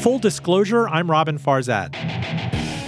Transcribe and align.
Full 0.00 0.18
disclosure, 0.18 0.88
I'm 0.88 1.08
Roben 1.08 1.38
Farzad 1.38 1.94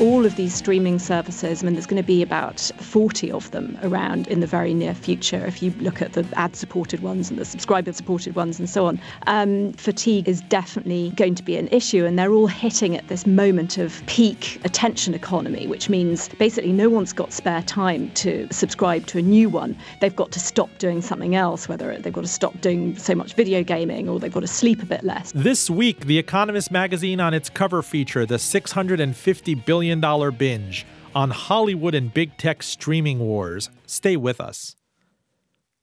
all 0.00 0.24
of 0.24 0.36
these 0.36 0.54
streaming 0.54 0.98
services, 0.98 1.62
I 1.62 1.66
mean, 1.66 1.74
there's 1.74 1.86
going 1.86 2.02
to 2.02 2.06
be 2.06 2.22
about 2.22 2.60
40 2.78 3.30
of 3.30 3.50
them 3.50 3.78
around 3.82 4.26
in 4.28 4.40
the 4.40 4.46
very 4.46 4.72
near 4.72 4.94
future 4.94 5.44
if 5.44 5.62
you 5.62 5.72
look 5.78 6.00
at 6.00 6.14
the 6.14 6.26
ad 6.34 6.56
supported 6.56 7.02
ones 7.02 7.30
and 7.30 7.38
the 7.38 7.44
subscriber 7.44 7.92
supported 7.92 8.34
ones 8.34 8.58
and 8.58 8.68
so 8.70 8.86
on. 8.86 9.00
Um, 9.26 9.72
fatigue 9.74 10.28
is 10.28 10.40
definitely 10.42 11.10
going 11.10 11.34
to 11.34 11.42
be 11.42 11.56
an 11.56 11.68
issue, 11.68 12.04
and 12.06 12.18
they're 12.18 12.32
all 12.32 12.46
hitting 12.46 12.96
at 12.96 13.08
this 13.08 13.26
moment 13.26 13.78
of 13.78 14.02
peak 14.06 14.60
attention 14.64 15.14
economy, 15.14 15.66
which 15.66 15.88
means 15.88 16.28
basically 16.30 16.72
no 16.72 16.88
one's 16.88 17.12
got 17.12 17.32
spare 17.32 17.62
time 17.62 18.10
to 18.12 18.48
subscribe 18.50 19.06
to 19.06 19.18
a 19.18 19.22
new 19.22 19.48
one. 19.48 19.76
They've 20.00 20.16
got 20.16 20.32
to 20.32 20.40
stop 20.40 20.70
doing 20.78 21.02
something 21.02 21.34
else, 21.34 21.68
whether 21.68 21.96
they've 21.98 22.12
got 22.12 22.22
to 22.22 22.28
stop 22.28 22.60
doing 22.60 22.96
so 22.96 23.14
much 23.14 23.34
video 23.34 23.62
gaming 23.62 24.08
or 24.08 24.18
they've 24.18 24.32
got 24.32 24.40
to 24.40 24.46
sleep 24.46 24.82
a 24.82 24.86
bit 24.86 25.04
less. 25.04 25.32
This 25.32 25.68
week, 25.68 26.06
The 26.06 26.18
Economist 26.18 26.70
magazine 26.70 27.20
on 27.20 27.34
its 27.34 27.50
cover 27.50 27.82
feature, 27.82 28.24
the 28.24 28.38
650 28.38 29.54
billion 29.54 29.81
billion 29.82 30.34
binge 30.36 30.86
on 31.14 31.30
Hollywood 31.30 31.94
and 31.94 32.12
big 32.14 32.36
tech 32.38 32.62
streaming 32.62 33.18
wars. 33.18 33.68
Stay 33.86 34.16
with 34.16 34.40
us. 34.40 34.76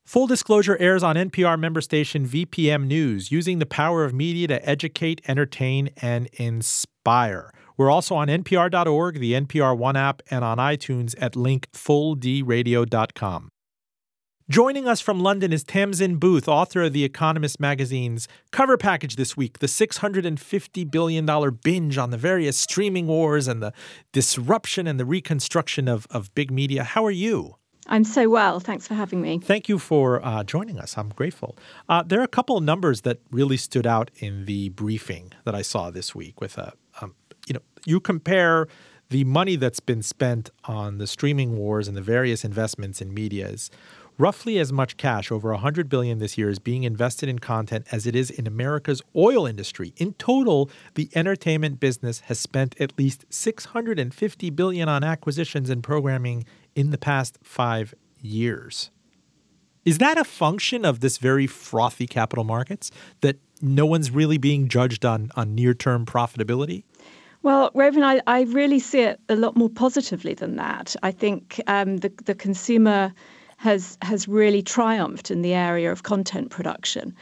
Full 0.06 0.26
Disclosure 0.26 0.78
airs 0.80 1.04
on 1.04 1.16
NPR 1.16 1.60
member 1.60 1.82
station 1.82 2.26
VPM 2.26 2.88
News, 2.88 3.32
using 3.32 3.60
the 3.60 3.66
power 3.66 4.06
of 4.06 4.14
media 4.14 4.48
to 4.48 4.68
educate, 4.68 5.22
entertain, 5.28 5.90
and 6.02 6.28
inspire. 6.34 7.54
We're 7.78 7.92
also 7.92 8.16
on 8.16 8.28
npr.org, 8.28 9.20
the 9.20 9.34
NPR 9.34 9.78
One 9.78 9.96
app, 9.96 10.22
and 10.32 10.44
on 10.44 10.58
iTunes 10.58 11.14
at 11.22 11.36
link 11.36 11.70
fulldradio.com. 11.74 13.50
Joining 14.50 14.88
us 14.88 15.00
from 15.00 15.20
London 15.20 15.54
is 15.54 15.64
Tamzin 15.64 16.20
Booth, 16.20 16.48
author 16.48 16.82
of 16.82 16.92
The 16.92 17.04
Economist 17.04 17.60
magazine's 17.60 18.28
cover 18.52 18.78
package 18.78 19.16
this 19.16 19.38
week, 19.38 19.60
the 19.60 19.68
$650 19.68 20.90
billion 20.90 21.52
binge 21.62 22.00
on 22.00 22.10
the 22.10 22.18
various 22.18 22.58
streaming 22.58 23.06
wars 23.06 23.48
and 23.48 23.62
the 23.62 23.72
disruption 24.12 24.88
and 24.88 25.00
the 25.00 25.06
reconstruction 25.06 25.88
of, 25.88 26.08
of 26.10 26.34
big 26.34 26.50
media. 26.50 26.84
How 26.84 27.06
are 27.06 27.12
you? 27.12 27.58
I'm 27.86 28.04
so 28.04 28.28
well. 28.28 28.60
Thanks 28.60 28.88
for 28.88 28.96
having 28.96 29.22
me. 29.22 29.38
Thank 29.38 29.70
you 29.70 29.78
for 29.78 30.20
uh, 30.26 30.44
joining 30.44 30.80
us. 30.80 30.98
I'm 30.98 31.10
grateful. 31.10 31.56
Uh, 31.88 32.02
there 32.02 32.20
are 32.20 32.24
a 32.24 32.28
couple 32.28 32.58
of 32.58 32.64
numbers 32.64 33.02
that 33.02 33.20
really 33.30 33.58
stood 33.58 33.86
out 33.86 34.10
in 34.16 34.46
the 34.46 34.70
briefing 34.70 35.32
that 35.46 35.54
I 35.54 35.62
saw 35.62 35.92
this 35.92 36.16
week. 36.16 36.42
With 36.42 36.58
a, 36.58 36.74
um, 37.02 37.14
you 37.46 37.54
know, 37.54 37.62
you 37.86 38.00
compare 38.00 38.68
the 39.10 39.24
money 39.26 39.56
that's 39.56 39.80
been 39.80 40.02
spent 40.02 40.50
on 40.66 40.98
the 40.98 41.08
streaming 41.08 41.58
wars 41.58 41.88
and 41.88 41.98
the 41.98 42.02
various 42.02 42.44
investments 42.44 43.02
in 43.02 43.14
media 43.14 43.48
is 43.48 43.70
Roughly 44.20 44.60
as 44.60 44.74
much 44.74 44.98
cash, 44.98 45.32
over 45.32 45.52
100 45.52 45.88
billion 45.88 46.20
this 46.20 46.38
year, 46.38 46.50
is 46.50 46.60
being 46.60 46.84
invested 46.84 47.30
in 47.30 47.40
content 47.40 47.88
as 47.90 48.06
it 48.06 48.18
is 48.18 48.30
in 48.30 48.48
America's 48.48 49.02
oil 49.16 49.46
industry. 49.46 49.94
In 49.96 50.12
total, 50.16 50.70
the 50.96 51.10
entertainment 51.16 51.80
business 51.80 52.20
has 52.26 52.38
spent 52.38 52.76
at 52.82 53.00
least 53.00 53.24
650 53.30 54.50
billion 54.50 54.90
on 54.90 55.06
acquisitions 55.06 55.70
and 55.70 55.82
programming 55.82 56.44
in 56.76 56.90
the 56.90 56.98
past 56.98 57.38
5 57.44 57.96
years. 58.20 58.92
Is 59.86 60.00
that 60.00 60.18
a 60.18 60.26
function 60.26 60.84
of 60.84 61.00
this 61.00 61.18
very 61.18 61.48
frothy 61.48 62.06
capital 62.06 62.44
markets 62.44 62.92
that 63.22 63.38
no 63.62 63.86
one's 63.86 64.12
really 64.12 64.38
being 64.38 64.68
judged 64.68 65.06
on 65.06 65.32
on 65.38 65.56
near-term 65.56 66.06
profitability? 66.06 66.84
Well, 67.42 67.72
Raven, 67.74 68.04
I, 68.04 68.20
I 68.28 68.42
really 68.42 68.80
see 68.80 69.00
it 69.00 69.22
a 69.30 69.38
lot 69.38 69.56
more 69.56 69.70
positively 69.70 70.34
than 70.34 70.58
that. 70.58 70.98
I 71.04 71.12
think 71.12 71.62
um, 71.68 71.98
the 71.98 72.12
the 72.26 72.36
consumer 72.36 73.14
has 73.60 73.98
has 74.02 74.28
really 74.28 74.64
triumphed 74.64 75.30
in 75.32 75.42
the 75.42 75.54
area 75.54 75.92
of 75.92 76.04
content 76.04 76.50
production. 76.50 77.14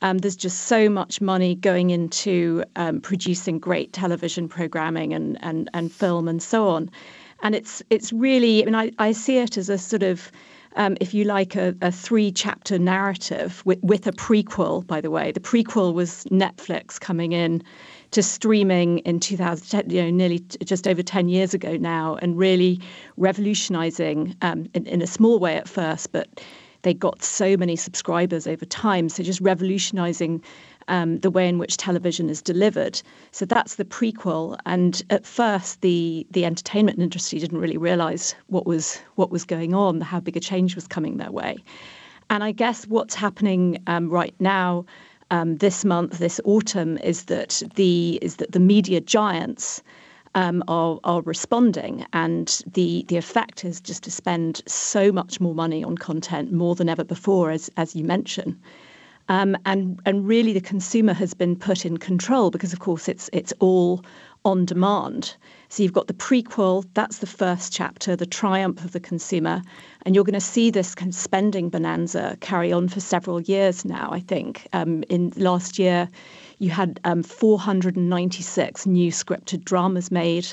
Um, 0.00 0.18
there's 0.18 0.36
just 0.36 0.64
so 0.64 0.88
much 0.88 1.20
money 1.20 1.54
going 1.54 1.90
into 1.90 2.64
um, 2.76 3.00
producing 3.00 3.60
great 3.60 3.92
television 3.92 4.48
programming 4.48 5.12
and, 5.12 5.38
and, 5.44 5.70
and 5.74 5.92
film 5.92 6.28
and 6.28 6.42
so 6.42 6.68
on. 6.68 6.90
And 7.42 7.54
it's 7.54 7.82
it's 7.90 8.12
really, 8.12 8.62
I 8.62 8.64
mean, 8.64 8.74
I, 8.74 8.90
I 8.98 9.12
see 9.12 9.38
it 9.38 9.56
as 9.56 9.68
a 9.68 9.76
sort 9.76 10.02
of, 10.02 10.32
um, 10.76 10.96
if 11.00 11.12
you 11.12 11.24
like, 11.24 11.56
a, 11.56 11.74
a 11.82 11.92
three 11.92 12.32
chapter 12.32 12.78
narrative 12.78 13.62
with, 13.66 13.78
with 13.82 14.06
a 14.06 14.12
prequel, 14.12 14.86
by 14.86 15.00
the 15.00 15.10
way. 15.10 15.30
The 15.30 15.40
prequel 15.40 15.92
was 15.92 16.24
Netflix 16.30 16.98
coming 16.98 17.32
in 17.32 17.62
to 18.12 18.22
streaming 18.22 18.98
in 18.98 19.18
2010, 19.20 19.90
you 19.90 20.02
know, 20.02 20.10
nearly 20.10 20.38
just 20.64 20.86
over 20.86 21.02
10 21.02 21.28
years 21.28 21.54
ago 21.54 21.76
now, 21.76 22.16
and 22.22 22.38
really 22.38 22.80
revolutionizing 23.16 24.36
um, 24.42 24.66
in, 24.74 24.86
in 24.86 25.02
a 25.02 25.06
small 25.06 25.38
way 25.38 25.56
at 25.56 25.68
first, 25.68 26.12
but 26.12 26.40
they 26.82 26.92
got 26.92 27.22
so 27.22 27.56
many 27.56 27.76
subscribers 27.76 28.46
over 28.46 28.64
time. 28.64 29.08
So 29.08 29.22
just 29.22 29.40
revolutionizing 29.40 30.42
um, 30.88 31.18
the 31.20 31.30
way 31.30 31.48
in 31.48 31.58
which 31.58 31.76
television 31.76 32.28
is 32.28 32.42
delivered. 32.42 33.00
So 33.30 33.44
that's 33.44 33.76
the 33.76 33.84
prequel. 33.84 34.58
And 34.66 35.02
at 35.10 35.24
first, 35.24 35.80
the 35.80 36.26
the 36.30 36.44
entertainment 36.44 36.98
industry 36.98 37.38
didn't 37.38 37.58
really 37.58 37.76
realize 37.76 38.34
what 38.48 38.66
was 38.66 39.00
what 39.14 39.30
was 39.30 39.44
going 39.44 39.74
on, 39.74 40.00
how 40.00 40.20
big 40.20 40.36
a 40.36 40.40
change 40.40 40.74
was 40.74 40.86
coming 40.86 41.16
their 41.16 41.30
way. 41.30 41.58
And 42.30 42.42
I 42.42 42.52
guess 42.52 42.86
what's 42.86 43.14
happening 43.14 43.82
um, 43.86 44.08
right 44.08 44.34
now 44.40 44.86
um, 45.32 45.56
this 45.56 45.84
month, 45.84 46.18
this 46.18 46.40
autumn, 46.44 46.98
is 46.98 47.24
that 47.24 47.62
the 47.74 48.18
is 48.20 48.36
that 48.36 48.52
the 48.52 48.60
media 48.60 49.00
giants 49.00 49.82
um, 50.34 50.62
are 50.68 51.00
are 51.04 51.22
responding, 51.22 52.06
and 52.12 52.62
the 52.74 53.04
the 53.08 53.16
effect 53.16 53.64
is 53.64 53.80
just 53.80 54.02
to 54.04 54.10
spend 54.10 54.62
so 54.66 55.10
much 55.10 55.40
more 55.40 55.54
money 55.54 55.82
on 55.82 55.96
content, 55.96 56.52
more 56.52 56.74
than 56.74 56.88
ever 56.88 57.02
before, 57.02 57.50
as 57.50 57.70
as 57.78 57.96
you 57.96 58.04
mentioned. 58.04 58.60
Um, 59.30 59.56
and 59.64 59.98
and 60.04 60.28
really, 60.28 60.52
the 60.52 60.60
consumer 60.60 61.14
has 61.14 61.32
been 61.32 61.56
put 61.56 61.86
in 61.86 61.96
control 61.96 62.50
because, 62.50 62.74
of 62.74 62.80
course, 62.80 63.08
it's 63.08 63.30
it's 63.32 63.54
all 63.58 64.04
on 64.44 64.66
demand. 64.66 65.34
So 65.72 65.82
you've 65.82 65.94
got 65.94 66.06
the 66.06 66.12
prequel, 66.12 66.84
that's 66.92 67.16
the 67.20 67.26
first 67.26 67.72
chapter, 67.72 68.14
the 68.14 68.26
triumph 68.26 68.84
of 68.84 68.92
the 68.92 69.00
consumer. 69.00 69.62
And 70.04 70.14
you're 70.14 70.22
going 70.22 70.34
to 70.34 70.38
see 70.38 70.68
this 70.68 70.94
kind 70.94 71.08
of 71.08 71.14
spending 71.14 71.70
bonanza 71.70 72.36
carry 72.42 72.74
on 72.74 72.88
for 72.88 73.00
several 73.00 73.40
years 73.40 73.82
now, 73.82 74.10
I 74.12 74.20
think. 74.20 74.68
Um, 74.74 75.02
in 75.04 75.32
last 75.36 75.78
year, 75.78 76.10
you 76.58 76.68
had 76.68 77.00
um, 77.04 77.22
496 77.22 78.84
new 78.84 79.10
scripted 79.10 79.64
dramas 79.64 80.10
made. 80.10 80.46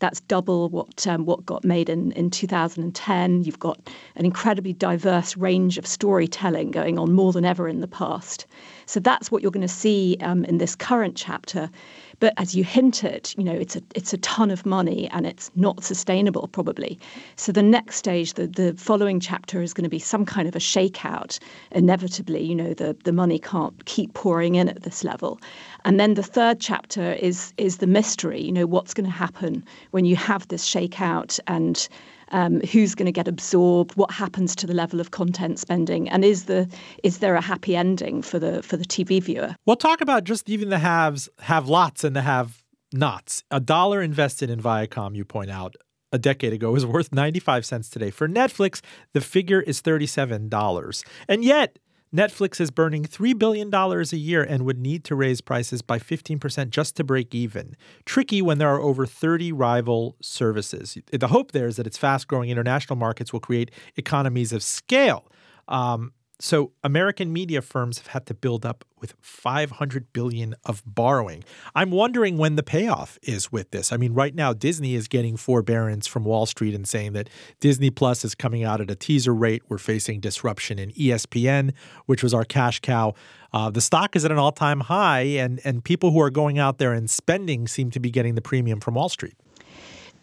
That's 0.00 0.18
double 0.22 0.68
what 0.70 1.06
um, 1.06 1.24
what 1.24 1.46
got 1.46 1.64
made 1.64 1.88
in, 1.88 2.10
in 2.10 2.30
2010. 2.30 3.44
You've 3.44 3.60
got 3.60 3.78
an 4.16 4.24
incredibly 4.24 4.72
diverse 4.72 5.36
range 5.36 5.78
of 5.78 5.86
storytelling 5.86 6.72
going 6.72 6.98
on 6.98 7.12
more 7.12 7.32
than 7.32 7.44
ever 7.44 7.68
in 7.68 7.80
the 7.80 7.86
past. 7.86 8.44
So 8.86 8.98
that's 8.98 9.30
what 9.30 9.40
you're 9.40 9.52
going 9.52 9.62
to 9.62 9.68
see 9.68 10.16
um, 10.20 10.44
in 10.44 10.58
this 10.58 10.74
current 10.74 11.16
chapter. 11.16 11.70
But 12.20 12.34
as 12.36 12.54
you 12.54 12.64
hinted, 12.64 13.34
you 13.36 13.44
know, 13.44 13.54
it's 13.54 13.76
a 13.76 13.82
it's 13.94 14.12
a 14.12 14.18
ton 14.18 14.50
of 14.50 14.64
money 14.66 15.08
and 15.10 15.26
it's 15.26 15.50
not 15.54 15.84
sustainable 15.84 16.48
probably. 16.48 16.98
So 17.36 17.52
the 17.52 17.62
next 17.62 17.96
stage, 17.96 18.34
the 18.34 18.46
the 18.46 18.74
following 18.74 19.20
chapter 19.20 19.62
is 19.62 19.74
going 19.74 19.84
to 19.84 19.90
be 19.90 19.98
some 19.98 20.24
kind 20.24 20.48
of 20.48 20.54
a 20.54 20.60
shakeout. 20.60 21.38
Inevitably, 21.72 22.42
you 22.42 22.54
know, 22.54 22.74
the 22.74 22.96
the 23.04 23.12
money 23.12 23.38
can't 23.38 23.84
keep 23.84 24.14
pouring 24.14 24.54
in 24.54 24.68
at 24.68 24.82
this 24.82 25.04
level. 25.04 25.40
And 25.84 26.00
then 26.00 26.14
the 26.14 26.22
third 26.22 26.60
chapter 26.60 27.12
is 27.12 27.52
is 27.56 27.78
the 27.78 27.86
mystery. 27.86 28.40
You 28.42 28.52
know, 28.52 28.66
what's 28.66 28.94
going 28.94 29.06
to 29.06 29.16
happen 29.16 29.64
when 29.90 30.04
you 30.04 30.16
have 30.16 30.48
this 30.48 30.68
shakeout 30.68 31.40
and 31.46 31.88
um, 32.34 32.60
who's 32.60 32.96
going 32.96 33.06
to 33.06 33.12
get 33.12 33.28
absorbed, 33.28 33.96
what 33.96 34.10
happens 34.10 34.56
to 34.56 34.66
the 34.66 34.74
level 34.74 35.00
of 35.00 35.12
content 35.12 35.58
spending, 35.58 36.08
and 36.08 36.24
is 36.24 36.44
the 36.44 36.68
is 37.02 37.18
there 37.18 37.36
a 37.36 37.40
happy 37.40 37.76
ending 37.76 38.20
for 38.22 38.38
the 38.38 38.62
for 38.62 38.76
the 38.76 38.84
TV 38.84 39.22
viewer? 39.22 39.54
We'll 39.64 39.76
talk 39.76 40.00
about 40.00 40.24
just 40.24 40.50
even 40.50 40.68
the 40.68 40.80
haves, 40.80 41.28
have 41.38 41.68
lots, 41.68 42.02
and 42.02 42.14
the 42.14 42.22
have 42.22 42.62
nots. 42.92 43.44
A 43.52 43.60
dollar 43.60 44.02
invested 44.02 44.50
in 44.50 44.60
Viacom, 44.60 45.14
you 45.14 45.24
point 45.24 45.50
out, 45.50 45.76
a 46.12 46.18
decade 46.18 46.52
ago 46.52 46.74
is 46.74 46.84
worth 46.84 47.12
95 47.12 47.64
cents 47.64 47.88
today. 47.88 48.10
For 48.10 48.28
Netflix, 48.28 48.80
the 49.12 49.20
figure 49.20 49.60
is 49.60 49.80
$37. 49.82 51.04
And 51.28 51.44
yet, 51.44 51.78
Netflix 52.14 52.60
is 52.60 52.70
burning 52.70 53.04
$3 53.04 53.36
billion 53.36 53.74
a 53.74 54.16
year 54.16 54.44
and 54.44 54.64
would 54.64 54.78
need 54.78 55.02
to 55.04 55.16
raise 55.16 55.40
prices 55.40 55.82
by 55.82 55.98
15% 55.98 56.70
just 56.70 56.94
to 56.96 57.02
break 57.02 57.34
even. 57.34 57.76
Tricky 58.04 58.40
when 58.40 58.58
there 58.58 58.68
are 58.68 58.80
over 58.80 59.04
30 59.04 59.50
rival 59.50 60.16
services. 60.22 60.96
The 61.10 61.28
hope 61.28 61.50
there 61.50 61.66
is 61.66 61.74
that 61.76 61.88
its 61.88 61.98
fast 61.98 62.28
growing 62.28 62.50
international 62.50 62.96
markets 62.96 63.32
will 63.32 63.40
create 63.40 63.72
economies 63.96 64.52
of 64.52 64.62
scale. 64.62 65.30
Um, 65.66 66.12
so 66.40 66.72
American 66.82 67.32
media 67.32 67.62
firms 67.62 67.98
have 67.98 68.08
had 68.08 68.26
to 68.26 68.34
build 68.34 68.66
up 68.66 68.84
with 69.00 69.14
500 69.20 70.12
billion 70.12 70.54
of 70.64 70.82
borrowing. 70.84 71.44
I'm 71.74 71.90
wondering 71.90 72.38
when 72.38 72.56
the 72.56 72.62
payoff 72.62 73.18
is 73.22 73.52
with 73.52 73.70
this. 73.70 73.92
I 73.92 73.96
mean, 73.96 74.14
right 74.14 74.34
now 74.34 74.52
Disney 74.52 74.94
is 74.94 75.06
getting 75.06 75.36
forbearance 75.36 76.06
from 76.06 76.24
Wall 76.24 76.46
Street 76.46 76.74
and 76.74 76.88
saying 76.88 77.12
that 77.12 77.30
Disney 77.60 77.90
Plus 77.90 78.24
is 78.24 78.34
coming 78.34 78.64
out 78.64 78.80
at 78.80 78.90
a 78.90 78.96
teaser 78.96 79.34
rate. 79.34 79.62
We're 79.68 79.78
facing 79.78 80.20
disruption 80.20 80.78
in 80.78 80.90
ESPN, 80.92 81.72
which 82.06 82.22
was 82.22 82.34
our 82.34 82.44
cash 82.44 82.80
cow. 82.80 83.14
Uh, 83.52 83.70
the 83.70 83.80
stock 83.80 84.16
is 84.16 84.24
at 84.24 84.32
an 84.32 84.38
all-time 84.38 84.80
high, 84.80 85.20
and 85.20 85.60
and 85.64 85.84
people 85.84 86.10
who 86.10 86.20
are 86.20 86.30
going 86.30 86.58
out 86.58 86.78
there 86.78 86.92
and 86.92 87.08
spending 87.08 87.68
seem 87.68 87.90
to 87.92 88.00
be 88.00 88.10
getting 88.10 88.34
the 88.34 88.42
premium 88.42 88.80
from 88.80 88.94
Wall 88.94 89.08
Street. 89.08 89.34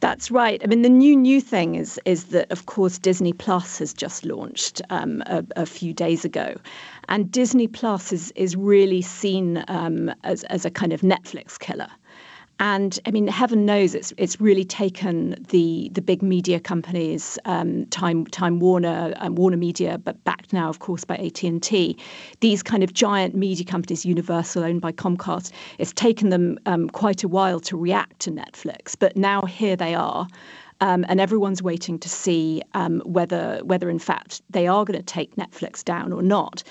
That's 0.02 0.32
right. 0.32 0.60
I 0.64 0.68
mean, 0.68 0.82
the 0.82 0.90
new 0.90 1.16
new 1.16 1.40
thing 1.40 1.76
is 1.76 2.00
is 2.06 2.26
that 2.26 2.52
of 2.52 2.66
course 2.66 2.98
Disney 2.98 3.34
Plus 3.34 3.78
has 3.78 3.94
just 3.94 4.26
launched 4.26 4.82
um, 4.90 5.22
a, 5.28 5.46
a, 5.56 5.66
few 5.68 5.94
days 5.94 6.26
ago, 6.26 6.56
and 7.08 7.32
Disney 7.32 7.68
Plus 7.68 8.12
is 8.12 8.32
is 8.36 8.56
really 8.56 9.04
seen 9.04 9.64
um, 9.68 10.12
as 10.24 10.44
as 10.46 10.66
a 10.66 10.72
kind 10.72 10.92
of 10.92 11.02
Netflix 11.02 11.60
killer. 11.60 11.88
And 12.62 13.00
I 13.08 13.12
mean, 13.12 13.26
heaven 13.26 13.66
knows 13.66 13.96
it's 13.96 14.14
it's 14.18 14.40
really 14.40 14.64
taken 14.64 15.36
the 15.50 15.90
the 15.94 16.02
big 16.02 16.22
media 16.22 16.60
companies, 16.60 17.40
um, 17.46 17.88
Time 17.88 18.28
Time 18.28 18.60
Warner, 18.60 19.16
um, 19.18 19.34
Warner 19.34 19.58
Media, 19.58 19.98
but 19.98 20.24
backed 20.26 20.54
now, 20.54 20.70
of 20.70 20.78
course, 20.78 21.04
by 21.04 21.16
AT 21.16 21.42
and 21.42 21.62
T. 21.62 21.98
These 22.40 22.62
kind 22.62 22.84
of 22.84 22.94
giant 22.94 23.34
media 23.34 23.66
companies, 23.66 24.06
Universal, 24.06 24.64
owned 24.64 24.80
by 24.80 24.92
Comcast. 24.92 25.52
It's 25.80 25.92
taken 25.92 26.30
them 26.30 26.60
um, 26.68 26.88
quite 26.92 27.24
a 27.24 27.28
while 27.28 27.60
to 27.62 27.76
react 27.76 28.20
to 28.20 28.32
Netflix, 28.32 28.96
but 28.98 29.18
now 29.18 29.42
here 29.42 29.76
they 29.76 29.96
are. 29.96 30.28
Um, 30.82 31.04
and 31.10 31.20
everyone's 31.20 31.64
waiting 31.64 31.98
to 31.98 32.10
see 32.10 32.62
um, 32.76 33.02
whether 33.06 33.62
whether 33.64 33.90
in 33.90 33.98
fact 33.98 34.44
they 34.52 34.68
are 34.68 34.86
going 34.86 35.00
to 35.00 35.04
take 35.04 35.36
Netflix 35.36 35.84
down 35.84 36.14
or 36.14 36.22
not. 36.22 36.62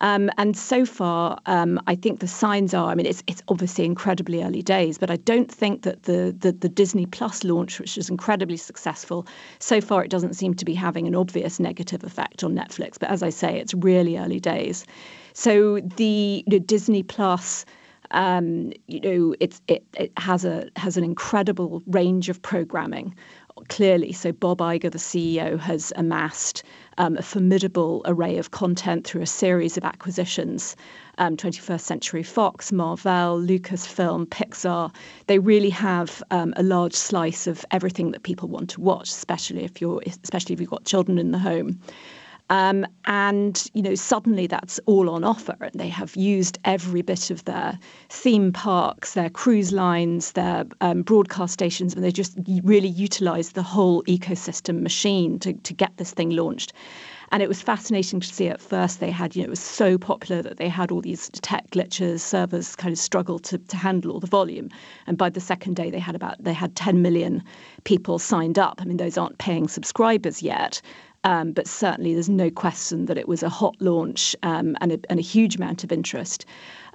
Um, 0.00 0.30
and 0.36 0.56
so 0.56 0.84
far, 0.84 1.38
um, 1.46 1.80
I 1.86 1.94
think 1.94 2.20
the 2.20 2.28
signs 2.28 2.74
are. 2.74 2.90
I 2.90 2.94
mean, 2.94 3.06
it's 3.06 3.22
it's 3.26 3.42
obviously 3.48 3.84
incredibly 3.84 4.42
early 4.42 4.62
days, 4.62 4.98
but 4.98 5.10
I 5.10 5.16
don't 5.16 5.50
think 5.50 5.82
that 5.82 6.04
the, 6.04 6.34
the 6.38 6.52
the 6.52 6.68
Disney 6.68 7.06
Plus 7.06 7.44
launch, 7.44 7.80
which 7.80 7.96
was 7.96 8.10
incredibly 8.10 8.56
successful, 8.56 9.26
so 9.58 9.80
far 9.80 10.04
it 10.04 10.10
doesn't 10.10 10.34
seem 10.34 10.54
to 10.54 10.64
be 10.64 10.74
having 10.74 11.06
an 11.06 11.14
obvious 11.14 11.58
negative 11.58 12.04
effect 12.04 12.44
on 12.44 12.54
Netflix. 12.54 12.98
But 12.98 13.10
as 13.10 13.22
I 13.22 13.30
say, 13.30 13.58
it's 13.58 13.74
really 13.74 14.18
early 14.18 14.40
days. 14.40 14.84
So 15.32 15.80
the, 15.80 16.44
the 16.46 16.60
Disney 16.60 17.02
Plus. 17.02 17.64
Um, 18.12 18.72
you 18.86 19.00
know, 19.00 19.34
it's 19.40 19.60
it, 19.66 19.84
it 19.98 20.12
has 20.16 20.44
a 20.44 20.70
has 20.76 20.96
an 20.96 21.02
incredible 21.02 21.82
range 21.88 22.28
of 22.28 22.40
programming 22.40 23.16
clearly. 23.68 24.12
So 24.12 24.32
Bob 24.32 24.58
Iger, 24.58 24.90
the 24.90 24.98
CEO, 24.98 25.58
has 25.58 25.92
amassed 25.96 26.62
um, 26.98 27.16
a 27.16 27.22
formidable 27.22 28.02
array 28.04 28.38
of 28.38 28.50
content 28.50 29.06
through 29.06 29.22
a 29.22 29.26
series 29.26 29.76
of 29.76 29.84
acquisitions. 29.84 30.76
Um, 31.18 31.36
21st 31.36 31.80
Century 31.80 32.22
Fox, 32.22 32.72
Marvel, 32.72 33.40
Lucasfilm, 33.40 34.26
Pixar. 34.26 34.94
They 35.28 35.38
really 35.38 35.70
have 35.70 36.22
um, 36.30 36.52
a 36.58 36.62
large 36.62 36.92
slice 36.92 37.46
of 37.46 37.64
everything 37.70 38.10
that 38.10 38.22
people 38.22 38.48
want 38.48 38.68
to 38.70 38.82
watch, 38.82 39.08
especially 39.08 39.64
if 39.64 39.80
you're, 39.80 40.02
especially 40.06 40.52
if 40.52 40.60
you've 40.60 40.68
got 40.68 40.84
children 40.84 41.18
in 41.18 41.30
the 41.30 41.38
home. 41.38 41.80
Um, 42.48 42.86
and 43.06 43.64
you 43.74 43.82
know, 43.82 43.94
suddenly 43.94 44.46
that's 44.46 44.78
all 44.86 45.10
on 45.10 45.24
offer, 45.24 45.56
and 45.60 45.72
they 45.74 45.88
have 45.88 46.14
used 46.14 46.58
every 46.64 47.02
bit 47.02 47.30
of 47.30 47.44
their 47.44 47.78
theme 48.08 48.52
parks, 48.52 49.14
their 49.14 49.30
cruise 49.30 49.72
lines, 49.72 50.32
their 50.32 50.64
um, 50.80 51.02
broadcast 51.02 51.52
stations, 51.52 51.94
and 51.94 52.04
they 52.04 52.12
just 52.12 52.38
really 52.62 52.88
utilised 52.88 53.54
the 53.54 53.62
whole 53.62 54.02
ecosystem 54.04 54.82
machine 54.82 55.38
to 55.40 55.54
to 55.54 55.74
get 55.74 55.96
this 55.96 56.12
thing 56.12 56.30
launched. 56.30 56.72
And 57.32 57.42
it 57.42 57.48
was 57.48 57.60
fascinating 57.60 58.20
to 58.20 58.26
see 58.26 58.48
at 58.48 58.60
first 58.60 59.00
they 59.00 59.10
had, 59.10 59.34
you 59.34 59.42
know, 59.42 59.46
it 59.46 59.50
was 59.50 59.60
so 59.60 59.98
popular 59.98 60.42
that 60.42 60.58
they 60.58 60.68
had 60.68 60.92
all 60.92 61.00
these 61.00 61.28
tech 61.30 61.70
glitches, 61.70 62.20
servers 62.20 62.76
kind 62.76 62.92
of 62.92 62.98
struggled 62.98 63.42
to, 63.44 63.58
to 63.58 63.76
handle 63.76 64.12
all 64.12 64.20
the 64.20 64.26
volume. 64.28 64.68
And 65.06 65.18
by 65.18 65.30
the 65.30 65.40
second 65.40 65.74
day 65.74 65.90
they 65.90 65.98
had 65.98 66.14
about 66.14 66.36
they 66.42 66.52
had 66.52 66.76
10 66.76 67.02
million 67.02 67.42
people 67.84 68.18
signed 68.18 68.58
up. 68.58 68.80
I 68.80 68.84
mean, 68.84 68.96
those 68.98 69.18
aren't 69.18 69.38
paying 69.38 69.66
subscribers 69.66 70.42
yet, 70.42 70.80
um, 71.26 71.50
but 71.50 71.66
certainly, 71.66 72.14
there's 72.14 72.28
no 72.28 72.50
question 72.52 73.06
that 73.06 73.18
it 73.18 73.26
was 73.26 73.42
a 73.42 73.48
hot 73.48 73.74
launch 73.80 74.36
um, 74.44 74.76
and, 74.80 74.92
a, 74.92 74.98
and, 75.10 75.18
a, 75.18 75.22
huge 75.22 75.56
amount 75.56 75.82
of 75.82 75.90
interest. 75.90 76.46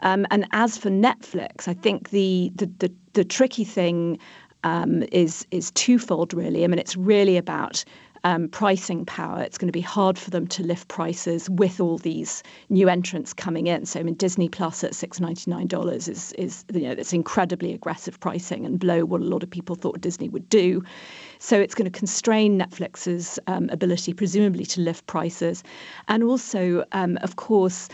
Um, 0.04 0.26
and 0.32 0.48
as 0.54 0.78
for 0.78 0.90
Netflix, 0.90 1.68
I 1.68 1.74
think 1.74 2.12
the 2.12 2.50
the 2.56 2.68
the, 2.78 2.94
the 3.12 3.26
tricky 3.26 3.66
thing 3.66 4.20
um, 4.64 5.04
is 5.12 5.46
is 5.52 5.70
twofold, 5.72 6.34
really. 6.34 6.64
I 6.64 6.68
mean, 6.68 6.80
it's 6.80 6.96
really 6.96 7.36
about 7.36 7.84
um, 8.24 8.48
pricing 8.48 9.06
power. 9.06 9.42
It's 9.42 9.58
going 9.58 9.68
to 9.68 9.74
be 9.74 9.82
hard 9.82 10.18
for 10.18 10.30
them 10.30 10.48
to 10.48 10.64
lift 10.64 10.88
prices 10.88 11.50
with 11.50 11.82
all 11.82 11.98
these 11.98 12.42
new 12.70 12.88
entrants 12.88 13.34
coming 13.34 13.68
in. 13.68 13.86
So, 13.86 14.00
I 14.00 14.04
mean, 14.04 14.16
Disney 14.16 14.48
Plus 14.48 14.82
at 14.86 14.96
six 14.96 15.20
ninety 15.20 15.52
nine 15.52 15.68
dollars 15.68 16.08
is 16.08 16.32
is 16.34 16.64
you 16.74 16.82
know 16.82 16.92
it's 16.92 17.12
incredibly 17.12 17.74
aggressive 17.74 18.18
pricing 18.20 18.66
and 18.66 18.80
below 18.80 19.04
what 19.04 19.20
a 19.20 19.26
lot 19.26 19.44
of 19.44 19.50
people 19.50 19.76
thought 19.76 20.00
Disney 20.00 20.30
would 20.30 20.48
do. 20.48 20.84
So, 21.44 21.60
it's 21.60 21.74
going 21.74 21.92
to 21.92 21.98
constrain 21.98 22.60
Netflix's 22.60 23.40
um, 23.48 23.68
ability, 23.70 24.14
presumably, 24.14 24.66
to 24.68 24.82
lift 24.82 25.08
prices, 25.08 25.64
and 26.08 26.24
also, 26.24 26.86
um, 26.92 27.18
of 27.22 27.36
course 27.36 27.90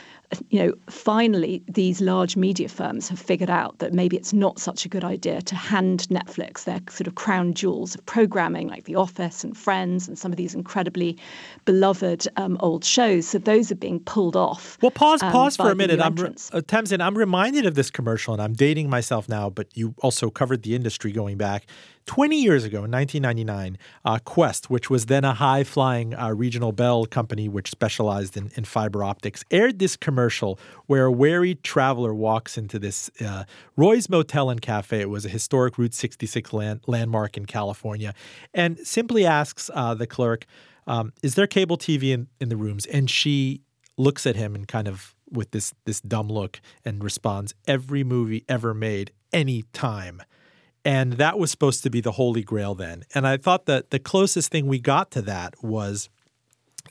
you 0.49 0.59
know, 0.59 0.73
finally, 0.89 1.63
these 1.69 2.01
large 2.01 2.35
media 2.35 2.67
firms 2.67 3.07
have 3.07 3.19
figured 3.19 3.49
out 3.49 3.79
that 3.79 3.93
maybe 3.93 4.17
it's 4.17 4.33
not 4.33 4.59
such 4.59 4.85
a 4.85 4.89
good 4.89 5.03
idea 5.03 5.41
to 5.41 5.55
hand 5.55 6.07
Netflix 6.09 6.65
their 6.65 6.81
sort 6.89 7.07
of 7.07 7.15
crown 7.15 7.53
jewels 7.53 7.95
of 7.95 8.05
programming, 8.05 8.67
like 8.67 8.83
The 8.83 8.95
Office 8.95 9.43
and 9.45 9.55
Friends, 9.55 10.07
and 10.07 10.19
some 10.19 10.31
of 10.31 10.37
these 10.37 10.53
incredibly 10.53 11.17
beloved 11.63 12.27
um, 12.35 12.57
old 12.59 12.83
shows. 12.83 13.27
So 13.27 13.37
those 13.37 13.71
are 13.71 13.75
being 13.75 14.01
pulled 14.01 14.35
off. 14.35 14.77
Well, 14.81 14.91
pause, 14.91 15.23
um, 15.23 15.31
pause 15.31 15.55
for 15.55 15.71
a 15.71 15.75
minute. 15.75 16.01
I'm 16.01 16.15
re- 16.15 16.27
uh, 16.27 16.61
Tamzin, 16.61 17.01
I'm 17.01 17.17
reminded 17.17 17.65
of 17.65 17.75
this 17.75 17.89
commercial, 17.89 18.33
and 18.33 18.41
I'm 18.41 18.53
dating 18.53 18.89
myself 18.89 19.29
now, 19.29 19.49
but 19.49 19.67
you 19.75 19.95
also 19.99 20.29
covered 20.29 20.63
the 20.63 20.75
industry 20.75 21.13
going 21.13 21.37
back. 21.37 21.67
20 22.07 22.41
years 22.41 22.63
ago, 22.63 22.85
in 22.85 22.91
1999, 22.91 23.77
uh, 24.05 24.17
Qwest, 24.25 24.65
which 24.65 24.89
was 24.89 25.05
then 25.05 25.23
a 25.23 25.33
high 25.33 25.63
flying 25.63 26.15
uh, 26.15 26.31
regional 26.31 26.71
bell 26.71 27.05
company 27.05 27.47
which 27.47 27.69
specialized 27.69 28.35
in, 28.35 28.49
in, 28.55 28.63
fiber 28.63 29.03
optics, 29.03 29.43
aired 29.51 29.77
this 29.79 29.95
commercial 29.95 30.57
where 30.87 31.05
a 31.05 31.11
weary 31.11 31.55
traveler 31.55 32.13
walks 32.13 32.57
into 32.57 32.79
this 32.79 33.11
uh, 33.21 33.43
Roy's 33.75 34.09
Motel 34.09 34.49
and 34.49 34.61
Cafe. 34.61 34.99
It 35.01 35.09
was 35.09 35.25
a 35.25 35.29
historic 35.29 35.77
Route 35.77 35.93
66 35.93 36.53
land, 36.53 36.79
landmark 36.87 37.37
in 37.37 37.45
California, 37.45 38.13
and 38.53 38.79
simply 38.79 39.25
asks 39.25 39.69
uh, 39.73 39.93
the 39.93 40.07
clerk, 40.07 40.45
um, 40.87 41.11
Is 41.21 41.35
there 41.35 41.45
cable 41.45 41.77
TV 41.77 42.13
in, 42.13 42.27
in 42.39 42.47
the 42.47 42.57
rooms? 42.57 42.85
And 42.85 43.09
she 43.09 43.61
looks 43.97 44.25
at 44.25 44.37
him 44.37 44.55
and 44.55 44.67
kind 44.67 44.87
of 44.87 45.13
with 45.29 45.51
this 45.51 45.73
this 45.85 45.99
dumb 45.99 46.29
look 46.29 46.61
and 46.85 47.03
responds, 47.03 47.53
Every 47.67 48.05
movie 48.05 48.45
ever 48.47 48.73
made, 48.73 49.11
any 49.33 49.63
time. 49.73 50.21
And 50.85 51.13
that 51.13 51.37
was 51.37 51.51
supposed 51.51 51.83
to 51.83 51.89
be 51.89 52.01
the 52.01 52.13
holy 52.13 52.43
grail 52.43 52.73
then. 52.75 53.03
And 53.13 53.27
I 53.27 53.37
thought 53.37 53.65
that 53.65 53.89
the 53.89 53.99
closest 53.99 54.51
thing 54.51 54.67
we 54.67 54.79
got 54.79 55.11
to 55.11 55.21
that 55.23 55.55
was 55.61 56.09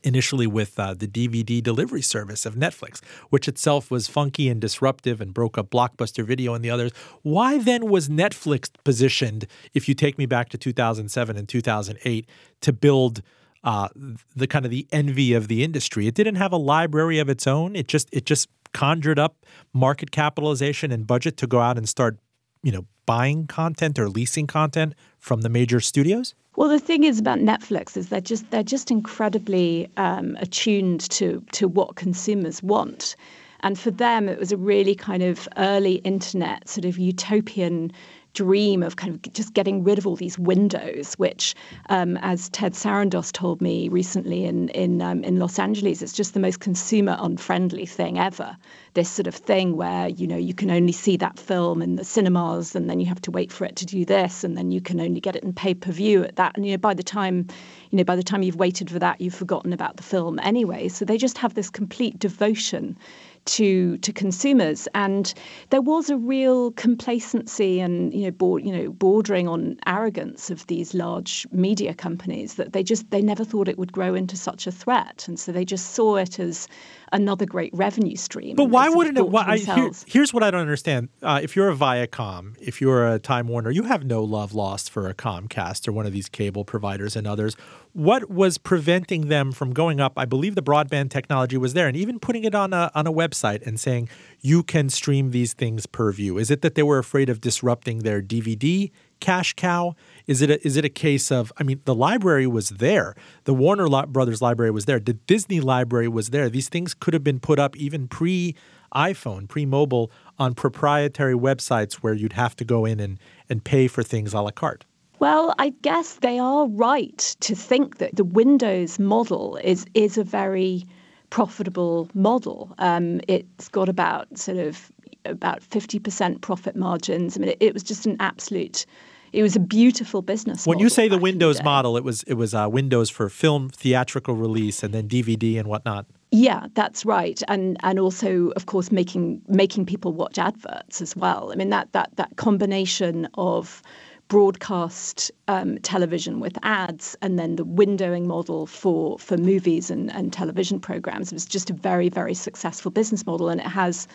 initially 0.03 0.47
with 0.47 0.79
uh, 0.79 0.95
the 0.95 1.07
DVD 1.07 1.63
delivery 1.63 2.03
service 2.03 2.47
of 2.47 2.55
Netflix, 2.55 3.03
which 3.31 3.49
itself 3.49 3.91
was 3.91 4.09
funky 4.09 4.49
and 4.49 4.61
disruptive 4.61 5.21
and 5.21 5.35
broke 5.35 5.59
up 5.59 5.71
Blockbuster 5.71 6.25
Video 6.25 6.55
and 6.55 6.65
the 6.65 6.71
others. 6.71 6.93
Why 7.23 7.59
then 7.59 7.89
was 7.89 8.09
Netflix 8.09 8.71
positioned, 8.85 9.47
if 9.75 9.89
you 9.89 9.95
take 9.95 10.19
me 10.19 10.27
back 10.27 10.49
to 10.51 10.59
2007 10.59 11.37
and 11.37 11.49
2008, 11.49 12.29
to 12.61 12.73
build 12.73 13.23
uh, 13.65 13.89
the 14.35 14.47
kind 14.47 14.65
of 14.65 14.71
the 14.71 14.87
envy 14.93 15.33
of 15.33 15.49
the 15.49 15.65
industry? 15.65 16.07
It 16.07 16.15
didn't 16.15 16.37
have 16.37 16.53
a 16.53 16.59
library 16.59 17.19
of 17.19 17.29
its 17.29 17.47
own. 17.47 17.75
It 17.75 17.89
just 17.89 18.09
it 18.13 18.27
just 18.27 18.49
conjured 18.73 19.19
up 19.19 19.47
market 19.73 20.11
capitalization 20.11 20.93
and 20.93 21.07
budget 21.07 21.37
to 21.39 21.47
go 21.47 21.61
out 21.61 21.79
and 21.79 21.89
start 21.89 22.19
you 22.67 22.73
know, 22.73 22.85
buying 23.07 23.47
content 23.47 23.97
or 23.97 24.09
leasing 24.09 24.49
content 24.49 24.93
from 25.21 25.43
the 25.43 25.49
major 25.49 25.79
studios? 25.79 26.35
Well, 26.57 26.69
the 26.69 26.81
thing 26.81 27.05
is 27.05 27.21
about 27.21 27.39
Netflix 27.39 27.97
is 27.97 28.09
they're 28.09 28.21
just 28.21 28.51
they're 28.51 28.65
just 28.65 28.91
incredibly 28.91 29.89
um, 29.97 30.37
attuned 30.41 31.09
to 31.11 31.45
to 31.53 31.69
what 31.69 31.95
consumers 31.95 32.65
want. 32.65 33.15
And 33.61 33.79
for 33.79 33.93
them, 33.93 34.29
it 34.29 34.41
was 34.41 34.51
a 34.51 34.57
really 34.57 34.97
kind 34.97 35.23
of 35.23 35.49
early 35.57 35.97
internet 35.97 36.69
sort 36.69 36.85
of 36.85 36.99
utopian 36.99 37.93
dream 38.37 38.83
of 38.83 38.97
kind 38.97 39.15
of 39.15 39.33
just 39.33 39.55
getting 39.55 39.83
rid 39.83 39.97
of 39.99 40.07
all 40.07 40.15
these 40.15 40.39
windows, 40.39 41.15
which, 41.15 41.55
um, 41.89 42.19
as 42.19 42.51
Ted 42.51 42.75
Sarandos 42.75 43.33
told 43.33 43.63
me 43.63 43.89
recently 43.89 44.45
in 44.45 44.69
in 44.69 45.01
um, 45.01 45.25
in 45.25 45.39
Los 45.39 45.59
Angeles, 45.59 46.03
it's 46.03 46.13
just 46.13 46.35
the 46.35 46.41
most 46.41 46.61
consumer 46.61 47.17
unfriendly 47.19 47.87
thing 47.87 48.19
ever. 48.19 48.57
This 48.93 49.09
sort 49.09 49.27
of 49.27 49.35
thing 49.35 49.77
where 49.77 50.09
you 50.09 50.27
know 50.27 50.37
you 50.37 50.53
can 50.53 50.71
only 50.71 50.93
see 50.93 51.17
that 51.17 51.39
film 51.39 51.81
in 51.81 51.97
the 51.97 52.05
cinemas, 52.05 52.77
and 52.77 52.91
then 52.91 53.01
you 53.01 53.07
have 53.07 53.23
to 53.23 53.31
wait 53.31 53.51
for 53.51 53.65
it 53.65 53.75
to 53.77 53.87
do 53.87 54.05
this, 54.05 54.45
and 54.45 54.57
then 54.57 54.71
you 54.71 54.83
can 54.83 55.01
only 55.01 55.21
get 55.21 55.35
it 55.35 55.43
in 55.43 55.55
pay 55.55 55.73
per 55.73 55.91
view 55.91 56.23
at 56.23 56.37
that. 56.37 56.53
And 56.57 56.67
you 56.67 56.73
know 56.73 56.79
by 56.79 56.93
the 56.93 57.03
time, 57.03 57.47
you 57.91 57.97
know 57.97 58.05
by 58.05 58.17
the 58.17 58.23
time 58.23 58.43
you've 58.43 58.57
waited 58.57 58.91
for 58.91 58.99
that, 58.99 59.19
you've 59.19 59.35
forgotten 59.35 59.73
about 59.73 59.97
the 59.97 60.03
film 60.03 60.39
anyway. 60.41 60.89
So 60.89 61.07
they 61.07 61.17
just 61.17 61.39
have 61.39 61.55
this 61.55 61.71
complete 61.71 62.19
devotion 62.19 62.99
to 63.47 63.97
to 63.99 64.13
consumers, 64.13 64.87
and 64.95 65.33
there 65.71 65.81
was 65.81 66.11
a 66.11 66.17
real 66.17 66.73
complacency 66.73 67.81
and 67.81 68.13
you 68.13 68.31
know, 68.31 68.57
you 68.59 68.73
know, 68.77 68.91
bordering 68.91 69.49
on 69.49 69.79
arrogance 69.87 70.51
of 70.51 70.67
these 70.67 70.95
large 70.95 71.47
media 71.53 71.95
companies 71.95 72.55
that 72.55 72.73
they 72.73 72.83
just 72.83 73.11
they 73.11 73.23
never 73.23 73.45
thought 73.45 73.69
it 73.69 73.79
would 73.79 73.93
grow 73.93 74.15
into 74.15 74.37
such 74.37 74.67
a 74.67 74.73
threat, 74.73 75.25
and 75.29 75.39
so 75.39 75.53
they 75.53 75.65
just 75.65 75.93
saw 75.95 76.17
it 76.17 76.39
as 76.39 76.69
another 77.13 77.47
great 77.47 77.73
revenue 77.75 78.17
stream. 78.17 78.57
But 78.57 78.67
why 78.67 78.89
wouldn't 78.89 79.19
it? 79.19 79.29
Why, 79.29 79.45
I, 79.47 79.59
here, 79.59 79.91
here's 80.07 80.33
what 80.33 80.43
I 80.43 80.51
don't 80.51 80.61
understand: 80.61 81.09
uh, 81.23 81.41
if 81.43 81.57
you're 81.57 81.69
a 81.69 81.75
Viacom, 81.75 82.57
if 82.61 82.81
you're 82.81 83.07
a 83.07 83.19
Time 83.19 83.49
Warner, 83.49 83.71
you 83.71 83.85
have 83.85 84.05
no 84.05 84.23
love 84.23 84.55
lost 84.55 84.91
for 84.91 85.09
a 85.09 85.15
Comcast 85.15 85.87
or 85.89 85.93
one 85.93 86.07
of 86.07 86.13
these 86.13 86.29
cable 86.29 86.65
providers 86.65 87.17
and 87.17 87.27
others. 87.27 87.57
What 87.93 88.31
was 88.31 88.59
preventing 88.59 89.29
them 89.29 89.53
from 89.53 89.73
going 89.73 90.01
up? 90.01 90.15
I 90.17 90.27
believe 90.27 90.55
the 90.55 90.63
broadband 90.63 91.11
technology 91.11 91.57
was 91.57 91.73
there, 91.73 91.89
and 91.89 91.97
even 91.97 92.19
putting 92.19 92.45
it 92.45 92.55
on 92.55 92.73
a 92.73 92.91
on 92.95 93.07
a 93.07 93.13
website 93.13 93.67
and 93.67 93.81
saying 93.81 94.09
you 94.41 94.63
can 94.63 94.89
stream 94.89 95.31
these 95.31 95.55
things 95.55 95.87
per 95.87 96.13
view. 96.13 96.39
Is 96.39 96.51
it 96.51 96.63
that 96.63 96.75
they 96.75 96.83
were 96.83 96.99
afraid 96.99 97.29
of 97.29 97.41
disrupting 97.41 98.01
their 98.01 98.21
DVD 98.21 98.91
cash 99.21 99.55
cow? 99.55 99.95
Is 100.27 100.43
it 100.43 100.51
a, 100.51 100.67
is 100.67 100.77
it 100.77 100.85
a 100.85 100.89
case 100.89 101.31
of 101.31 101.53
I 101.57 101.63
mean 101.63 101.81
the 101.85 101.95
library 101.95 102.47
was 102.47 102.71
there, 102.71 103.15
the 103.45 103.55
Warner 103.55 103.89
Brothers 104.07 104.43
library 104.43 104.71
was 104.71 104.87
there, 104.87 104.99
the 104.99 105.13
Disney 105.15 105.61
library 105.61 106.09
was 106.09 106.31
there. 106.31 106.51
These 106.51 106.69
things 106.69 106.95
could 106.95 107.15
have 107.15 107.23
been 107.23 107.39
put 107.39 107.59
up 107.59 107.77
even 107.77 108.09
pre 108.09 108.55
iPhone, 108.95 109.49
pre 109.49 109.67
mobile, 109.67 110.11
on 110.39 110.55
proprietary 110.55 111.35
websites 111.35 111.95
where 111.95 112.15
you'd 112.15 112.33
have 112.33 112.57
to 112.57 112.65
go 112.65 112.85
in 112.85 112.99
and, 113.01 113.19
and 113.49 113.63
pay 113.63 113.89
for 113.89 114.03
things 114.03 114.35
a 114.35 114.41
la 114.41 114.51
carte. 114.51 114.85
Well, 115.19 115.55
I 115.59 115.71
guess 115.83 116.15
they 116.15 116.39
are 116.39 116.67
right 116.69 117.19
to 117.41 117.55
think 117.55 117.99
that 117.99 118.17
the 118.17 118.25
Windows 118.25 118.99
model 118.99 119.57
is 119.63 119.87
is 119.95 120.19
a 120.19 120.25
very 120.25 120.85
profitable 121.31 122.09
model. 122.15 122.75
Um, 122.79 123.21
it's 123.29 123.69
got 123.69 123.89
about 123.89 124.37
sort 124.37 124.59
of 124.59 124.93
about 125.25 125.63
fifty 125.63 125.99
percent 125.99 126.43
profit 126.43 126.77
margins. 126.77 127.37
I 127.37 127.41
mean, 127.41 127.51
it, 127.51 127.59
it 127.61 127.75
was 127.75 127.83
just 127.83 128.07
an 128.07 128.17
absolute 128.21 128.87
it 129.33 129.43
was 129.43 129.57
a 129.57 129.61
beautiful 129.61 130.23
business. 130.23 130.67
Model. 130.67 130.79
When 130.79 130.85
you 130.85 130.89
say 130.89 131.09
the 131.09 131.19
Windows 131.19 131.59
the 131.59 131.65
model, 131.65 131.97
it 131.97 132.05
was 132.05 132.23
it 132.25 132.35
was 132.35 132.55
uh, 132.55 132.69
Windows 132.71 133.11
for 133.11 133.29
film 133.29 133.71
theatrical 133.71 134.35
release 134.35 134.83
and 134.83 134.93
then 134.93 135.09
DVD 135.09 135.59
and 135.59 135.69
whatnot. 135.69 136.07
Yeah, 136.31 136.67
that's 136.75 137.05
right, 137.05 137.41
and 137.49 137.77
and 137.83 137.99
also 137.99 138.51
of 138.57 138.67
course 138.67 138.91
making 138.91 139.43
making 139.49 139.87
people 139.87 140.13
watch 140.13 140.39
adverts 140.39 141.01
as 141.01 141.17
well. 141.17 141.53
I 141.53 141.57
mean 141.57 141.71
that 141.71 141.93
that 141.93 142.11
that 142.17 142.37
combination 142.37 143.29
of 143.35 143.83
broadcast 144.29 145.31
um, 145.47 145.79
television 145.79 146.41
with 146.41 146.59
ads 146.63 147.17
and 147.23 147.39
then 147.39 147.57
the 147.57 147.65
windowing 147.65 148.27
model 148.27 148.67
for 148.67 149.19
for 149.19 149.37
movies 149.37 149.91
and, 149.91 150.13
and 150.13 150.33
television 150.33 150.81
programs. 150.81 151.33
It 151.33 151.37
was 151.37 151.47
just 151.47 151.71
a 151.71 151.73
very, 151.73 152.09
very 152.09 152.35
successful 152.35 152.91
business 152.91 153.25
model 153.25 153.49
and 153.49 153.61
it 153.61 153.67
has 153.67 154.09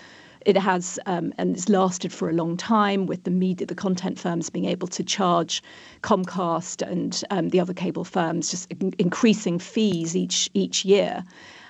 it 0.45 0.57
has 0.57 0.99
um, 1.05 1.33
and 1.37 1.55
it's 1.55 1.69
lasted 1.69 2.11
for 2.11 2.29
a 2.29 2.33
long 2.33 2.57
time 2.57 3.05
with 3.05 3.23
the 3.23 3.31
media, 3.31 3.67
the 3.67 3.75
content 3.75 4.19
firms 4.19 4.49
being 4.49 4.65
able 4.65 4.87
to 4.87 5.03
charge 5.03 5.61
Comcast 6.01 6.81
and 6.87 7.23
um, 7.29 7.49
the 7.49 7.59
other 7.59 7.73
cable 7.73 8.03
firms 8.03 8.51
just 8.51 8.71
in- 8.71 8.93
increasing 8.97 9.59
fees 9.59 10.15
each 10.15 10.49
each 10.53 10.85
year. 10.85 11.23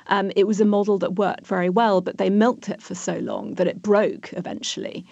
Um, 0.08 0.32
it 0.36 0.46
was 0.48 0.60
a 0.60 0.66
model 0.66 0.98
that 1.00 1.16
worked 1.16 1.48
very 1.48 1.70
well, 1.70 2.02
but 2.02 2.18
they 2.18 2.30
milked 2.30 2.70
it 2.70 2.82
for 2.82 2.96
so 2.96 3.18
long 3.20 3.54
that 3.56 3.68
it 3.68 3.82
broke 3.82 4.34
eventually. 4.34 5.06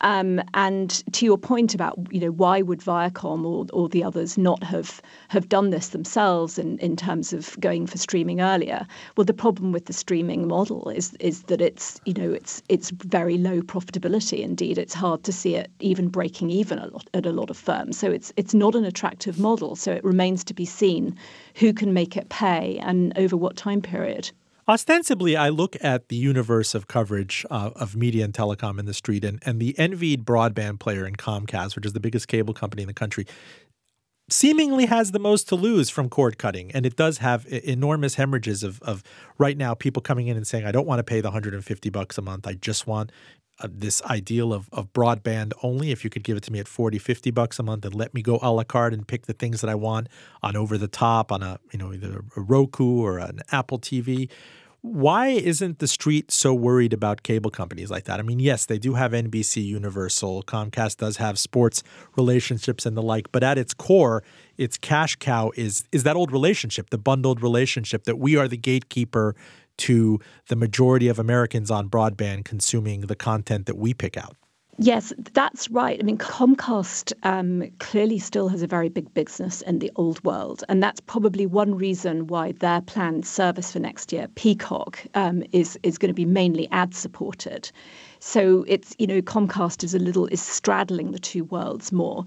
Um, 0.00 0.40
and 0.54 0.90
to 1.12 1.24
your 1.24 1.38
point 1.38 1.74
about 1.74 1.98
you 2.10 2.20
know 2.20 2.30
why 2.30 2.62
would 2.62 2.80
Viacom 2.80 3.44
or, 3.44 3.66
or 3.72 3.88
the 3.88 4.04
others 4.04 4.36
not 4.36 4.62
have 4.64 5.00
have 5.28 5.48
done 5.48 5.70
this 5.70 5.88
themselves 5.88 6.58
in, 6.58 6.78
in 6.78 6.96
terms 6.96 7.32
of 7.32 7.58
going 7.60 7.86
for 7.86 7.98
streaming 7.98 8.40
earlier? 8.40 8.86
Well, 9.16 9.24
the 9.24 9.34
problem 9.34 9.72
with 9.72 9.86
the 9.86 9.92
streaming 9.92 10.48
model 10.48 10.88
is 10.90 11.14
is 11.20 11.42
that 11.44 11.60
it's 11.60 12.00
you 12.04 12.14
know 12.14 12.32
it's 12.32 12.62
it's 12.68 12.90
very 12.90 13.38
low 13.38 13.60
profitability. 13.62 14.40
Indeed, 14.40 14.78
it's 14.78 14.94
hard 14.94 15.24
to 15.24 15.32
see 15.32 15.54
it 15.54 15.70
even 15.80 16.08
breaking 16.08 16.50
even 16.50 16.78
a 16.78 16.86
lot, 16.88 17.08
at 17.14 17.26
a 17.26 17.32
lot 17.32 17.50
of 17.50 17.56
firms. 17.56 17.98
So 17.98 18.10
it's 18.10 18.32
it's 18.36 18.54
not 18.54 18.74
an 18.74 18.84
attractive 18.84 19.38
model. 19.38 19.76
So 19.76 19.92
it 19.92 20.04
remains 20.04 20.44
to 20.44 20.54
be 20.54 20.64
seen 20.64 21.16
who 21.56 21.72
can 21.72 21.92
make 21.92 22.16
it 22.16 22.28
pay 22.28 22.78
and 22.82 23.16
over 23.16 23.36
what 23.36 23.56
time 23.56 23.80
period. 23.80 24.30
Ostensibly, 24.66 25.36
I 25.36 25.50
look 25.50 25.76
at 25.82 26.08
the 26.08 26.16
universe 26.16 26.74
of 26.74 26.88
coverage 26.88 27.44
uh, 27.50 27.70
of 27.76 27.94
media 27.94 28.24
and 28.24 28.32
telecom 28.32 28.78
in 28.78 28.86
the 28.86 28.94
street, 28.94 29.22
and, 29.22 29.42
and 29.44 29.60
the 29.60 29.78
envied 29.78 30.24
broadband 30.24 30.80
player 30.80 31.06
in 31.06 31.16
Comcast, 31.16 31.76
which 31.76 31.84
is 31.84 31.92
the 31.92 32.00
biggest 32.00 32.28
cable 32.28 32.54
company 32.54 32.82
in 32.82 32.88
the 32.88 32.94
country, 32.94 33.26
seemingly 34.30 34.86
has 34.86 35.12
the 35.12 35.18
most 35.18 35.48
to 35.48 35.54
lose 35.54 35.90
from 35.90 36.08
cord 36.08 36.38
cutting. 36.38 36.72
And 36.72 36.86
it 36.86 36.96
does 36.96 37.18
have 37.18 37.46
enormous 37.46 38.14
hemorrhages 38.14 38.62
of, 38.62 38.80
of 38.82 39.02
right 39.36 39.58
now 39.58 39.74
people 39.74 40.00
coming 40.00 40.28
in 40.28 40.36
and 40.36 40.46
saying, 40.46 40.64
I 40.64 40.72
don't 40.72 40.86
want 40.86 40.98
to 40.98 41.04
pay 41.04 41.20
the 41.20 41.28
150 41.28 41.90
bucks 41.90 42.16
a 42.16 42.22
month. 42.22 42.46
I 42.46 42.54
just 42.54 42.86
want 42.86 43.12
uh, 43.60 43.68
this 43.70 44.02
ideal 44.02 44.52
of, 44.52 44.68
of 44.72 44.92
broadband 44.92 45.52
only. 45.62 45.90
If 45.90 46.02
you 46.02 46.10
could 46.10 46.24
give 46.24 46.36
it 46.36 46.42
to 46.44 46.52
me 46.52 46.58
at 46.58 46.68
40, 46.68 46.98
50 46.98 47.30
bucks 47.30 47.58
a 47.58 47.62
month 47.62 47.84
and 47.84 47.94
let 47.94 48.12
me 48.14 48.22
go 48.22 48.38
a 48.42 48.50
la 48.50 48.64
carte 48.64 48.92
and 48.92 49.06
pick 49.06 49.26
the 49.26 49.32
things 49.32 49.60
that 49.60 49.70
I 49.70 49.74
want 49.74 50.08
on 50.42 50.56
over 50.56 50.76
the 50.76 50.88
top 50.88 51.30
on 51.30 51.42
a, 51.42 51.60
you 51.72 51.78
know, 51.78 51.92
either 51.92 52.24
a 52.36 52.40
Roku 52.40 53.00
or 53.00 53.18
an 53.18 53.40
Apple 53.52 53.78
TV. 53.78 54.28
Why 54.80 55.28
isn't 55.28 55.78
the 55.78 55.86
street 55.86 56.30
so 56.30 56.52
worried 56.52 56.92
about 56.92 57.22
cable 57.22 57.50
companies 57.50 57.90
like 57.90 58.04
that? 58.04 58.20
I 58.20 58.22
mean, 58.22 58.38
yes, 58.38 58.66
they 58.66 58.78
do 58.78 58.94
have 58.94 59.12
NBC 59.12 59.64
Universal, 59.64 60.42
Comcast 60.42 60.98
does 60.98 61.16
have 61.16 61.38
sports 61.38 61.82
relationships 62.16 62.84
and 62.84 62.94
the 62.94 63.02
like, 63.02 63.32
but 63.32 63.42
at 63.42 63.56
its 63.56 63.72
core, 63.72 64.22
its 64.58 64.76
cash 64.76 65.16
cow 65.16 65.52
is 65.56 65.84
is 65.90 66.02
that 66.02 66.16
old 66.16 66.32
relationship, 66.32 66.90
the 66.90 66.98
bundled 66.98 67.42
relationship 67.42 68.04
that 68.04 68.18
we 68.18 68.36
are 68.36 68.46
the 68.46 68.58
gatekeeper 68.58 69.34
to 69.78 70.18
the 70.48 70.56
majority 70.56 71.08
of 71.08 71.18
Americans 71.18 71.70
on 71.70 71.88
broadband 71.88 72.44
consuming 72.44 73.02
the 73.02 73.16
content 73.16 73.66
that 73.66 73.76
we 73.76 73.94
pick 73.94 74.16
out. 74.16 74.36
Yes, 74.78 75.12
that's 75.34 75.70
right. 75.70 76.00
I 76.00 76.02
mean, 76.02 76.18
Comcast 76.18 77.12
um, 77.22 77.62
clearly 77.78 78.18
still 78.18 78.48
has 78.48 78.60
a 78.62 78.66
very 78.66 78.88
big 78.88 79.12
business 79.14 79.62
in 79.62 79.78
the 79.78 79.92
old 79.94 80.22
world. 80.24 80.64
And 80.68 80.82
that's 80.82 81.00
probably 81.00 81.46
one 81.46 81.76
reason 81.76 82.26
why 82.26 82.52
their 82.52 82.80
planned 82.80 83.24
service 83.24 83.70
for 83.70 83.78
next 83.78 84.12
year, 84.12 84.26
Peacock, 84.34 85.00
um, 85.14 85.44
is, 85.52 85.78
is 85.84 85.96
going 85.96 86.08
to 86.08 86.14
be 86.14 86.24
mainly 86.24 86.68
ad 86.72 86.92
supported. 86.92 87.70
So 88.18 88.64
it's, 88.66 88.96
you 88.98 89.06
know, 89.06 89.20
Comcast 89.22 89.84
is 89.84 89.94
a 89.94 89.98
little, 90.00 90.26
is 90.26 90.42
straddling 90.42 91.12
the 91.12 91.20
two 91.20 91.44
worlds 91.44 91.92
more. 91.92 92.24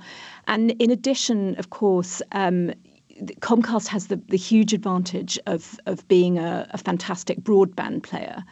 And 0.48 0.72
in 0.72 0.90
addition, 0.90 1.56
of 1.58 1.70
course, 1.70 2.22
um, 2.32 2.72
Comcast 3.40 3.88
has 3.88 4.08
the, 4.08 4.18
the 4.28 4.38
huge 4.38 4.74
advantage 4.74 5.40
of 5.48 5.80
of 5.86 6.08
being 6.08 6.38
a, 6.38 6.68
a, 6.72 6.78
fantastic 6.78 7.40
broadband 7.40 8.04
player, 8.04 8.44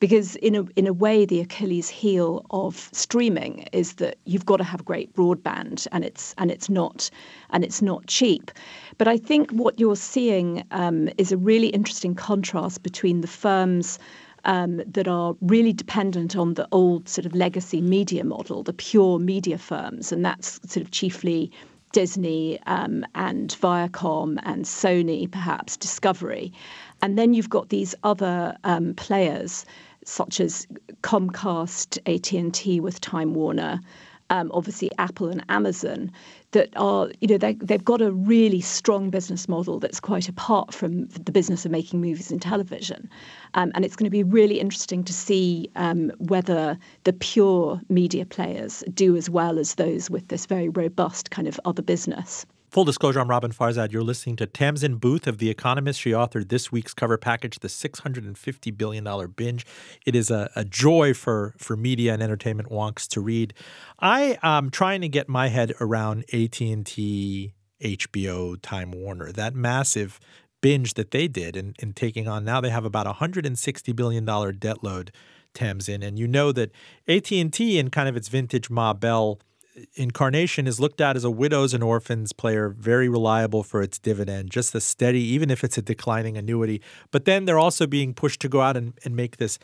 because 0.00 0.36
in 0.36 0.54
a 0.54 0.64
in 0.76 0.86
a 0.86 0.92
way 0.92 1.26
the 1.26 1.40
Achilles 1.40 1.88
heel 1.88 2.46
of 2.50 2.88
streaming 2.92 3.66
is 3.72 3.94
that 3.94 4.16
you've 4.24 4.46
got 4.46 4.56
to 4.58 4.64
have 4.64 4.84
great 4.84 5.14
broadband 5.14 5.86
and 5.92 6.04
it's 6.04 6.34
and 6.38 6.50
it's 6.50 6.70
not 6.70 7.10
and 7.50 7.64
it's 7.64 7.82
not 7.82 8.06
cheap. 8.06 8.50
But 8.96 9.08
I 9.08 9.18
think 9.18 9.50
what 9.50 9.78
you're 9.78 9.96
seeing 9.96 10.64
um, 10.70 11.10
is 11.18 11.30
a 11.30 11.36
really 11.36 11.68
interesting 11.68 12.14
contrast 12.14 12.82
between 12.82 13.20
the 13.20 13.28
firms. 13.28 13.98
Um, 14.46 14.82
that 14.86 15.08
are 15.08 15.34
really 15.40 15.72
dependent 15.72 16.36
on 16.36 16.52
the 16.52 16.68
old 16.70 17.08
sort 17.08 17.24
of 17.24 17.34
legacy 17.34 17.80
media 17.80 18.24
model, 18.24 18.62
the 18.62 18.74
pure 18.74 19.18
media 19.18 19.56
firms, 19.56 20.12
and 20.12 20.22
that's 20.22 20.60
sort 20.70 20.84
of 20.84 20.90
chiefly 20.90 21.50
Disney 21.94 22.58
um, 22.66 23.06
and 23.14 23.56
Viacom 23.60 24.38
and 24.42 24.64
Sony, 24.64 25.30
perhaps 25.30 25.76
Discovery. 25.76 26.52
And 27.00 27.16
then 27.16 27.34
you've 27.34 27.48
got 27.48 27.68
these 27.68 27.94
other 28.02 28.56
um, 28.64 28.94
players 28.94 29.64
such 30.04 30.40
as 30.40 30.66
Comcast, 31.02 31.98
AT&T 32.04 32.80
with 32.80 33.00
Time 33.00 33.32
Warner, 33.32 33.80
um, 34.28 34.50
obviously 34.52 34.90
Apple 34.98 35.28
and 35.28 35.44
Amazon, 35.48 36.10
that 36.54 36.70
are, 36.76 37.10
you 37.20 37.28
know, 37.28 37.38
they, 37.38 37.54
they've 37.54 37.84
got 37.84 38.00
a 38.00 38.10
really 38.10 38.60
strong 38.60 39.10
business 39.10 39.48
model 39.48 39.78
that's 39.78 40.00
quite 40.00 40.28
apart 40.28 40.72
from 40.72 41.06
the 41.08 41.32
business 41.32 41.64
of 41.64 41.70
making 41.70 42.00
movies 42.00 42.30
and 42.30 42.40
television. 42.40 43.08
Um, 43.54 43.70
and 43.74 43.84
it's 43.84 43.96
going 43.96 44.06
to 44.06 44.10
be 44.10 44.22
really 44.22 44.58
interesting 44.58 45.04
to 45.04 45.12
see 45.12 45.70
um, 45.76 46.10
whether 46.18 46.78
the 47.02 47.12
pure 47.12 47.80
media 47.88 48.24
players 48.24 48.82
do 48.94 49.16
as 49.16 49.28
well 49.28 49.58
as 49.58 49.74
those 49.74 50.08
with 50.10 50.28
this 50.28 50.46
very 50.46 50.68
robust 50.68 51.30
kind 51.30 51.46
of 51.46 51.60
other 51.64 51.82
business. 51.82 52.46
Full 52.74 52.84
disclosure, 52.84 53.20
I'm 53.20 53.28
Roben 53.28 53.54
Farzad. 53.54 53.92
You're 53.92 54.02
listening 54.02 54.34
to 54.34 54.48
Tamzin 54.48 54.98
Booth 54.98 55.28
of 55.28 55.38
The 55.38 55.48
Economist. 55.48 56.00
She 56.00 56.10
authored 56.10 56.48
this 56.48 56.72
week's 56.72 56.92
cover 56.92 57.16
package, 57.16 57.60
The 57.60 57.68
$650 57.68 58.76
Billion 58.76 59.30
Binge. 59.36 59.64
It 60.04 60.16
is 60.16 60.28
a, 60.28 60.50
a 60.56 60.64
joy 60.64 61.14
for, 61.14 61.54
for 61.56 61.76
media 61.76 62.12
and 62.12 62.20
entertainment 62.20 62.70
wonks 62.70 63.06
to 63.10 63.20
read. 63.20 63.54
I 64.00 64.40
am 64.42 64.70
trying 64.70 65.02
to 65.02 65.08
get 65.08 65.28
my 65.28 65.50
head 65.50 65.72
around 65.80 66.24
AT&T, 66.32 67.54
HBO, 67.80 68.56
Time 68.60 68.90
Warner, 68.90 69.30
that 69.30 69.54
massive 69.54 70.18
binge 70.60 70.94
that 70.94 71.12
they 71.12 71.28
did 71.28 71.54
and, 71.54 71.76
and 71.80 71.94
taking 71.94 72.26
on 72.26 72.44
now 72.44 72.60
they 72.60 72.70
have 72.70 72.84
about 72.84 73.06
$160 73.06 73.94
billion 73.94 74.24
debt 74.58 74.82
load, 74.82 75.12
Tamzin. 75.54 76.04
And 76.04 76.18
you 76.18 76.26
know 76.26 76.50
that 76.50 76.72
AT&T 77.06 77.78
in 77.78 77.90
kind 77.90 78.08
of 78.08 78.16
its 78.16 78.26
vintage 78.26 78.68
Ma 78.68 78.92
Bell– 78.94 79.38
Incarnation 79.94 80.66
is 80.66 80.78
looked 80.78 81.00
at 81.00 81.16
as 81.16 81.24
a 81.24 81.30
widows 81.30 81.74
and 81.74 81.82
orphans 81.82 82.32
player, 82.32 82.68
very 82.68 83.08
reliable 83.08 83.62
for 83.62 83.82
its 83.82 83.98
dividend, 83.98 84.50
just 84.50 84.74
a 84.74 84.80
steady, 84.80 85.22
even 85.22 85.50
if 85.50 85.64
it's 85.64 85.76
a 85.76 85.82
declining 85.82 86.36
annuity. 86.36 86.80
But 87.10 87.24
then 87.24 87.44
they're 87.44 87.58
also 87.58 87.86
being 87.86 88.14
pushed 88.14 88.40
to 88.40 88.48
go 88.48 88.60
out 88.60 88.76
and, 88.76 88.92
and 89.04 89.16
make 89.16 89.38
this 89.38 89.58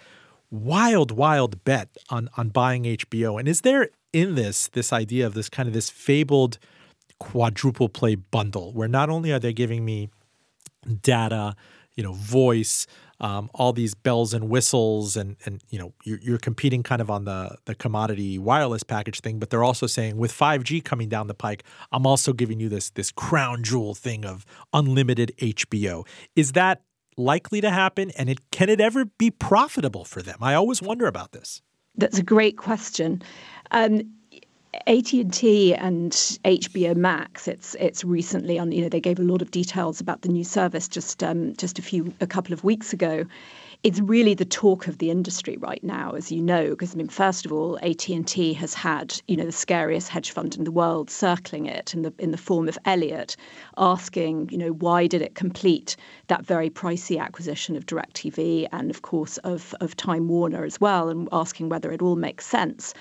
wild, 0.50 1.12
wild 1.12 1.62
bet 1.64 1.88
on 2.08 2.28
on 2.36 2.48
buying 2.48 2.84
HBO. 2.84 3.38
And 3.38 3.48
is 3.48 3.60
there 3.60 3.90
in 4.12 4.34
this 4.34 4.68
this 4.68 4.92
idea 4.92 5.26
of 5.26 5.34
this 5.34 5.48
kind 5.48 5.68
of 5.68 5.74
this 5.74 5.90
fabled 5.90 6.58
quadruple 7.18 7.88
play 7.88 8.14
bundle 8.14 8.72
where 8.72 8.88
not 8.88 9.10
only 9.10 9.30
are 9.30 9.38
they 9.38 9.52
giving 9.52 9.84
me 9.84 10.10
data, 11.02 11.54
you 11.94 12.02
know, 12.02 12.14
voice, 12.14 12.86
um, 13.20 13.50
all 13.54 13.72
these 13.72 13.94
bells 13.94 14.32
and 14.34 14.48
whistles, 14.48 15.16
and 15.16 15.36
and 15.44 15.62
you 15.68 15.78
know 15.78 15.92
you're, 16.04 16.18
you're, 16.20 16.38
competing 16.38 16.82
kind 16.82 17.02
of 17.02 17.10
on 17.10 17.24
the 17.24 17.56
the 17.66 17.74
commodity 17.74 18.38
wireless 18.38 18.82
package 18.82 19.20
thing, 19.20 19.38
but 19.38 19.50
they're 19.50 19.64
also 19.64 19.86
saying 19.86 20.16
with 20.16 20.32
5G 20.32 20.82
coming 20.84 21.08
down 21.08 21.26
the 21.26 21.34
pike, 21.34 21.64
I'm 21.92 22.06
also 22.06 22.32
giving 22.32 22.60
you 22.60 22.68
this 22.68 22.90
this 22.90 23.10
crown 23.10 23.62
jewel 23.62 23.94
thing 23.94 24.24
of 24.24 24.46
unlimited 24.72 25.32
HBO. 25.38 26.06
Is 26.34 26.52
that 26.52 26.82
likely 27.16 27.60
to 27.60 27.70
happen, 27.70 28.10
and 28.12 28.28
it 28.28 28.50
can 28.50 28.68
it 28.68 28.80
ever 28.80 29.04
be 29.04 29.30
profitable 29.30 30.04
for 30.04 30.22
them? 30.22 30.38
I 30.40 30.54
always 30.54 30.80
wonder 30.80 31.06
about 31.06 31.32
this. 31.32 31.62
That's 31.96 32.18
a 32.18 32.22
great 32.22 32.56
question. 32.56 33.22
Um, 33.72 34.02
AT&T 34.86 35.74
and 35.74 36.12
HBO 36.12 36.94
Max. 36.94 37.48
It's 37.48 37.74
it's 37.80 38.04
recently 38.04 38.58
on. 38.58 38.70
You 38.70 38.82
know, 38.82 38.88
they 38.88 39.00
gave 39.00 39.18
a 39.18 39.22
lot 39.22 39.42
of 39.42 39.50
details 39.50 40.00
about 40.00 40.22
the 40.22 40.28
new 40.28 40.44
service 40.44 40.86
just 40.86 41.24
um, 41.24 41.54
just 41.56 41.78
a 41.78 41.82
few 41.82 42.14
a 42.20 42.26
couple 42.26 42.52
of 42.52 42.62
weeks 42.62 42.92
ago. 42.92 43.26
it's 43.82 43.98
really 44.00 44.34
the 44.34 44.44
talk 44.44 44.86
of 44.86 44.98
the 44.98 45.10
industry 45.10 45.56
right 45.56 45.82
now, 45.82 46.12
as 46.12 46.30
you 46.30 46.42
know, 46.42 46.70
because 46.70 46.94
I 46.94 46.98
mean, 46.98 47.08
first 47.08 47.46
of 47.46 47.52
all, 47.52 47.78
AT 47.82 48.08
and 48.10 48.26
T 48.26 48.52
has 48.52 48.74
had 48.74 49.20
you 49.26 49.36
know 49.36 49.44
the 49.44 49.52
scariest 49.52 50.08
hedge 50.08 50.30
fund 50.30 50.54
in 50.56 50.64
the 50.64 50.70
world 50.72 51.10
circling 51.10 51.66
it 51.66 51.92
in 51.94 52.02
the 52.02 52.12
in 52.18 52.30
the 52.30 52.38
form 52.38 52.68
of 52.68 52.78
Elliott, 52.84 53.36
asking 53.76 54.50
you 54.50 54.58
know 54.58 54.72
why 54.72 55.06
did 55.06 55.22
it 55.22 55.34
complete 55.34 55.96
that 56.28 56.46
very 56.46 56.70
pricey 56.70 57.18
acquisition 57.20 57.74
of 57.74 57.86
DirecTV 57.86 58.68
and 58.70 58.90
of 58.90 59.02
course 59.02 59.36
of 59.38 59.74
of 59.80 59.96
Time 59.96 60.28
Warner 60.28 60.64
as 60.64 60.80
well, 60.80 61.08
and 61.08 61.28
asking 61.32 61.70
whether 61.70 61.90
it 61.90 62.02
all 62.02 62.16
makes 62.16 62.46
sense 62.46 62.94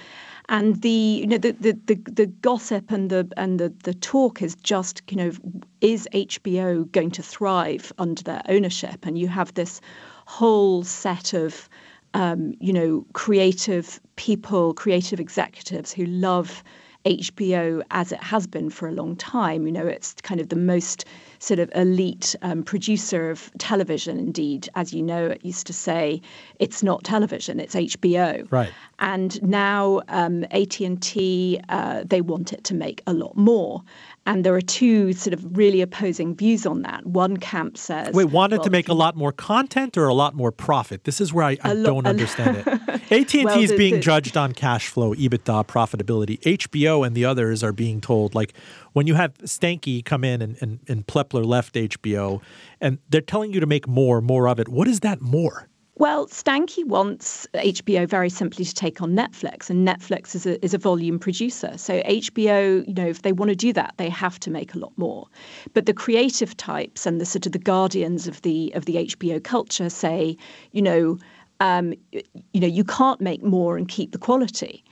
and 0.50 0.82
the 0.82 0.89
you 0.89 1.27
know 1.27 1.38
the, 1.38 1.51
the 1.51 1.74
the, 1.86 1.96
the, 2.12 2.25
gossip 2.25 2.91
and 2.91 3.10
the 3.10 3.32
and 3.38 3.60
the, 3.60 3.72
the 3.84 3.94
talk 3.94 4.41
is 4.41 4.56
just 4.56 5.01
you 5.10 5.15
know 5.15 5.32
is 5.79 6.08
HBO 6.12 6.91
going 6.91 7.12
to 7.12 7.24
thrive 7.24 7.94
under 7.98 8.22
their 8.24 8.41
ownership? 8.50 9.06
And 9.06 9.18
you 9.18 9.27
have 9.27 9.53
this 9.53 9.79
whole 10.25 10.84
set 10.84 11.34
of 11.34 11.70
um, 12.15 12.56
you 12.60 12.74
know 12.74 13.06
creative 13.13 14.01
people 14.15 14.74
creative 14.74 15.20
executives 15.20 15.94
who 15.94 16.06
love 16.06 16.63
HBO 17.06 17.82
as 17.91 18.12
it 18.12 18.22
has 18.22 18.48
been 18.48 18.70
for 18.72 18.88
a 18.88 18.91
long 18.91 19.15
time. 19.15 19.68
You 19.68 19.72
know 19.72 19.86
it's 19.86 20.13
kind 20.15 20.41
of 20.41 20.50
the 20.50 20.56
most 20.56 21.06
sort 21.39 21.60
of 21.60 21.72
elite 21.74 22.36
um, 22.41 22.63
producer 22.63 23.29
of 23.29 23.51
television. 23.58 24.19
Indeed, 24.19 24.69
as 24.75 24.93
you 24.93 25.01
know, 25.01 25.27
it 25.27 25.43
used 25.43 25.67
to 25.67 25.74
say 25.74 26.22
it's 26.60 26.84
not 26.84 27.03
television; 27.03 27.60
it's 27.60 27.75
HBO. 27.75 28.50
Right. 28.51 28.72
And 29.00 29.41
now 29.41 30.01
um, 30.10 30.43
AT 30.51 30.79
and 30.81 31.01
T 31.01 31.60
uh, 31.69 32.03
they 32.05 32.22
want 32.22 32.53
it 32.53 32.63
to 32.65 32.75
make 32.75 33.01
a 33.08 33.13
lot 33.13 33.36
more. 33.36 33.81
And 34.26 34.44
there 34.44 34.54
are 34.54 34.62
two 34.62 35.14
sort 35.14 35.34
of 35.34 35.58
really 35.58 35.82
opposing 35.82 36.36
views 36.36 36.66
on 36.66 36.84
that. 36.84 37.06
One 37.06 37.38
camp 37.38 37.78
says, 37.78 38.14
"Wait, 38.14 38.26
wanted 38.26 38.58
well, 38.58 38.66
to 38.66 38.70
make 38.70 38.88
a 38.90 38.94
lot 38.94 39.16
more 39.16 39.32
content 39.32 39.98
or 39.98 40.08
a 40.08 40.14
lot 40.14 40.36
more 40.36 40.52
profit?" 40.52 41.06
This 41.06 41.20
is 41.20 41.34
where 41.34 41.46
I, 41.46 41.58
I 41.64 41.74
lo- 41.74 41.84
don't 41.86 42.06
understand 42.06 42.58
it. 42.58 42.68
AT 43.12 43.34
and 43.34 43.50
T 43.50 43.64
is 43.64 43.72
being 43.72 43.96
the, 43.96 44.00
judged 44.00 44.38
on 44.38 44.54
cash 44.54 44.88
flow, 44.88 45.16
EBITDA, 45.16 45.66
profitability. 45.68 46.40
HBO 46.42 47.06
and 47.06 47.16
the 47.16 47.26
others 47.26 47.64
are 47.64 47.74
being 47.74 48.02
told 48.02 48.36
like, 48.36 48.54
when 48.94 49.08
you 49.08 49.16
have 49.16 49.34
Stankey 49.40 50.04
come 50.04 50.24
in 50.24 50.42
and, 50.42 50.58
and, 50.62 50.80
and 50.88 51.08
Plepler 51.08 51.46
left 51.46 51.76
HBO, 51.76 52.42
and 52.82 53.00
they're 53.10 53.22
telling 53.22 53.54
you 53.54 53.60
to 53.60 53.66
make 53.66 53.88
more, 53.88 54.22
more 54.22 54.48
of 54.48 54.60
it. 54.60 54.68
What 54.68 54.88
is 54.88 55.00
that 55.00 55.22
more? 55.22 55.69
Well, 56.00 56.27
Stankey 56.27 56.86
wants 56.86 57.46
HBO 57.53 58.08
very 58.08 58.29
simply 58.29 58.63
to 58.63 58.74
take 58.74 59.01
on 59.01 59.18
Netflix, 59.18 59.70
and 59.70 59.86
Netflix 59.86 60.34
is 60.34 60.46
a, 60.46 60.63
is 60.63 60.74
a 60.74 60.77
volume 60.77 61.20
producer. 61.20 61.77
So 61.77 62.01
HBO, 62.03 62.88
you 62.88 62.94
know, 62.94 63.08
if 63.08 63.24
they 63.24 63.34
want 63.34 63.50
to 63.50 63.56
do 63.56 63.74
that, 63.74 63.96
they 63.98 64.08
have 64.08 64.39
to 64.39 64.50
make 64.50 64.74
a 64.74 64.77
lot 64.77 64.94
more. 64.96 65.27
But 65.74 65.88
the 65.88 65.94
creative 65.94 66.56
types 66.56 67.06
and 67.06 67.20
the 67.20 67.25
sort 67.25 67.46
of 67.46 67.51
the 67.51 67.60
guardians 67.60 68.29
of 68.29 68.41
the 68.44 68.72
of 68.75 68.86
the 68.86 68.96
HBO 68.96 69.44
culture 69.44 69.89
say, 69.89 70.38
you 70.72 70.82
know, 70.82 71.18
um, 71.60 71.94
you 72.13 72.62
know, 72.62 72.68
you 72.68 72.86
can't 72.86 73.20
make 73.20 73.44
more 73.44 73.75
and 73.75 73.86
keep 73.86 74.13
the 74.13 74.18
quality. 74.18 74.86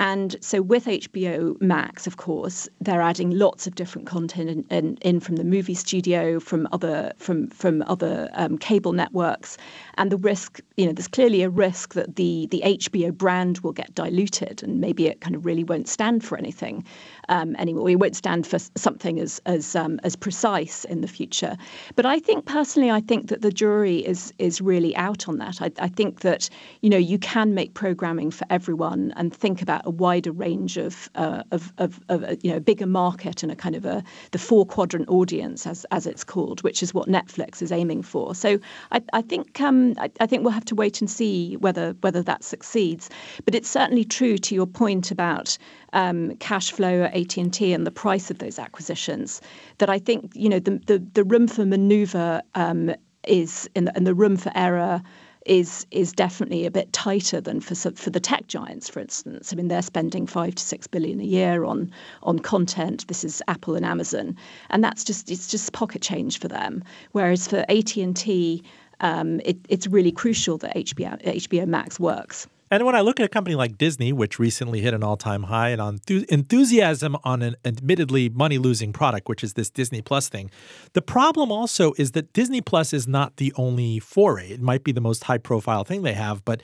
And 0.00 0.34
so 0.40 0.62
with 0.62 0.86
HBO 0.86 1.60
Max, 1.60 2.06
of 2.06 2.16
course, 2.16 2.66
they're 2.80 3.02
adding 3.02 3.32
lots 3.32 3.66
of 3.66 3.74
different 3.74 4.08
content 4.08 4.48
in, 4.48 4.64
in, 4.70 4.96
in 5.02 5.20
from 5.20 5.36
the 5.36 5.44
movie 5.44 5.74
studio, 5.74 6.40
from 6.40 6.66
other 6.72 7.12
from 7.18 7.48
from 7.48 7.82
other 7.82 8.30
um, 8.32 8.56
cable 8.56 8.94
networks, 8.94 9.58
and 9.98 10.10
the 10.10 10.16
risk, 10.16 10.62
you 10.78 10.86
know, 10.86 10.92
there's 10.92 11.06
clearly 11.06 11.42
a 11.42 11.50
risk 11.50 11.92
that 11.92 12.16
the 12.16 12.48
the 12.50 12.62
HBO 12.64 13.12
brand 13.12 13.58
will 13.58 13.72
get 13.72 13.94
diluted, 13.94 14.62
and 14.62 14.80
maybe 14.80 15.06
it 15.06 15.20
kind 15.20 15.36
of 15.36 15.44
really 15.44 15.64
won't 15.64 15.86
stand 15.86 16.24
for 16.24 16.38
anything 16.38 16.82
um, 17.30 17.56
anymore. 17.56 17.88
It 17.88 17.98
won't 17.98 18.16
stand 18.16 18.46
for 18.46 18.58
something 18.76 19.18
as 19.18 19.40
as 19.46 19.74
um, 19.74 19.98
as 20.04 20.16
precise 20.16 20.84
in 20.84 21.00
the 21.00 21.08
future. 21.08 21.56
But 21.96 22.04
I 22.04 22.18
think 22.18 22.44
personally, 22.44 22.90
I 22.90 23.00
think 23.00 23.28
that 23.28 23.40
the 23.40 23.50
jury 23.50 23.98
is 23.98 24.34
is 24.38 24.60
really 24.60 24.94
out 24.96 25.28
on 25.28 25.38
that. 25.38 25.62
I, 25.62 25.70
I 25.78 25.88
think 25.88 26.20
that 26.20 26.50
you 26.82 26.90
know 26.90 26.98
you 26.98 27.18
can 27.18 27.54
make 27.54 27.74
programming 27.74 28.30
for 28.30 28.46
everyone 28.50 29.12
and 29.16 29.34
think 29.34 29.62
about 29.62 29.82
a 29.86 29.90
wider 29.90 30.32
range 30.32 30.76
of, 30.76 31.08
uh, 31.14 31.42
of, 31.50 31.72
of, 31.78 32.00
of 32.08 32.24
you 32.42 32.52
know, 32.52 32.60
bigger 32.60 32.86
market 32.86 33.42
and 33.42 33.52
a 33.52 33.56
kind 33.56 33.74
of 33.74 33.84
a 33.84 34.02
the 34.32 34.38
four 34.38 34.66
quadrant 34.66 35.08
audience, 35.08 35.66
as, 35.66 35.86
as 35.90 36.06
it's 36.06 36.24
called, 36.24 36.62
which 36.62 36.82
is 36.82 36.92
what 36.92 37.08
Netflix 37.08 37.62
is 37.62 37.72
aiming 37.72 38.02
for. 38.02 38.34
So 38.34 38.58
I, 38.92 39.02
I 39.12 39.22
think 39.22 39.60
um, 39.60 39.94
I, 39.98 40.10
I, 40.20 40.26
think 40.26 40.42
we'll 40.42 40.52
have 40.52 40.64
to 40.66 40.74
wait 40.74 41.00
and 41.00 41.10
see 41.10 41.56
whether 41.56 41.94
whether 42.00 42.22
that 42.22 42.44
succeeds. 42.44 43.10
But 43.44 43.54
it's 43.54 43.68
certainly 43.68 44.04
true 44.04 44.38
to 44.38 44.54
your 44.54 44.66
point 44.66 45.10
about 45.10 45.56
um, 45.92 46.36
cash 46.36 46.72
flow 46.72 47.02
at 47.02 47.14
AT 47.14 47.36
and 47.36 47.60
and 47.60 47.86
the 47.86 47.90
price 47.90 48.30
of 48.30 48.38
those 48.38 48.58
acquisitions. 48.58 49.40
That 49.78 49.90
I 49.90 49.98
think 49.98 50.32
you 50.34 50.48
know 50.48 50.58
the 50.58 50.80
the, 50.86 50.98
the 51.14 51.24
room 51.24 51.48
for 51.48 51.64
manoeuvre 51.64 52.42
um, 52.54 52.94
is 53.26 53.68
in 53.74 53.84
the, 53.86 53.96
and 53.96 54.06
the 54.06 54.14
room 54.14 54.36
for 54.36 54.52
error 54.54 55.02
is 55.46 55.86
is 55.90 56.12
definitely 56.12 56.66
a 56.66 56.70
bit 56.70 56.92
tighter 56.92 57.40
than 57.40 57.60
for 57.60 57.74
for 57.74 58.10
the 58.10 58.20
tech 58.20 58.46
giants, 58.46 58.88
for 58.88 59.00
instance. 59.00 59.52
I 59.52 59.56
mean, 59.56 59.68
they're 59.68 59.82
spending 59.82 60.26
five 60.26 60.54
to 60.54 60.62
six 60.62 60.86
billion 60.86 61.20
a 61.20 61.24
year 61.24 61.64
on 61.64 61.90
on 62.22 62.38
content. 62.38 63.06
This 63.08 63.24
is 63.24 63.42
Apple 63.48 63.74
and 63.74 63.84
Amazon, 63.84 64.36
and 64.70 64.84
that's 64.84 65.04
just 65.04 65.30
it's 65.30 65.48
just 65.48 65.72
pocket 65.72 66.02
change 66.02 66.38
for 66.38 66.48
them. 66.48 66.84
Whereas 67.12 67.48
for 67.48 67.64
AT 67.68 67.96
and 67.96 68.16
T, 68.16 68.62
um, 69.00 69.40
it, 69.44 69.56
it's 69.68 69.86
really 69.86 70.12
crucial 70.12 70.58
that 70.58 70.76
HBO 70.76 71.22
HBO 71.24 71.66
Max 71.66 71.98
works. 71.98 72.46
And 72.70 72.86
when 72.86 72.94
I 72.94 73.00
look 73.00 73.18
at 73.18 73.26
a 73.26 73.28
company 73.28 73.56
like 73.56 73.76
Disney, 73.76 74.12
which 74.12 74.38
recently 74.38 74.80
hit 74.80 74.94
an 74.94 75.02
all 75.02 75.16
time 75.16 75.44
high 75.44 75.70
and 75.70 75.80
on 75.80 75.98
enthusiasm 76.28 77.16
on 77.24 77.42
an 77.42 77.56
admittedly 77.64 78.28
money 78.28 78.58
losing 78.58 78.92
product, 78.92 79.28
which 79.28 79.42
is 79.42 79.54
this 79.54 79.70
Disney 79.70 80.02
Plus 80.02 80.28
thing, 80.28 80.50
the 80.92 81.02
problem 81.02 81.50
also 81.50 81.92
is 81.98 82.12
that 82.12 82.32
Disney 82.32 82.60
Plus 82.60 82.92
is 82.92 83.08
not 83.08 83.38
the 83.38 83.52
only 83.56 83.98
foray. 83.98 84.50
It 84.50 84.60
might 84.60 84.84
be 84.84 84.92
the 84.92 85.00
most 85.00 85.24
high 85.24 85.38
profile 85.38 85.82
thing 85.82 86.02
they 86.02 86.12
have, 86.14 86.44
but 86.44 86.62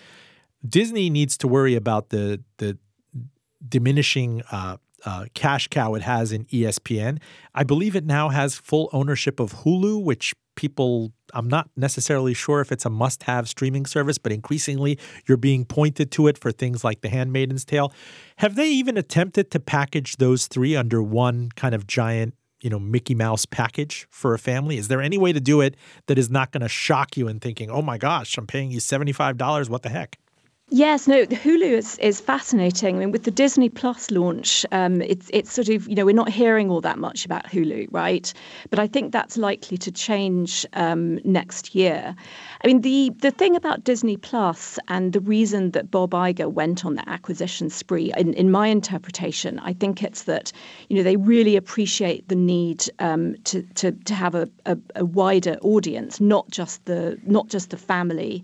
Disney 0.67 1.11
needs 1.11 1.37
to 1.39 1.49
worry 1.49 1.75
about 1.75 2.11
the, 2.11 2.41
the 2.59 2.79
diminishing 3.69 4.43
uh, 4.53 4.77
uh, 5.05 5.27
cash 5.35 5.69
cow 5.69 5.95
it 5.95 6.03
has 6.03 6.33
in 6.33 6.45
ESPN. 6.47 7.21
I 7.55 7.65
believe 7.65 7.95
it 7.95 8.05
now 8.05 8.31
has 8.31 8.57
full 8.57 8.89
ownership 8.93 9.41
of 9.41 9.53
Hulu, 9.65 10.03
which 10.03 10.35
people 10.57 11.13
I'm 11.35 11.49
not 11.49 11.69
necessarily 11.77 12.35
sure 12.35 12.61
if 12.61 12.73
it's 12.73 12.85
a 12.85 12.91
must 12.91 13.25
have 13.25 13.49
streaming 13.49 13.87
service, 13.87 14.19
but 14.19 14.33
increasingly 14.33 14.99
you're 15.27 15.37
being 15.37 15.65
pointed 15.65 16.11
to 16.13 16.29
it 16.29 16.39
for 16.39 16.51
things 16.51 16.83
like 16.83 17.03
The 17.03 17.09
Handmaid's 17.09 17.65
Tale. 17.65 17.93
Have 18.39 18.57
they 18.57 18.69
even 18.69 18.97
attempted 18.97 19.51
to 19.53 19.61
package 19.61 20.17
those 20.17 20.47
three 20.47 20.75
under 20.75 21.03
one 21.03 21.51
kind 21.57 21.75
of 21.75 21.87
giant, 21.87 22.35
you 22.61 22.71
know, 22.71 22.79
Mickey 22.79 23.15
Mouse 23.15 23.45
package 23.45 24.07
for 24.11 24.35
a 24.35 24.39
family? 24.39 24.79
Is 24.79 24.89
there 24.89 25.03
any 25.03 25.19
way 25.19 25.33
to 25.33 25.41
do 25.41 25.61
it 25.61 25.77
that 26.07 26.19
is 26.19 26.31
not 26.31 26.53
going 26.53 26.63
to 26.63 26.69
shock 26.69 27.17
you 27.17 27.29
in 27.29 27.39
thinking, 27.39 27.71
oh 27.71 27.83
my 27.83 27.99
gosh, 27.99 28.39
I'm 28.39 28.47
paying 28.47 28.71
you 28.71 28.79
$75? 28.79 29.69
What 29.69 29.83
the 29.83 29.91
heck? 29.91 30.17
Yes, 30.71 31.07
no, 31.07 31.25
Hulu 31.27 31.63
is, 31.63 31.97
is 31.99 32.21
fascinating. 32.21 32.97
I 32.97 32.99
mean, 32.99 33.13
with 33.13 33.23
the 33.23 33.31
Disney 33.31 33.69
Plus 33.69 34.11
launch, 34.11 34.67
um, 34.73 35.01
it's 35.01 35.31
it's 35.33 35.53
sort 35.53 35.69
of 35.69 35.87
you 35.87 35.95
know 35.95 36.05
we're 36.05 36.13
not 36.13 36.29
hearing 36.29 36.71
all 36.71 36.81
that 36.81 36.99
much 36.99 37.25
about 37.25 37.47
Hulu, 37.47 37.87
right? 37.93 38.35
But 38.69 38.81
I 38.81 38.89
think 38.89 39.13
that's 39.13 39.37
likely 39.37 39.79
to 39.79 39.93
change 39.93 40.67
um, 40.73 41.21
next 41.23 41.77
year. 41.77 42.17
I 42.65 42.67
mean, 42.67 42.81
the 42.81 43.13
the 43.21 43.31
thing 43.31 43.55
about 43.55 43.85
Disney 43.85 44.17
Plus 44.17 44.77
and 44.89 45.13
the 45.13 45.21
reason 45.21 45.71
that 45.71 45.89
Bob 45.93 46.11
Iger 46.11 46.51
went 46.53 46.85
on 46.85 46.97
the 46.97 47.09
acquisition 47.09 47.71
spree, 47.71 48.13
in, 48.17 48.35
in 48.35 48.51
my 48.51 48.67
interpretation, 48.67 49.61
I 49.61 49.73
think 49.73 50.03
it's 50.03 50.25
that 50.25 50.51
you 50.89 50.97
know 50.97 51.05
they 51.05 51.17
really 51.17 51.55
appreciate 51.55 52.27
the 52.27 52.35
need 52.35 52.91
um, 52.99 53.37
to, 53.45 53.63
to 53.77 53.93
to 53.93 54.15
have 54.15 54.35
a, 54.35 54.49
a, 54.67 54.77
a 54.97 55.05
wider 55.05 55.59
audience, 55.63 56.21
not 56.21 56.51
just 56.51 56.85
the 56.87 57.21
not 57.25 57.47
just 57.47 57.71
the 57.71 57.77
family 57.77 58.43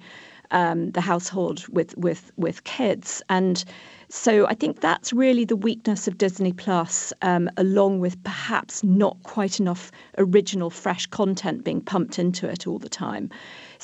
um, 0.52 0.90
the 0.92 1.00
household 1.00 1.66
with 1.68 1.96
with 1.96 2.30
with 2.36 2.64
kids 2.64 3.22
and 3.28 3.64
so 4.14 4.46
I 4.46 4.52
think 4.52 4.82
that's 4.82 5.14
really 5.14 5.46
the 5.46 5.56
weakness 5.56 6.06
of 6.06 6.18
Disney 6.18 6.52
Plus, 6.52 7.14
um, 7.22 7.48
along 7.56 8.00
with 8.00 8.22
perhaps 8.24 8.84
not 8.84 9.16
quite 9.22 9.58
enough 9.58 9.90
original, 10.18 10.68
fresh 10.68 11.06
content 11.06 11.64
being 11.64 11.80
pumped 11.80 12.18
into 12.18 12.46
it 12.46 12.66
all 12.66 12.78
the 12.78 12.90
time. 12.90 13.30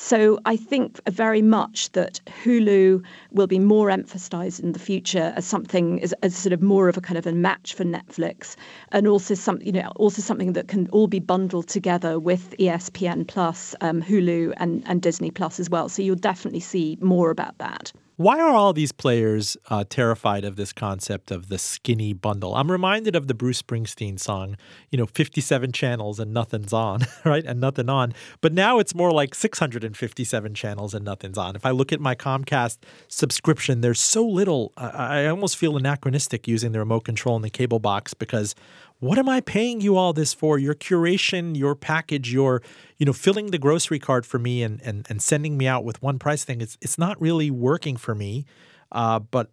So 0.01 0.39
I 0.45 0.55
think 0.55 1.01
very 1.09 1.41
much 1.41 1.91
that 1.91 2.21
Hulu 2.43 3.03
will 3.31 3.47
be 3.47 3.59
more 3.59 3.89
emphasized 3.89 4.61
in 4.61 4.71
the 4.71 4.79
future 4.79 5.33
as 5.35 5.45
something 5.45 6.01
as, 6.01 6.13
as 6.23 6.35
sort 6.37 6.53
of 6.53 6.61
more 6.61 6.87
of 6.87 6.95
a 6.95 7.01
kind 7.01 7.17
of 7.17 7.27
a 7.27 7.33
match 7.33 7.73
for 7.73 7.83
Netflix, 7.83 8.55
and 8.93 9.07
also 9.07 9.33
some 9.35 9.59
you 9.61 9.73
know 9.73 9.91
also 9.97 10.21
something 10.21 10.53
that 10.53 10.69
can 10.69 10.87
all 10.91 11.07
be 11.07 11.19
bundled 11.19 11.67
together 11.67 12.17
with 12.17 12.55
ESPN 12.57 13.27
Plus, 13.27 13.75
um, 13.81 14.01
Hulu, 14.01 14.53
and 14.55 14.83
and 14.87 15.01
Disney 15.01 15.31
Plus 15.31 15.59
as 15.59 15.69
well. 15.69 15.89
So 15.89 16.01
you'll 16.01 16.15
definitely 16.15 16.61
see 16.61 16.97
more 17.01 17.29
about 17.29 17.57
that. 17.57 17.91
Why 18.19 18.41
are 18.41 18.49
all 18.49 18.73
these 18.73 18.91
players 18.91 19.55
uh, 19.69 19.85
terrified 19.89 20.43
of 20.43 20.57
this 20.57 20.73
concept 20.73 21.31
of 21.31 21.47
the 21.47 21.57
skinny 21.57 22.11
bundle? 22.11 22.53
I'm 22.53 22.69
reminded 22.69 23.15
of 23.15 23.27
the 23.27 23.33
Bruce 23.33 23.61
Springsteen 23.61 24.19
song, 24.19 24.57
you 24.89 24.97
know, 24.97 25.05
57 25.05 25.71
channels 25.71 26.19
and 26.19 26.33
nothing's 26.33 26.73
on, 26.73 27.07
right? 27.23 27.45
And 27.45 27.61
nothing 27.61 27.87
on. 27.87 28.13
But 28.41 28.51
now 28.51 28.77
it's 28.79 28.93
more 28.93 29.13
like 29.13 29.33
657 29.33 30.53
channels 30.53 30.93
and 30.93 31.05
nothing's 31.05 31.37
on. 31.37 31.55
If 31.55 31.65
I 31.65 31.71
look 31.71 31.93
at 31.93 32.01
my 32.01 32.13
Comcast 32.13 32.79
subscription, 33.07 33.79
there's 33.79 34.01
so 34.01 34.27
little. 34.27 34.73
I, 34.75 35.21
I 35.21 35.27
almost 35.27 35.55
feel 35.55 35.77
anachronistic 35.77 36.45
using 36.45 36.73
the 36.73 36.79
remote 36.79 37.05
control 37.05 37.37
in 37.37 37.41
the 37.41 37.49
cable 37.49 37.79
box 37.79 38.13
because 38.13 38.53
what 38.99 39.17
am 39.17 39.29
I 39.29 39.41
paying 39.41 39.81
you 39.81 39.95
all 39.95 40.13
this 40.13 40.33
for? 40.33 40.59
Your 40.59 40.75
curation, 40.75 41.57
your 41.57 41.73
package, 41.75 42.31
your, 42.33 42.61
you 42.97 43.05
know, 43.05 43.13
filling 43.13 43.47
the 43.47 43.57
grocery 43.57 43.99
cart 43.99 44.25
for 44.25 44.39
me 44.39 44.61
and 44.61 44.81
and, 44.83 45.05
and 45.09 45.21
sending 45.21 45.57
me 45.57 45.67
out 45.67 45.83
with 45.83 46.01
one 46.01 46.19
price 46.19 46.43
thing. 46.43 46.61
It's 46.61 46.77
it's 46.81 46.97
not 46.97 47.19
really 47.21 47.49
working 47.49 47.97
for 47.97 48.13
me. 48.13 48.45
Uh, 48.91 49.19
but 49.19 49.51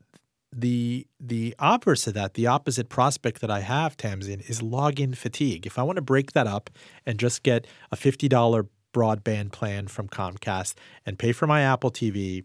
the 0.52 1.06
the 1.20 1.54
opposite 1.58 2.10
of 2.10 2.14
that, 2.14 2.34
the 2.34 2.46
opposite 2.46 2.88
prospect 2.88 3.40
that 3.40 3.50
I 3.50 3.60
have, 3.60 3.96
Tamzin, 3.96 4.48
is 4.48 4.60
login 4.60 5.16
fatigue. 5.16 5.66
If 5.66 5.78
I 5.78 5.82
want 5.82 5.96
to 5.96 6.02
break 6.02 6.32
that 6.32 6.46
up 6.46 6.70
and 7.04 7.18
just 7.18 7.42
get 7.42 7.66
a 7.92 7.96
fifty 7.96 8.28
dollar 8.28 8.66
broadband 8.92 9.52
plan 9.52 9.86
from 9.86 10.08
Comcast 10.08 10.74
and 11.04 11.18
pay 11.18 11.32
for 11.32 11.46
my 11.46 11.60
Apple 11.60 11.90
TV 11.90 12.44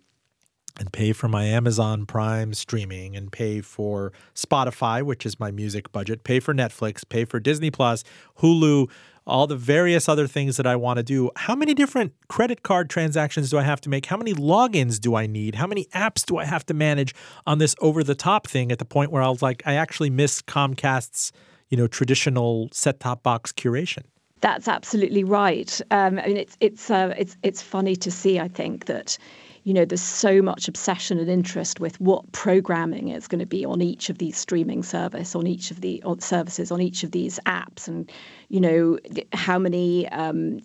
and 0.80 0.92
pay 0.92 1.14
for 1.14 1.28
my 1.28 1.46
Amazon 1.46 2.06
Prime 2.06 2.54
streaming 2.54 3.16
and 3.16 3.32
pay 3.32 3.62
for 3.62 4.12
Spotify, 4.36 5.04
which 5.04 5.26
is 5.26 5.40
my 5.40 5.52
music 5.52 5.92
budget, 5.92 6.24
pay 6.24 6.40
for 6.40 6.54
Netflix, 6.54 7.08
pay 7.08 7.26
for 7.26 7.40
Disney 7.40 7.72
Plus, 7.72 8.04
Hulu, 8.40 8.90
all 9.28 9.48
the 9.48 9.56
various 9.56 10.10
other 10.10 10.28
things 10.28 10.58
that 10.58 10.66
I 10.66 10.76
want 10.76 10.98
to 10.98 11.04
do. 11.04 11.30
How 11.36 11.56
many 11.56 11.74
different 11.74 12.14
credit 12.28 12.64
card 12.64 12.90
transactions 12.90 13.50
do 13.50 13.58
I 13.58 13.64
have 13.64 13.82
to 13.82 13.90
make? 13.90 14.06
How 14.06 14.18
many 14.18 14.34
logins 14.34 15.00
do 15.00 15.16
I 15.16 15.28
need? 15.28 15.56
How 15.56 15.68
many 15.68 15.86
apps 15.94 16.26
do 16.26 16.38
I 16.38 16.46
have 16.46 16.66
to 16.68 16.74
manage 16.74 17.14
on 17.46 17.60
this 17.60 17.76
over 17.80 18.04
the 18.04 18.16
top 18.16 18.48
thing 18.48 18.72
at 18.72 18.80
the 18.80 18.86
point 18.86 19.12
where 19.12 19.22
I 19.22 19.30
was 19.30 19.42
like, 19.42 19.62
I 19.66 19.76
actually 19.76 20.10
miss 20.10 20.42
Comcast's, 20.42 21.32
you 21.70 21.78
know, 21.78 21.88
traditional 21.88 22.70
set 22.72 23.00
top 23.00 23.24
box 23.24 23.52
curation? 23.52 24.04
That's 24.42 24.68
absolutely 24.68 25.24
right. 25.24 25.80
Um, 25.92 26.18
I 26.18 26.26
mean, 26.26 26.38
it's 26.38 26.58
it's 26.60 26.90
uh, 26.90 27.14
it's 27.16 27.38
it's 27.44 27.62
funny 27.62 27.96
to 27.98 28.10
see. 28.10 28.40
I 28.40 28.48
think 28.48 28.86
that 28.86 29.20
you 29.64 29.74
know, 29.74 29.86
there's 29.86 30.02
so 30.02 30.42
much 30.42 30.68
obsession 30.68 31.20
and 31.20 31.30
interest 31.30 31.80
with 31.80 32.00
what 32.02 32.32
programming 32.32 33.10
is 33.10 33.28
going 33.28 33.40
to 33.40 33.46
be 33.46 33.64
on 33.64 33.82
each 33.82 34.10
of 34.10 34.18
these 34.18 34.38
streaming 34.38 34.82
service, 34.82 35.36
on 35.36 35.46
each 35.46 35.70
of 35.70 35.82
the 35.82 36.02
on 36.04 36.20
services, 36.20 36.72
on 36.72 36.82
each 36.82 37.04
of 37.04 37.12
these 37.12 37.40
apps, 37.46 37.88
and 37.88 38.12
you 38.50 38.60
know, 38.60 38.98
how 39.34 39.60
many 39.60 40.08
um, 40.10 40.60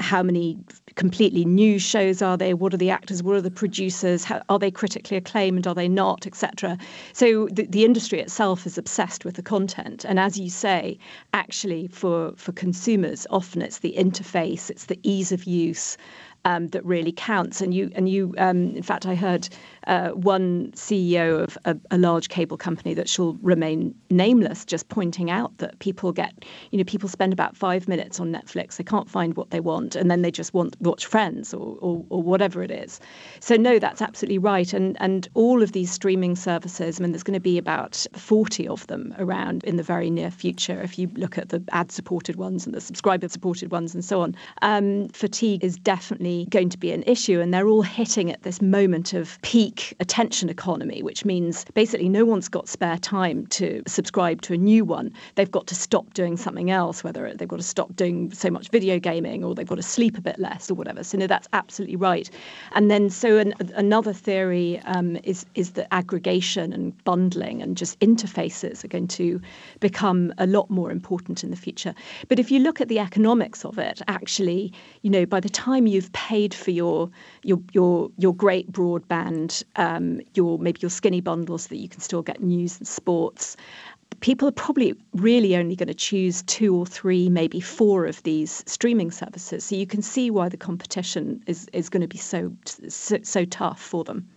how 0.00 0.24
many 0.24 0.58
completely 0.96 1.44
new 1.44 1.78
shows 1.78 2.20
are 2.20 2.36
there? 2.36 2.56
What 2.56 2.74
are 2.74 2.78
the 2.78 2.90
actors? 2.90 3.22
What 3.22 3.36
are 3.36 3.40
the 3.40 3.50
producers? 3.50 4.24
How, 4.24 4.42
are 4.48 4.58
they 4.58 4.70
critically 4.72 5.16
acclaimed? 5.16 5.68
Are 5.68 5.74
they 5.74 5.88
not? 5.88 6.26
Etc. 6.26 6.76
So 7.12 7.46
the, 7.52 7.66
the 7.66 7.84
industry 7.84 8.18
itself 8.18 8.66
is 8.66 8.76
obsessed 8.76 9.24
with 9.24 9.36
the 9.36 9.42
content, 9.42 10.04
and 10.04 10.18
as 10.18 10.38
you 10.38 10.50
say, 10.50 10.98
actually 11.32 11.86
for 11.86 12.32
for 12.36 12.50
consumers, 12.50 13.28
often 13.30 13.62
it's 13.62 13.78
the 13.78 13.94
interface, 13.96 14.70
it's 14.70 14.86
the 14.86 14.98
ease 15.04 15.30
of 15.30 15.44
use, 15.44 15.96
um, 16.44 16.68
that 16.68 16.84
really 16.84 17.12
counts. 17.12 17.60
And 17.60 17.74
you, 17.74 17.90
and 17.94 18.08
you, 18.08 18.34
um, 18.38 18.74
in 18.76 18.82
fact, 18.82 19.06
I 19.06 19.14
heard 19.14 19.48
uh, 19.86 20.10
one 20.10 20.70
CEO 20.72 21.42
of 21.42 21.58
a, 21.64 21.76
a, 21.90 21.98
large 21.98 22.28
cable 22.28 22.56
company 22.56 22.94
that 22.94 23.08
shall 23.08 23.34
remain 23.42 23.94
nameless 24.10 24.64
just 24.64 24.88
pointing 24.88 25.30
out 25.30 25.56
that 25.58 25.78
people 25.78 26.12
get, 26.12 26.44
you 26.70 26.78
know, 26.78 26.84
people 26.84 27.08
spend 27.08 27.32
about 27.32 27.56
five 27.56 27.88
minutes 27.88 28.20
on 28.20 28.32
Netflix. 28.32 28.76
They 28.76 28.84
can't 28.84 29.08
find 29.08 29.36
what 29.36 29.50
they 29.50 29.60
want, 29.60 29.96
and 29.96 30.10
then 30.10 30.22
they 30.22 30.30
just 30.30 30.54
want 30.54 30.76
watch 30.80 31.06
Friends 31.06 31.52
or, 31.52 31.76
or, 31.80 32.04
or 32.08 32.22
whatever 32.22 32.62
it 32.62 32.70
is. 32.70 33.00
So 33.40 33.56
no, 33.56 33.78
that's 33.78 34.00
absolutely 34.00 34.38
right. 34.38 34.72
And 34.72 34.96
and 35.00 35.28
all 35.34 35.62
of 35.62 35.72
these 35.72 35.90
streaming 35.90 36.36
services, 36.36 36.98
I 36.98 37.02
mean, 37.02 37.12
there's 37.12 37.22
going 37.22 37.34
to 37.34 37.40
be 37.40 37.58
about 37.58 38.06
40 38.14 38.68
of 38.68 38.86
them 38.86 39.14
around 39.18 39.64
in 39.64 39.76
the 39.76 39.82
very 39.82 40.10
near 40.10 40.30
future. 40.30 40.80
If 40.80 40.98
you 40.98 41.10
look 41.14 41.38
at 41.38 41.50
the 41.50 41.62
ad-supported 41.72 42.36
ones 42.36 42.66
and 42.66 42.74
the 42.74 42.80
subscriber-supported 42.80 43.70
ones 43.70 43.94
and 43.94 44.04
so 44.04 44.22
on, 44.22 44.34
um, 44.62 45.08
fatigue 45.08 45.62
is 45.62 45.76
definitely 45.76 46.46
going 46.50 46.70
to 46.70 46.78
be 46.78 46.92
an 46.92 47.02
issue, 47.04 47.40
and 47.40 47.52
they're 47.52 47.68
all 47.68 47.82
hitting 47.82 48.30
at 48.30 48.42
this 48.42 48.62
moment 48.62 49.12
of 49.12 49.38
peak 49.42 49.73
peak 49.74 49.94
attention 50.00 50.48
economy, 50.48 51.02
which 51.02 51.24
means 51.24 51.64
basically 51.74 52.08
no 52.08 52.24
one's 52.24 52.48
got 52.48 52.68
spare 52.68 52.98
time 52.98 53.46
to 53.48 53.82
subscribe 53.86 54.40
to 54.42 54.54
a 54.54 54.56
new 54.56 54.84
one. 54.84 55.12
They've 55.34 55.50
got 55.50 55.66
to 55.68 55.74
stop 55.74 56.14
doing 56.14 56.36
something 56.36 56.70
else, 56.70 57.02
whether 57.02 57.32
they've 57.34 57.48
got 57.48 57.56
to 57.56 57.62
stop 57.62 57.94
doing 57.96 58.32
so 58.32 58.50
much 58.50 58.70
video 58.70 58.98
gaming 58.98 59.44
or 59.44 59.54
they've 59.54 59.66
got 59.66 59.76
to 59.76 59.82
sleep 59.82 60.16
a 60.16 60.20
bit 60.20 60.38
less 60.38 60.70
or 60.70 60.74
whatever. 60.74 61.02
So 61.02 61.18
no, 61.18 61.26
that's 61.26 61.48
absolutely 61.52 61.96
right. 61.96 62.30
And 62.72 62.90
then 62.90 63.10
so 63.10 63.38
an, 63.38 63.54
another 63.74 64.12
theory 64.12 64.80
um, 64.84 65.18
is 65.24 65.46
is 65.54 65.72
that 65.72 65.92
aggregation 65.92 66.72
and 66.72 67.04
bundling 67.04 67.62
and 67.62 67.76
just 67.76 67.98
interfaces 68.00 68.84
are 68.84 68.88
going 68.88 69.08
to 69.08 69.40
become 69.80 70.32
a 70.38 70.46
lot 70.46 70.70
more 70.70 70.90
important 70.90 71.42
in 71.42 71.50
the 71.50 71.56
future. 71.56 71.94
But 72.28 72.38
if 72.38 72.50
you 72.50 72.60
look 72.60 72.80
at 72.80 72.88
the 72.88 72.98
economics 72.98 73.64
of 73.64 73.78
it, 73.78 74.00
actually, 74.08 74.72
you 75.02 75.10
know, 75.10 75.26
by 75.26 75.40
the 75.40 75.48
time 75.48 75.86
you've 75.86 76.12
paid 76.12 76.54
for 76.54 76.70
your 76.70 77.10
your 77.42 77.60
your 77.72 78.10
your 78.18 78.34
great 78.34 78.70
broadband 78.70 79.63
um, 79.76 80.20
your 80.34 80.58
maybe 80.58 80.80
your 80.80 80.90
skinny 80.90 81.20
bundles 81.20 81.64
so 81.64 81.68
that 81.70 81.76
you 81.76 81.88
can 81.88 82.00
still 82.00 82.22
get 82.22 82.42
news 82.42 82.78
and 82.78 82.86
sports. 82.86 83.56
People 84.20 84.48
are 84.48 84.52
probably 84.52 84.94
really 85.12 85.56
only 85.56 85.76
going 85.76 85.88
to 85.88 85.94
choose 85.94 86.42
two 86.42 86.74
or 86.74 86.86
three, 86.86 87.28
maybe 87.28 87.60
four 87.60 88.06
of 88.06 88.22
these 88.22 88.62
streaming 88.66 89.10
services. 89.10 89.64
So 89.64 89.76
you 89.76 89.86
can 89.86 90.02
see 90.02 90.30
why 90.30 90.48
the 90.48 90.56
competition 90.56 91.42
is 91.46 91.66
is 91.72 91.88
going 91.88 92.02
to 92.02 92.08
be 92.08 92.18
so 92.18 92.52
so, 92.88 93.18
so 93.22 93.44
tough 93.44 93.80
for 93.80 94.04
them. 94.04 94.28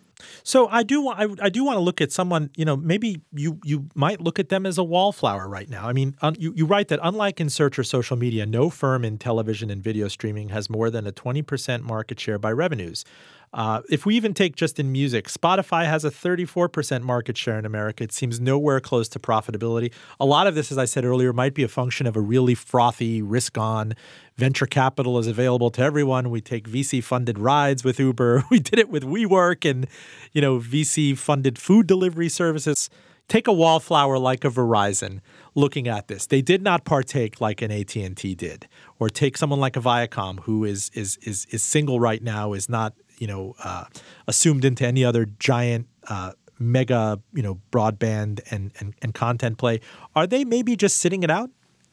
So 0.44 0.68
I 0.68 0.84
do 0.84 1.02
want 1.02 1.20
I, 1.20 1.46
I, 1.46 1.50
do 1.50 1.64
want 1.64 1.78
to 1.78 1.82
look 1.82 2.02
at 2.02 2.12
someone 2.12 2.50
you 2.56 2.66
know 2.66 2.76
maybe 2.76 3.22
you 3.34 3.60
you 3.64 3.88
might 3.94 4.20
look 4.20 4.40
at 4.40 4.50
them 4.50 4.66
as 4.66 4.78
a 4.78 4.84
wallflower 4.84 5.48
right 5.48 5.70
now. 5.70 5.88
I 5.88 5.94
mean 5.94 6.16
un, 6.22 6.36
you 6.40 6.54
you 6.56 6.66
write 6.66 6.88
that 6.88 7.00
unlike 7.04 7.40
in 7.40 7.50
search 7.50 7.78
or 7.78 7.84
social 7.84 8.18
media, 8.18 8.46
no 8.46 8.70
firm 8.70 9.06
in 9.06 9.18
television 9.18 9.70
and 9.70 9.84
video 9.84 10.08
streaming 10.08 10.50
has 10.50 10.70
more 10.70 10.90
than 10.90 11.06
a 11.06 11.12
twenty 11.12 11.42
percent 11.42 11.84
market 11.84 12.20
share 12.20 12.40
by 12.40 12.52
revenues. 12.52 13.06
Uh, 13.54 13.82
if 13.90 14.06
we 14.06 14.16
even 14.16 14.34
take 14.34 14.56
just 14.56 14.80
in 14.80 14.92
music, 14.92 15.28
Spotify 15.28 15.86
has 15.86 16.04
a 16.04 16.12
34% 16.12 17.02
market 17.02 17.38
share 17.38 17.58
in 17.58 17.66
America. 17.66 18.04
It 18.04 18.12
seems 18.12 18.40
nowhere 18.40 18.80
close 18.80 19.08
to 19.10 19.20
profitability. 19.20 19.92
A 20.20 20.26
lot 20.26 20.48
of 20.48 20.56
this, 20.56 20.72
as 20.72 20.78
I 20.78 20.86
said 20.86 21.06
earlier, 21.06 21.32
might 21.34 21.54
be 21.54 21.64
a 21.64 21.68
function 21.68 22.06
of 22.08 22.16
a 22.16 22.22
really 22.22 22.56
frothy, 22.56 23.22
risk 23.22 23.58
on 23.58 23.94
venture 24.38 24.68
capital 24.68 25.18
is 25.18 25.28
available 25.28 25.72
to 25.72 25.82
everyone. 25.82 26.30
We 26.30 26.42
take 26.42 26.70
VC 26.70 27.04
funded 27.04 27.40
rides 27.40 27.84
with 27.84 28.00
Uber. 28.00 28.44
We 28.52 28.60
did 28.60 28.80
it 28.80 28.90
with 28.90 29.04
WeWork 29.04 29.70
and, 29.70 29.88
you 30.32 30.42
know, 30.42 30.60
VC 30.60 31.18
funded 31.18 31.58
food 31.58 31.86
delivery 31.88 32.30
services. 32.30 32.90
Take 33.28 33.48
a 33.48 33.54
wallflower 33.54 34.18
like 34.18 34.46
a 34.46 34.50
Verizon 34.50 35.20
looking 35.54 35.88
at 35.88 36.08
this. 36.08 36.26
They 36.26 36.42
did 36.42 36.62
not 36.62 36.86
partake 36.86 37.42
like 37.42 37.62
an 37.62 37.72
AT&T 37.72 38.36
did. 38.36 38.68
Or 39.00 39.10
take 39.10 39.38
someone 39.38 39.60
like 39.60 39.76
a 39.76 39.82
Viacom 39.82 40.42
who 40.42 40.64
is 40.64 40.90
is 40.94 41.18
is 41.24 41.46
is 41.52 41.62
single 41.62 42.00
right 42.00 42.24
now, 42.24 42.54
is 42.54 42.70
not 42.70 42.94
you 43.20 43.28
know 43.28 43.56
uh, 43.64 43.86
assumed 44.28 44.66
into 44.66 44.86
any 44.86 45.04
other 45.04 45.26
giant 45.40 45.88
uh, 46.10 46.34
mega 46.60 47.20
you 47.34 47.44
know 47.44 47.60
broadband 47.72 48.40
and, 48.52 48.72
and 48.80 48.94
and 49.02 49.14
content 49.14 49.58
play. 49.58 49.80
Are 50.16 50.28
they 50.28 50.46
maybe 50.46 50.76
just 50.76 50.98
sitting 50.98 51.24
it 51.24 51.32
out? 51.32 51.50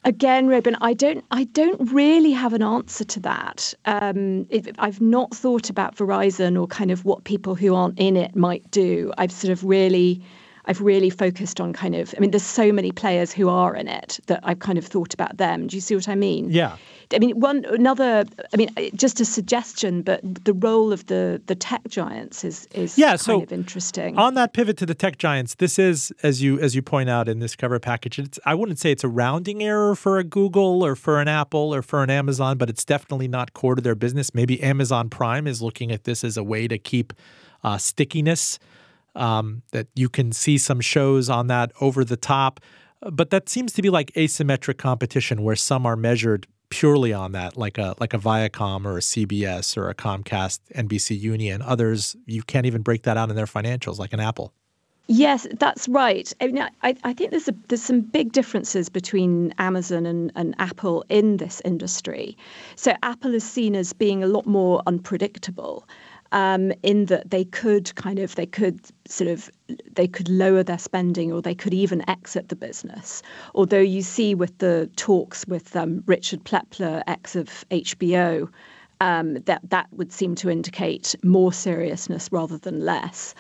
Again, 0.07 0.49
Roben, 0.49 0.77
I 0.83 0.93
don't, 0.93 1.25
I 1.31 1.45
don't 1.45 1.91
really 1.91 2.33
have 2.33 2.53
an 2.53 2.63
answer 2.63 3.05
to 3.05 3.21
that. 3.21 3.73
Um, 3.87 4.47
it, 4.51 4.77
I've 4.79 5.01
not 5.01 5.35
thought 5.35 5.71
about 5.71 5.97
Verizon 5.97 6.61
or 6.61 6.67
kind 6.67 6.91
of 6.91 7.07
what 7.07 7.25
people 7.25 7.55
who 7.55 7.75
aren't 7.75 7.99
in 7.99 8.15
it 8.19 8.37
might 8.37 8.71
do. 8.71 9.15
I've 9.17 9.33
sort 9.33 9.51
of 9.51 9.65
really 9.65 10.23
I've 10.67 10.81
really 10.81 11.11
focused 11.11 11.61
on 11.61 11.73
kind 11.73 11.95
of, 11.95 12.15
I 12.17 12.21
mean, 12.21 12.31
there's 12.31 12.43
so 12.43 12.73
many 12.73 12.91
players 12.91 13.33
who 13.33 13.49
are 13.49 13.75
in 13.77 13.87
it 13.87 14.19
that 14.27 14.41
I've 14.43 14.61
kind 14.61 14.79
of 14.79 14.87
thought 14.87 15.13
about 15.13 15.37
them. 15.37 15.67
Do 15.67 15.77
you 15.77 15.81
see 15.81 15.95
what 15.95 16.09
I 16.09 16.15
mean? 16.15 16.51
Yeah. 16.51 16.77
I 17.13 17.19
mean, 17.19 17.39
one 17.39 17.65
another. 17.67 18.25
I 18.53 18.57
mean, 18.57 18.71
just 18.95 19.21
a 19.21 19.25
suggestion, 19.25 20.03
but 20.03 20.21
the 20.23 20.55
role 20.55 20.93
of 20.93 21.07
the 21.07 21.41
the 21.47 21.55
tech 21.55 21.83
giants 21.89 22.45
is 22.45 22.67
is 22.73 22.97
yeah, 22.97 23.11
kind 23.11 23.21
so 23.21 23.43
of 23.43 23.53
interesting. 23.53 24.17
On 24.19 24.35
that 24.35 24.55
pivot 24.55 24.79
to 24.79 24.87
the 24.87 24.95
tech 24.95 25.19
giants, 25.19 25.57
this 25.57 25.79
is 25.79 26.13
as 26.23 26.43
you 26.43 26.59
as 26.61 26.75
you 26.75 26.81
point 26.81 27.11
out 27.11 27.29
in 27.29 27.41
this 27.41 27.55
cover 27.55 27.79
package. 27.79 28.19
It's 28.19 28.39
I 28.47 28.55
wouldn't 28.55 28.79
say 28.79 28.91
it's 28.91 29.05
a 29.05 29.09
rounding 29.09 29.63
error 29.63 29.95
for 29.95 30.19
a 30.19 30.25
Google 30.25 30.85
or 30.85 30.97
for 30.97 31.21
an 31.21 31.29
Apple 31.29 31.75
or 31.75 31.83
for 31.83 32.03
an 32.03 32.11
Amazon, 32.11 32.57
but 32.57 32.71
it's 32.71 32.85
definitely 32.85 33.29
not 33.29 33.53
core 33.53 33.75
to 33.75 33.83
their 33.83 33.95
business. 33.95 34.35
Maybe 34.35 34.63
Amazon 34.63 35.11
Prime 35.11 35.47
is 35.47 35.61
looking 35.61 35.93
at 35.93 36.05
this 36.05 36.25
as 36.25 36.39
a 36.39 36.43
way 36.43 36.67
to 36.69 36.79
keep 36.79 37.13
uh, 37.63 37.77
stickiness 37.77 38.59
um, 39.15 39.63
that 39.73 39.89
you 39.95 40.09
can 40.09 40.33
see 40.33 40.59
some 40.59 40.81
shows 40.81 41.29
on 41.29 41.47
that 41.49 41.73
over 41.81 42.05
the 42.05 42.17
top. 42.17 42.61
But 43.01 43.31
that 43.31 43.49
seems 43.49 43.73
to 43.75 43.83
be 43.83 43.91
like 43.91 44.13
asymmetric 44.13 44.79
competition 44.79 45.43
where 45.43 45.57
some 45.57 45.85
are 45.87 45.97
measured 45.97 46.47
purely 46.71 47.13
on 47.13 47.33
that, 47.33 47.57
like 47.57 47.79
a 47.79 47.95
like 48.01 48.15
a 48.15 48.19
Viacom 48.19 48.85
or 48.87 48.97
a 48.97 49.01
CBS 49.01 49.77
or 49.77 49.89
a 49.89 49.95
Comcast, 49.95 50.61
NBC 50.75 51.19
Union. 51.19 51.63
Others 51.63 52.17
you 52.27 52.43
can't 52.43 52.67
even 52.67 52.83
break 52.83 53.03
that 53.03 53.17
out 53.17 53.31
in 53.31 53.37
their 53.37 53.47
financials, 53.47 53.99
like 53.99 54.13
an 54.13 54.21
Apple. 54.21 54.53
Yes, 55.07 55.47
that's 55.59 55.87
right. 55.87 56.33
I 56.41 56.47
mean, 56.47 56.67
I, 56.83 56.97
I 57.05 57.13
think 57.13 57.31
there's 57.31 57.47
a, 57.47 57.55
there's 57.69 57.83
some 57.83 58.01
big 58.01 58.33
differences 58.33 58.89
between 58.89 59.53
Amazon 59.59 60.07
and, 60.07 60.33
and 60.35 60.55
Apple 60.59 61.05
in 61.11 61.37
this 61.37 61.61
industry. 61.63 62.39
So 62.77 62.95
Apple 63.03 63.35
is 63.35 63.45
seen 63.45 63.77
as 63.77 63.93
being 63.93 64.25
a 64.25 64.27
lot 64.27 64.47
more 64.47 64.83
unpredictable 64.87 65.87
um, 66.35 66.73
in 66.83 67.07
that 67.07 67.31
they 67.31 67.45
could 67.45 67.95
kind 67.95 68.19
of 68.19 68.35
they 68.35 68.47
could 68.47 68.81
sort 69.09 69.31
of 69.31 69.51
they 69.95 70.09
could 70.09 70.29
lower 70.29 70.63
their 70.65 70.79
spending 70.79 71.33
or 71.33 71.41
they 71.41 71.55
could 71.55 71.75
even 71.75 72.09
exit 72.11 72.51
the 72.51 72.57
business. 72.57 73.23
Although 73.55 73.81
you 73.81 74.03
see 74.03 74.35
with 74.35 74.59
the 74.59 74.91
talks 74.97 75.47
with 75.47 75.75
um, 75.77 76.03
Richard 76.07 76.45
Plepler, 76.45 77.03
ex 77.07 77.37
of 77.37 77.49
HBO. 77.71 78.51
um, 79.01 79.35
that 79.47 79.61
that 79.71 79.89
would 79.93 80.13
seem 80.13 80.35
to 80.37 80.51
indicate 80.51 81.15
more 81.25 81.53
seriousness 81.53 82.29
rather 82.33 82.59
than 82.59 82.85
less. 82.85 83.35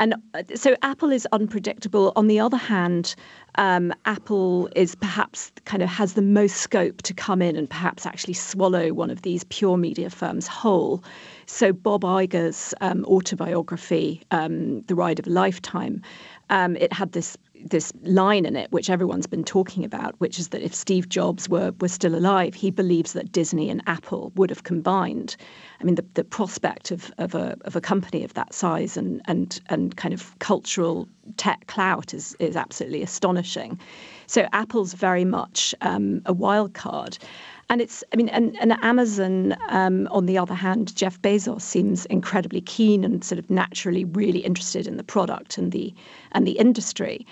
And 0.00 0.14
uh, 0.32 0.42
so 0.54 0.74
Apple 0.80 1.12
is 1.12 1.28
unpredictable. 1.30 2.14
On 2.16 2.26
the 2.26 2.40
other 2.40 2.56
hand, 2.56 3.14
um, 3.56 3.92
Apple 4.06 4.70
is 4.74 4.94
perhaps 4.94 5.52
kind 5.66 5.82
of 5.82 5.90
has 5.90 6.14
the 6.14 6.22
most 6.22 6.56
scope 6.56 7.02
to 7.02 7.12
come 7.12 7.42
in 7.42 7.54
and 7.54 7.68
perhaps 7.68 8.06
actually 8.06 8.32
swallow 8.32 8.94
one 8.94 9.10
of 9.10 9.20
these 9.20 9.44
pure 9.44 9.76
media 9.76 10.08
firms 10.08 10.46
whole. 10.46 11.04
So 11.44 11.74
Bob 11.74 12.00
Iger's 12.00 12.72
um, 12.80 13.04
autobiography, 13.04 14.22
um, 14.30 14.80
The 14.82 14.94
Ride 14.94 15.18
of 15.18 15.26
a 15.26 15.30
Lifetime, 15.30 16.00
um, 16.48 16.76
it 16.76 16.94
had 16.94 17.12
this 17.12 17.36
this 17.64 17.92
line 18.02 18.46
in 18.46 18.56
it, 18.56 18.70
which 18.72 18.90
everyone's 18.90 19.26
been 19.26 19.44
talking 19.44 19.84
about, 19.84 20.14
which 20.18 20.38
is 20.38 20.48
that 20.48 20.62
if 20.62 20.74
Steve 20.74 21.08
Jobs 21.08 21.48
were 21.48 21.72
were 21.80 21.88
still 21.88 22.14
alive, 22.14 22.54
he 22.54 22.70
believes 22.70 23.12
that 23.12 23.32
Disney 23.32 23.70
and 23.70 23.82
Apple 23.86 24.32
would 24.36 24.50
have 24.50 24.64
combined. 24.64 25.36
I 25.80 25.84
mean, 25.84 25.94
the, 25.94 26.04
the 26.14 26.24
prospect 26.24 26.90
of, 26.90 27.12
of 27.18 27.34
a 27.34 27.56
of 27.64 27.76
a 27.76 27.80
company 27.80 28.24
of 28.24 28.34
that 28.34 28.54
size 28.54 28.96
and 28.96 29.22
and 29.26 29.60
and 29.68 29.96
kind 29.96 30.14
of 30.14 30.38
cultural 30.38 31.08
tech 31.36 31.66
clout 31.66 32.14
is 32.14 32.36
is 32.38 32.56
absolutely 32.56 33.02
astonishing. 33.02 33.78
So 34.26 34.48
Apple's 34.52 34.94
very 34.94 35.24
much 35.24 35.74
um, 35.80 36.22
a 36.26 36.32
wild 36.32 36.74
card. 36.74 37.18
And 37.70 37.80
it's, 37.80 38.02
I 38.12 38.16
mean, 38.16 38.28
and, 38.30 38.56
and 38.60 38.72
Amazon, 38.82 39.56
um, 39.68 40.08
on 40.10 40.26
the 40.26 40.36
other 40.36 40.54
hand, 40.54 40.94
Jeff 40.96 41.22
Bezos 41.22 41.62
seems 41.62 42.04
incredibly 42.06 42.60
keen 42.60 43.04
and 43.04 43.22
sort 43.22 43.38
of 43.38 43.48
naturally 43.48 44.04
really 44.04 44.40
interested 44.40 44.88
in 44.88 44.96
the 44.96 45.04
product 45.04 45.56
and 45.56 45.70
the 45.70 45.94
and 46.32 46.48
the 46.48 46.58
industry. 46.58 47.24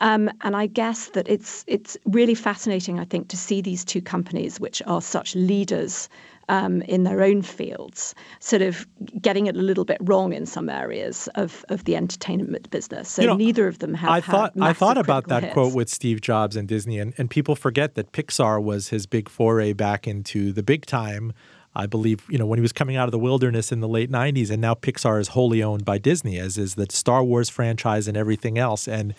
Um, 0.00 0.30
and 0.40 0.56
I 0.56 0.66
guess 0.66 1.10
that 1.10 1.28
it's 1.28 1.62
it's 1.66 1.98
really 2.06 2.34
fascinating, 2.34 2.98
I 2.98 3.04
think, 3.04 3.28
to 3.28 3.36
see 3.36 3.60
these 3.60 3.84
two 3.84 4.00
companies, 4.00 4.58
which 4.58 4.80
are 4.86 5.02
such 5.02 5.34
leaders 5.34 6.08
um, 6.52 6.82
in 6.82 7.04
their 7.04 7.22
own 7.22 7.40
fields, 7.40 8.14
sort 8.40 8.60
of 8.60 8.86
getting 9.20 9.46
it 9.46 9.56
a 9.56 9.58
little 9.58 9.86
bit 9.86 9.96
wrong 10.02 10.34
in 10.34 10.44
some 10.44 10.68
areas 10.68 11.26
of, 11.34 11.64
of 11.70 11.84
the 11.84 11.96
entertainment 11.96 12.70
business. 12.70 13.08
So 13.08 13.22
you 13.22 13.28
know, 13.28 13.36
neither 13.36 13.66
of 13.66 13.78
them 13.78 13.94
have. 13.94 14.10
I 14.10 14.20
thought 14.20 14.52
I 14.60 14.74
thought 14.74 14.98
about 14.98 15.28
that 15.28 15.44
hits. 15.44 15.54
quote 15.54 15.74
with 15.74 15.88
Steve 15.88 16.20
Jobs 16.20 16.54
and 16.54 16.68
Disney, 16.68 16.98
and, 16.98 17.14
and 17.16 17.30
people 17.30 17.56
forget 17.56 17.94
that 17.94 18.12
Pixar 18.12 18.62
was 18.62 18.88
his 18.88 19.06
big 19.06 19.30
foray 19.30 19.72
back 19.72 20.06
into 20.06 20.52
the 20.52 20.62
big 20.62 20.84
time. 20.84 21.32
I 21.74 21.86
believe, 21.86 22.22
you 22.28 22.36
know, 22.36 22.44
when 22.44 22.58
he 22.58 22.62
was 22.62 22.74
coming 22.74 22.96
out 22.96 23.08
of 23.08 23.12
the 23.12 23.18
wilderness 23.18 23.72
in 23.72 23.80
the 23.80 23.88
late 23.88 24.10
90s, 24.10 24.50
and 24.50 24.60
now 24.60 24.74
Pixar 24.74 25.18
is 25.18 25.28
wholly 25.28 25.62
owned 25.62 25.86
by 25.86 25.96
Disney, 25.96 26.38
as 26.38 26.58
is 26.58 26.74
the 26.74 26.86
Star 26.90 27.24
Wars 27.24 27.48
franchise 27.48 28.06
and 28.08 28.14
everything 28.14 28.58
else. 28.58 28.86
And, 28.86 29.14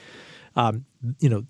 um, 0.56 0.86
you 1.20 1.30
know, 1.30 1.46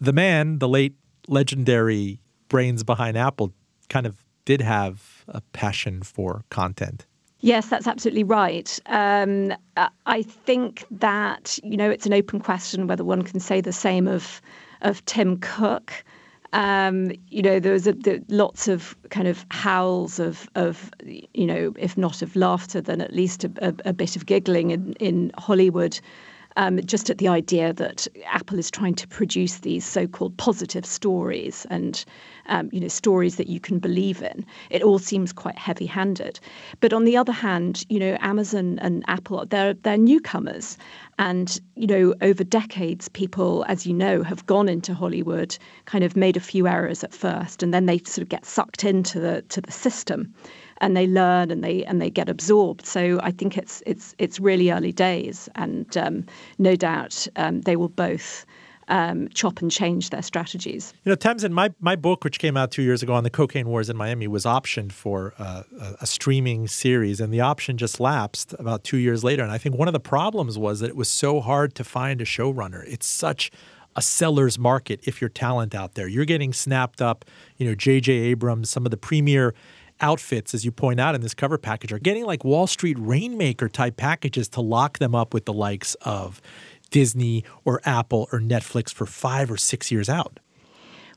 the 0.00 0.14
man, 0.14 0.60
the 0.60 0.68
late 0.68 0.94
legendary 1.28 2.22
brains 2.48 2.84
behind 2.84 3.18
Apple, 3.18 3.52
kind 3.90 4.06
of 4.06 4.23
did 4.44 4.60
have 4.60 5.24
a 5.28 5.40
passion 5.52 6.02
for 6.02 6.44
content. 6.50 7.06
Yes, 7.40 7.68
that's 7.68 7.86
absolutely 7.86 8.24
right. 8.24 8.78
Um, 8.86 9.52
I 10.06 10.22
think 10.22 10.86
that 10.90 11.58
you 11.62 11.76
know 11.76 11.90
it's 11.90 12.06
an 12.06 12.14
open 12.14 12.40
question 12.40 12.86
whether 12.86 13.04
one 13.04 13.22
can 13.22 13.38
say 13.38 13.60
the 13.60 13.72
same 13.72 14.08
of 14.08 14.40
of 14.80 15.04
Tim 15.04 15.38
Cook. 15.38 16.04
Um, 16.54 17.10
you 17.28 17.42
know, 17.42 17.58
there 17.58 17.72
was 17.72 17.86
a, 17.88 17.94
lots 18.28 18.68
of 18.68 18.96
kind 19.10 19.28
of 19.28 19.44
howls 19.50 20.18
of 20.18 20.48
of 20.54 20.90
you 21.04 21.46
know, 21.46 21.74
if 21.76 21.98
not 21.98 22.22
of 22.22 22.34
laughter, 22.34 22.80
then 22.80 23.00
at 23.00 23.12
least 23.12 23.44
a, 23.44 23.52
a, 23.60 23.74
a 23.90 23.92
bit 23.92 24.16
of 24.16 24.24
giggling 24.24 24.70
in 24.70 24.94
in 24.94 25.30
Hollywood 25.36 26.00
um, 26.56 26.80
just 26.84 27.10
at 27.10 27.18
the 27.18 27.28
idea 27.28 27.72
that 27.72 28.06
Apple 28.26 28.58
is 28.58 28.70
trying 28.70 28.94
to 28.94 29.08
produce 29.08 29.58
these 29.58 29.84
so-called 29.84 30.36
positive 30.36 30.86
stories 30.86 31.66
and 31.70 32.04
um, 32.46 32.68
you 32.72 32.80
know 32.80 32.88
stories 32.88 33.36
that 33.36 33.48
you 33.48 33.60
can 33.60 33.78
believe 33.78 34.22
in. 34.22 34.44
It 34.70 34.82
all 34.82 34.98
seems 34.98 35.32
quite 35.32 35.58
heavy-handed. 35.58 36.38
But 36.80 36.92
on 36.92 37.04
the 37.04 37.16
other 37.16 37.32
hand, 37.32 37.84
you 37.88 37.98
know, 37.98 38.16
Amazon 38.20 38.78
and 38.80 39.04
Apple 39.08 39.44
they're 39.46 39.74
they're 39.74 39.98
newcomers, 39.98 40.76
and 41.18 41.60
you 41.74 41.86
know 41.86 42.14
over 42.20 42.44
decades, 42.44 43.08
people, 43.08 43.64
as 43.68 43.86
you 43.86 43.94
know, 43.94 44.22
have 44.22 44.46
gone 44.46 44.68
into 44.68 44.94
Hollywood, 44.94 45.56
kind 45.86 46.04
of 46.04 46.16
made 46.16 46.36
a 46.36 46.40
few 46.40 46.66
errors 46.66 47.02
at 47.02 47.14
first, 47.14 47.62
and 47.62 47.72
then 47.72 47.86
they 47.86 47.98
sort 47.98 48.22
of 48.22 48.28
get 48.28 48.44
sucked 48.44 48.84
into 48.84 49.18
the 49.18 49.42
to 49.48 49.60
the 49.60 49.72
system 49.72 50.34
and 50.78 50.96
they 50.96 51.06
learn 51.06 51.50
and 51.50 51.62
they 51.62 51.84
and 51.84 52.00
they 52.00 52.10
get 52.10 52.28
absorbed. 52.28 52.86
So 52.86 53.20
I 53.22 53.30
think 53.30 53.56
it's 53.56 53.82
it's 53.86 54.14
it's 54.18 54.40
really 54.40 54.70
early 54.70 54.92
days, 54.92 55.48
and 55.54 55.96
um, 55.96 56.26
no 56.58 56.76
doubt 56.76 57.26
um, 57.36 57.62
they 57.62 57.76
will 57.76 57.88
both. 57.88 58.46
Um, 58.88 59.30
chop 59.32 59.62
and 59.62 59.70
change 59.70 60.10
their 60.10 60.20
strategies. 60.20 60.92
You 61.04 61.10
know, 61.10 61.16
Tamzin, 61.16 61.52
my, 61.52 61.72
my 61.80 61.96
book, 61.96 62.22
which 62.22 62.38
came 62.38 62.54
out 62.54 62.70
two 62.70 62.82
years 62.82 63.02
ago 63.02 63.14
on 63.14 63.24
the 63.24 63.30
cocaine 63.30 63.66
wars 63.66 63.88
in 63.88 63.96
Miami, 63.96 64.28
was 64.28 64.44
optioned 64.44 64.92
for 64.92 65.32
uh, 65.38 65.62
a, 65.80 65.94
a, 66.02 66.06
streaming 66.06 66.68
series, 66.68 67.18
and 67.18 67.32
the 67.32 67.40
option 67.40 67.78
just 67.78 67.98
lapsed 67.98 68.54
about 68.58 68.84
two 68.84 68.98
years 68.98 69.24
later. 69.24 69.42
And 69.42 69.50
I 69.50 69.56
think 69.56 69.78
one 69.78 69.88
of 69.88 69.94
the 69.94 70.00
problems 70.00 70.58
was 70.58 70.80
that 70.80 70.90
it 70.90 70.96
was 70.96 71.08
so 71.08 71.40
hard 71.40 71.74
to 71.76 71.82
find 71.82 72.20
a 72.20 72.26
showrunner. 72.26 72.84
It's 72.86 73.06
such 73.06 73.50
a 73.96 74.02
seller's 74.02 74.58
market 74.58 75.00
if 75.04 75.20
you're 75.20 75.30
talent 75.30 75.74
out 75.74 75.94
there. 75.94 76.06
You're 76.06 76.24
getting 76.24 76.52
snapped 76.52 77.00
up. 77.00 77.24
You 77.56 77.66
know, 77.66 77.74
J.J. 77.74 78.12
Abrams, 78.12 78.68
some 78.68 78.84
of 78.84 78.90
the 78.90 78.96
premier 78.96 79.54
outfits, 80.04 80.52
as 80.52 80.64
you 80.64 80.70
point 80.70 81.00
out 81.00 81.14
in 81.14 81.22
this 81.22 81.32
cover 81.34 81.56
package, 81.56 81.90
are 81.90 81.98
getting 81.98 82.26
like 82.26 82.44
Wall 82.44 82.66
Street 82.66 82.98
Rainmaker 83.00 83.70
type 83.70 83.96
packages 83.96 84.48
to 84.50 84.60
lock 84.60 84.98
them 84.98 85.14
up 85.14 85.32
with 85.32 85.46
the 85.46 85.52
likes 85.52 85.94
of 86.02 86.42
Disney 86.90 87.42
or 87.64 87.80
Apple 87.84 88.28
or 88.30 88.38
Netflix 88.38 88.92
for 88.92 89.06
five 89.06 89.50
or 89.50 89.56
six 89.56 89.90
years 89.90 90.10
out. 90.10 90.38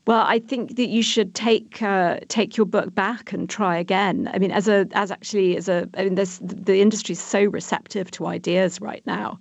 Well, 0.06 0.24
I 0.26 0.38
think 0.38 0.76
that 0.76 0.88
you 0.88 1.02
should 1.02 1.34
take 1.34 1.82
uh, 1.82 2.20
take 2.28 2.56
your 2.56 2.64
book 2.64 2.94
back 2.94 3.30
and 3.30 3.48
try 3.48 3.76
again. 3.76 4.30
I 4.32 4.38
mean, 4.38 4.50
as 4.50 4.66
a 4.66 4.86
as 4.92 5.10
actually 5.10 5.54
as 5.58 5.68
a 5.68 5.86
I 5.98 6.04
mean, 6.04 6.14
this 6.14 6.40
the 6.42 6.80
industry 6.80 7.12
is 7.12 7.20
so 7.20 7.44
receptive 7.44 8.10
to 8.12 8.26
ideas 8.26 8.80
right 8.80 9.02
now. 9.04 9.38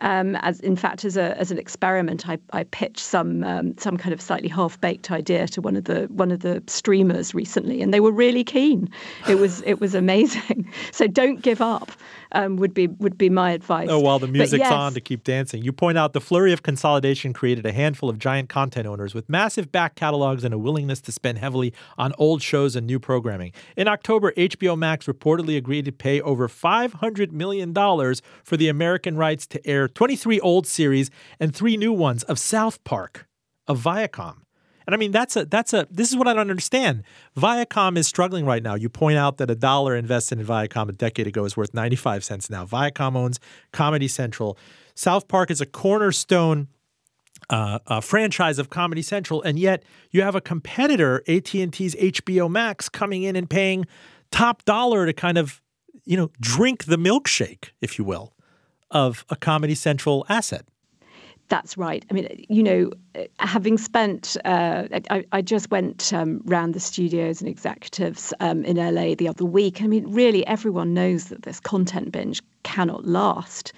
Um, 0.00 0.36
as 0.36 0.60
in 0.60 0.76
fact, 0.76 1.04
as 1.04 1.16
a 1.16 1.36
as 1.38 1.50
an 1.50 1.58
experiment, 1.58 2.28
I, 2.28 2.38
I 2.52 2.64
pitched 2.64 3.00
some 3.00 3.42
um, 3.44 3.76
some 3.78 3.96
kind 3.96 4.12
of 4.12 4.20
slightly 4.20 4.48
half 4.48 4.80
baked 4.80 5.10
idea 5.10 5.48
to 5.48 5.60
one 5.60 5.76
of 5.76 5.84
the 5.84 6.06
one 6.06 6.30
of 6.30 6.40
the 6.40 6.62
streamers 6.66 7.34
recently, 7.34 7.82
and 7.82 7.92
they 7.92 8.00
were 8.00 8.12
really 8.12 8.44
keen. 8.44 8.90
It 9.28 9.36
was 9.36 9.62
it 9.62 9.80
was 9.80 9.94
amazing. 9.94 10.70
So 10.92 11.06
don't 11.06 11.42
give 11.42 11.60
up. 11.60 11.90
Um, 12.32 12.56
would 12.56 12.74
be 12.74 12.86
would 12.86 13.16
be 13.16 13.30
my 13.30 13.52
advice. 13.52 13.88
Oh, 13.90 14.00
while 14.00 14.18
the 14.18 14.28
music's 14.28 14.60
yes, 14.60 14.72
on, 14.72 14.94
to 14.94 15.00
keep 15.00 15.24
dancing. 15.24 15.62
You 15.62 15.72
point 15.72 15.96
out 15.96 16.12
the 16.12 16.20
flurry 16.20 16.52
of 16.52 16.62
consolidation 16.62 17.32
created 17.32 17.64
a 17.64 17.72
handful 17.72 18.10
of 18.10 18.18
giant 18.18 18.48
content 18.48 18.86
owners 18.86 19.14
with 19.14 19.28
massive 19.28 19.72
back 19.72 19.94
catalogs 19.94 20.44
and 20.44 20.52
a 20.52 20.58
willingness 20.58 21.00
to 21.02 21.12
spend 21.12 21.38
heavily 21.38 21.72
on 21.96 22.12
old 22.18 22.42
shows 22.42 22.76
and 22.76 22.86
new 22.86 22.98
programming. 22.98 23.52
In 23.76 23.88
October, 23.88 24.32
HBO 24.32 24.76
Max 24.76 25.06
reportedly 25.06 25.56
agreed 25.56 25.86
to 25.86 25.92
pay 25.92 26.20
over 26.20 26.48
five 26.48 26.94
hundred 26.94 27.32
million 27.32 27.72
dollars 27.72 28.22
for 28.44 28.56
the 28.56 28.68
American 28.68 29.16
rights 29.16 29.46
to 29.46 29.66
air 29.66 29.88
23 29.88 30.40
old 30.40 30.66
series 30.66 31.10
and 31.40 31.54
three 31.54 31.76
new 31.76 31.92
ones 31.92 32.22
of 32.24 32.38
South 32.38 32.82
Park, 32.84 33.26
of 33.66 33.80
Viacom. 33.80 34.42
And 34.88 34.94
I 34.94 34.96
mean, 34.96 35.10
that's 35.12 35.36
a 35.36 35.44
that's 35.44 35.74
a 35.74 35.86
this 35.90 36.08
is 36.08 36.16
what 36.16 36.26
I 36.26 36.32
don't 36.32 36.50
understand. 36.50 37.02
Viacom 37.36 37.98
is 37.98 38.08
struggling 38.08 38.46
right 38.46 38.62
now. 38.62 38.74
You 38.74 38.88
point 38.88 39.18
out 39.18 39.36
that 39.36 39.50
a 39.50 39.54
dollar 39.54 39.94
invested 39.94 40.40
in 40.40 40.46
Viacom 40.46 40.88
a 40.88 40.92
decade 40.92 41.26
ago 41.26 41.44
is 41.44 41.58
worth 41.58 41.74
95 41.74 42.24
cents 42.24 42.48
now. 42.48 42.64
Viacom 42.64 43.14
owns 43.14 43.38
Comedy 43.70 44.08
Central. 44.08 44.56
South 44.94 45.28
Park 45.28 45.50
is 45.50 45.60
a 45.60 45.66
cornerstone 45.66 46.68
uh, 47.50 47.80
a 47.86 48.00
franchise 48.00 48.58
of 48.58 48.70
Comedy 48.70 49.02
Central, 49.02 49.42
and 49.42 49.58
yet 49.58 49.82
you 50.10 50.22
have 50.22 50.34
a 50.34 50.40
competitor, 50.40 51.22
AT&T's 51.28 51.94
HBO 51.94 52.50
Max, 52.50 52.88
coming 52.88 53.24
in 53.24 53.36
and 53.36 53.48
paying 53.50 53.84
top 54.30 54.64
dollar 54.64 55.04
to 55.04 55.12
kind 55.12 55.36
of, 55.36 55.60
you 56.06 56.16
know, 56.16 56.30
drink 56.40 56.84
the 56.84 56.96
milkshake, 56.96 57.72
if 57.82 57.98
you 57.98 58.04
will 58.04 58.32
of 58.90 59.26
a 59.28 59.36
Comedy 59.36 59.74
Central 59.74 60.24
asset. 60.30 60.64
That's 61.48 61.78
right. 61.78 62.04
I 62.10 62.14
mean, 62.14 62.44
you 62.48 62.62
know, 62.62 62.90
having 63.38 63.78
spent, 63.78 64.36
uh, 64.44 64.84
I, 65.10 65.24
I, 65.32 65.40
just 65.40 65.70
went 65.70 66.12
um, 66.12 66.42
round 66.44 66.74
the 66.74 66.80
studios 66.80 67.40
and 67.40 67.48
executives 67.48 68.34
um, 68.40 68.64
in 68.66 68.76
LA 68.76 69.14
the 69.14 69.28
other 69.28 69.46
week. 69.46 69.80
I 69.80 69.86
mean, 69.86 70.06
really, 70.12 70.46
everyone 70.46 70.92
knows 70.92 71.26
that 71.26 71.42
this 71.42 71.58
content 71.58 72.12
binge 72.12 72.42
cannot 72.64 73.06
last. 73.06 73.72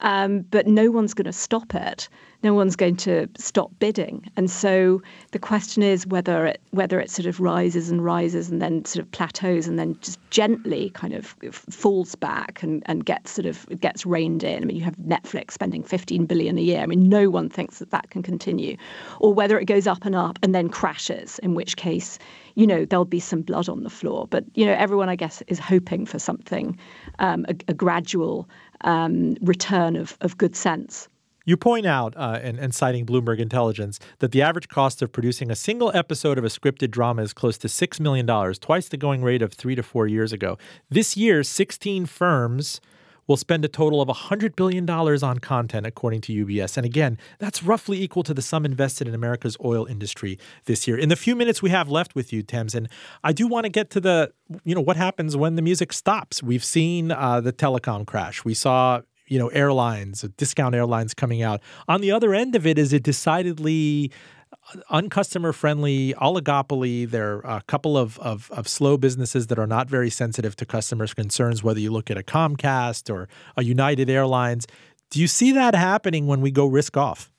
Um, 0.00 0.40
but 0.40 0.66
no 0.66 0.90
one's 0.90 1.14
going 1.14 1.26
to 1.26 1.32
stop 1.32 1.74
it. 1.74 2.08
No 2.44 2.52
one's 2.52 2.76
going 2.76 2.96
to 2.96 3.26
stop 3.38 3.70
bidding. 3.78 4.30
And 4.36 4.50
so 4.50 5.00
the 5.32 5.38
question 5.38 5.82
is 5.82 6.06
whether 6.06 6.44
it 6.44 6.60
whether 6.72 7.00
it 7.00 7.10
sort 7.10 7.24
of 7.24 7.40
rises 7.40 7.90
and 7.90 8.04
rises 8.04 8.50
and 8.50 8.60
then 8.60 8.84
sort 8.84 9.02
of 9.02 9.10
plateaus 9.12 9.66
and 9.66 9.78
then 9.78 9.96
just 10.02 10.18
gently 10.28 10.90
kind 10.90 11.14
of 11.14 11.34
falls 11.70 12.14
back 12.14 12.62
and, 12.62 12.82
and 12.84 13.06
gets 13.06 13.30
sort 13.30 13.46
of 13.46 13.66
gets 13.80 14.04
reined 14.04 14.44
in. 14.44 14.62
I 14.62 14.66
mean, 14.66 14.76
you 14.76 14.84
have 14.84 14.96
Netflix 14.96 15.52
spending 15.52 15.82
15 15.82 16.26
billion 16.26 16.58
a 16.58 16.60
year. 16.60 16.80
I 16.80 16.86
mean, 16.86 17.08
no 17.08 17.30
one 17.30 17.48
thinks 17.48 17.78
that 17.78 17.90
that 17.92 18.10
can 18.10 18.22
continue, 18.22 18.76
or 19.20 19.32
whether 19.32 19.58
it 19.58 19.64
goes 19.64 19.86
up 19.86 20.04
and 20.04 20.14
up 20.14 20.38
and 20.42 20.54
then 20.54 20.68
crashes, 20.68 21.38
in 21.38 21.54
which 21.54 21.76
case, 21.76 22.18
you 22.56 22.66
know, 22.66 22.84
there'll 22.84 23.06
be 23.06 23.20
some 23.20 23.40
blood 23.40 23.70
on 23.70 23.84
the 23.84 23.90
floor. 23.90 24.26
But 24.28 24.44
you 24.54 24.66
know, 24.66 24.74
everyone, 24.74 25.08
I 25.08 25.16
guess, 25.16 25.42
is 25.46 25.58
hoping 25.58 26.04
for 26.04 26.18
something, 26.18 26.78
um, 27.20 27.46
a, 27.48 27.54
a 27.68 27.74
gradual 27.74 28.50
um, 28.82 29.38
return 29.40 29.96
of, 29.96 30.18
of 30.20 30.36
good 30.36 30.54
sense. 30.54 31.08
You 31.44 31.56
point 31.56 31.84
out, 31.84 32.16
uh, 32.16 32.38
and, 32.42 32.58
and, 32.58 32.74
citing 32.74 33.04
Bloomberg 33.04 33.38
Intelligence, 33.38 34.00
that 34.20 34.32
the 34.32 34.40
average 34.40 34.68
cost 34.68 35.02
of 35.02 35.12
producing 35.12 35.50
a 35.50 35.54
single 35.54 35.90
episode 35.94 36.38
of 36.38 36.44
a 36.44 36.48
scripted 36.48 36.90
drama 36.90 37.22
is 37.22 37.34
close 37.34 37.58
to 37.58 37.68
$6 37.68 38.00
million, 38.00 38.26
twice 38.54 38.88
the 38.88 38.96
going 38.96 39.22
rate 39.22 39.42
of 39.42 39.52
three 39.52 39.74
to 39.74 39.82
four 39.82 40.06
years 40.06 40.32
ago. 40.32 40.56
This 40.88 41.16
year, 41.16 41.42
16 41.42 42.06
firms 42.06 42.80
will 43.26 43.36
spend 43.36 43.64
a 43.64 43.68
total 43.68 44.00
of 44.00 44.08
$100 44.08 44.56
billion 44.56 44.88
on 44.88 45.38
content, 45.38 45.86
according 45.86 46.20
to 46.22 46.46
UBS. 46.46 46.76
And 46.76 46.84
again, 46.84 47.18
that's 47.38 47.62
roughly 47.62 48.02
equal 48.02 48.22
to 48.22 48.34
the 48.34 48.42
sum 48.42 48.64
invested 48.64 49.08
in 49.08 49.14
America's 49.14 49.56
oil 49.64 49.86
industry 49.86 50.38
this 50.66 50.86
year. 50.86 50.98
In 50.98 51.08
the 51.08 51.16
few 51.16 51.34
minutes 51.34 51.62
we 51.62 51.70
have 51.70 51.88
left 51.88 52.14
with 52.14 52.32
you, 52.32 52.42
Tamzin, 52.42 52.88
I 53.22 53.32
do 53.32 53.46
want 53.46 53.64
to 53.64 53.70
get 53.70 53.90
to 53.90 54.00
the, 54.00 54.32
you 54.64 54.74
know, 54.74 54.80
what 54.80 54.96
happens 54.96 55.36
when 55.36 55.56
the 55.56 55.62
music 55.62 55.92
stops. 55.92 56.42
We've 56.42 56.64
seen 56.64 57.10
uh, 57.10 57.40
the 57.40 57.52
telecom 57.52 58.06
crash. 58.06 58.44
We 58.44 58.54
saw 58.54 59.00
you 59.26 59.38
know 59.38 59.48
airlines 59.48 60.22
discount 60.36 60.74
airlines 60.74 61.14
coming 61.14 61.42
out 61.42 61.60
on 61.88 62.00
the 62.00 62.10
other 62.10 62.34
end 62.34 62.54
of 62.54 62.66
it 62.66 62.78
is 62.78 62.92
a 62.92 63.00
decidedly 63.00 64.10
uh, 64.52 65.00
uncustomer 65.00 65.52
friendly 65.52 66.14
oligopoly. 66.14 67.10
There 67.10 67.44
are 67.46 67.58
a 67.58 67.62
couple 67.62 67.98
of, 67.98 68.18
of, 68.20 68.50
of, 68.52 68.68
slow 68.68 68.96
businesses 68.96 69.48
that 69.48 69.58
are 69.58 69.66
not 69.66 69.90
very 69.90 70.10
sensitive 70.10 70.54
to 70.56 70.66
customers' 70.66 71.12
concerns, 71.12 71.62
whether 71.62 71.80
you 71.80 71.90
look 71.90 72.10
at 72.10 72.16
a 72.16 72.22
Comcast 72.22 73.12
or 73.12 73.28
a 73.56 73.64
United 73.64 74.08
Airlines. 74.08 74.66
Do 75.10 75.20
you 75.20 75.26
see 75.26 75.52
that 75.52 75.74
happening 75.74 76.26
when 76.26 76.40
we 76.40 76.50
go 76.50 76.66
risk 76.66 76.96
off? 76.96 77.30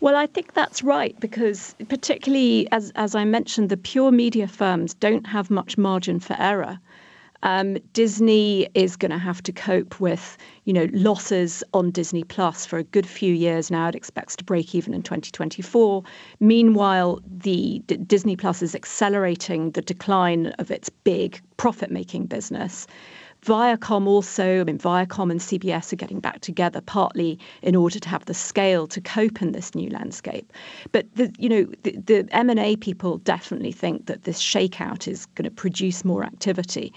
Well, 0.00 0.16
I 0.16 0.26
think 0.26 0.54
that's 0.54 0.82
right 0.82 1.18
because, 1.20 1.76
particularly 1.88 2.66
as, 2.72 2.90
as 2.96 3.14
I 3.14 3.24
mentioned, 3.24 3.68
the 3.68 3.76
pure 3.76 4.10
media 4.10 4.48
firms 4.48 4.94
don't 4.94 5.26
have 5.26 5.48
much 5.48 5.78
margin 5.78 6.18
for 6.18 6.34
error. 6.40 6.80
Um, 7.42 7.74
Disney 7.92 8.68
is 8.74 8.96
going 8.96 9.10
to 9.10 9.18
have 9.18 9.42
to 9.42 9.52
cope 9.52 10.00
with, 10.00 10.38
you 10.64 10.72
know, 10.72 10.86
losses 10.92 11.64
on 11.74 11.90
Disney 11.90 12.22
Plus 12.24 12.64
for 12.64 12.78
a 12.78 12.84
good 12.84 13.06
few 13.06 13.34
years 13.34 13.70
now. 13.70 13.88
It 13.88 13.94
expects 13.94 14.36
to 14.36 14.44
break 14.44 14.74
even 14.74 14.94
in 14.94 15.02
2024. 15.02 16.04
Meanwhile, 16.40 17.20
the 17.26 17.82
D- 17.86 17.96
Disney 17.96 18.36
Plus 18.36 18.62
is 18.62 18.74
accelerating 18.74 19.72
the 19.72 19.82
decline 19.82 20.48
of 20.58 20.70
its 20.70 20.88
big 20.88 21.40
profit-making 21.56 22.26
business. 22.26 22.86
Viacom 23.44 24.06
also, 24.06 24.60
I 24.60 24.64
mean, 24.64 24.78
Viacom 24.78 25.30
and 25.30 25.40
CBS 25.40 25.92
are 25.92 25.96
getting 25.96 26.20
back 26.20 26.40
together 26.40 26.80
partly 26.80 27.40
in 27.62 27.74
order 27.74 27.98
to 27.98 28.08
have 28.08 28.24
the 28.26 28.34
scale 28.34 28.86
to 28.86 29.00
cope 29.00 29.42
in 29.42 29.50
this 29.50 29.74
new 29.74 29.90
landscape. 29.90 30.52
But 30.92 31.12
the, 31.16 31.34
you 31.38 31.48
know, 31.48 31.66
the, 31.82 31.96
the 31.96 32.28
M&A 32.30 32.76
people 32.76 33.18
definitely 33.18 33.72
think 33.72 34.06
that 34.06 34.22
this 34.22 34.40
shakeout 34.40 35.08
is 35.08 35.26
going 35.26 35.44
to 35.44 35.50
produce 35.50 36.04
more 36.04 36.22
activity. 36.22 36.92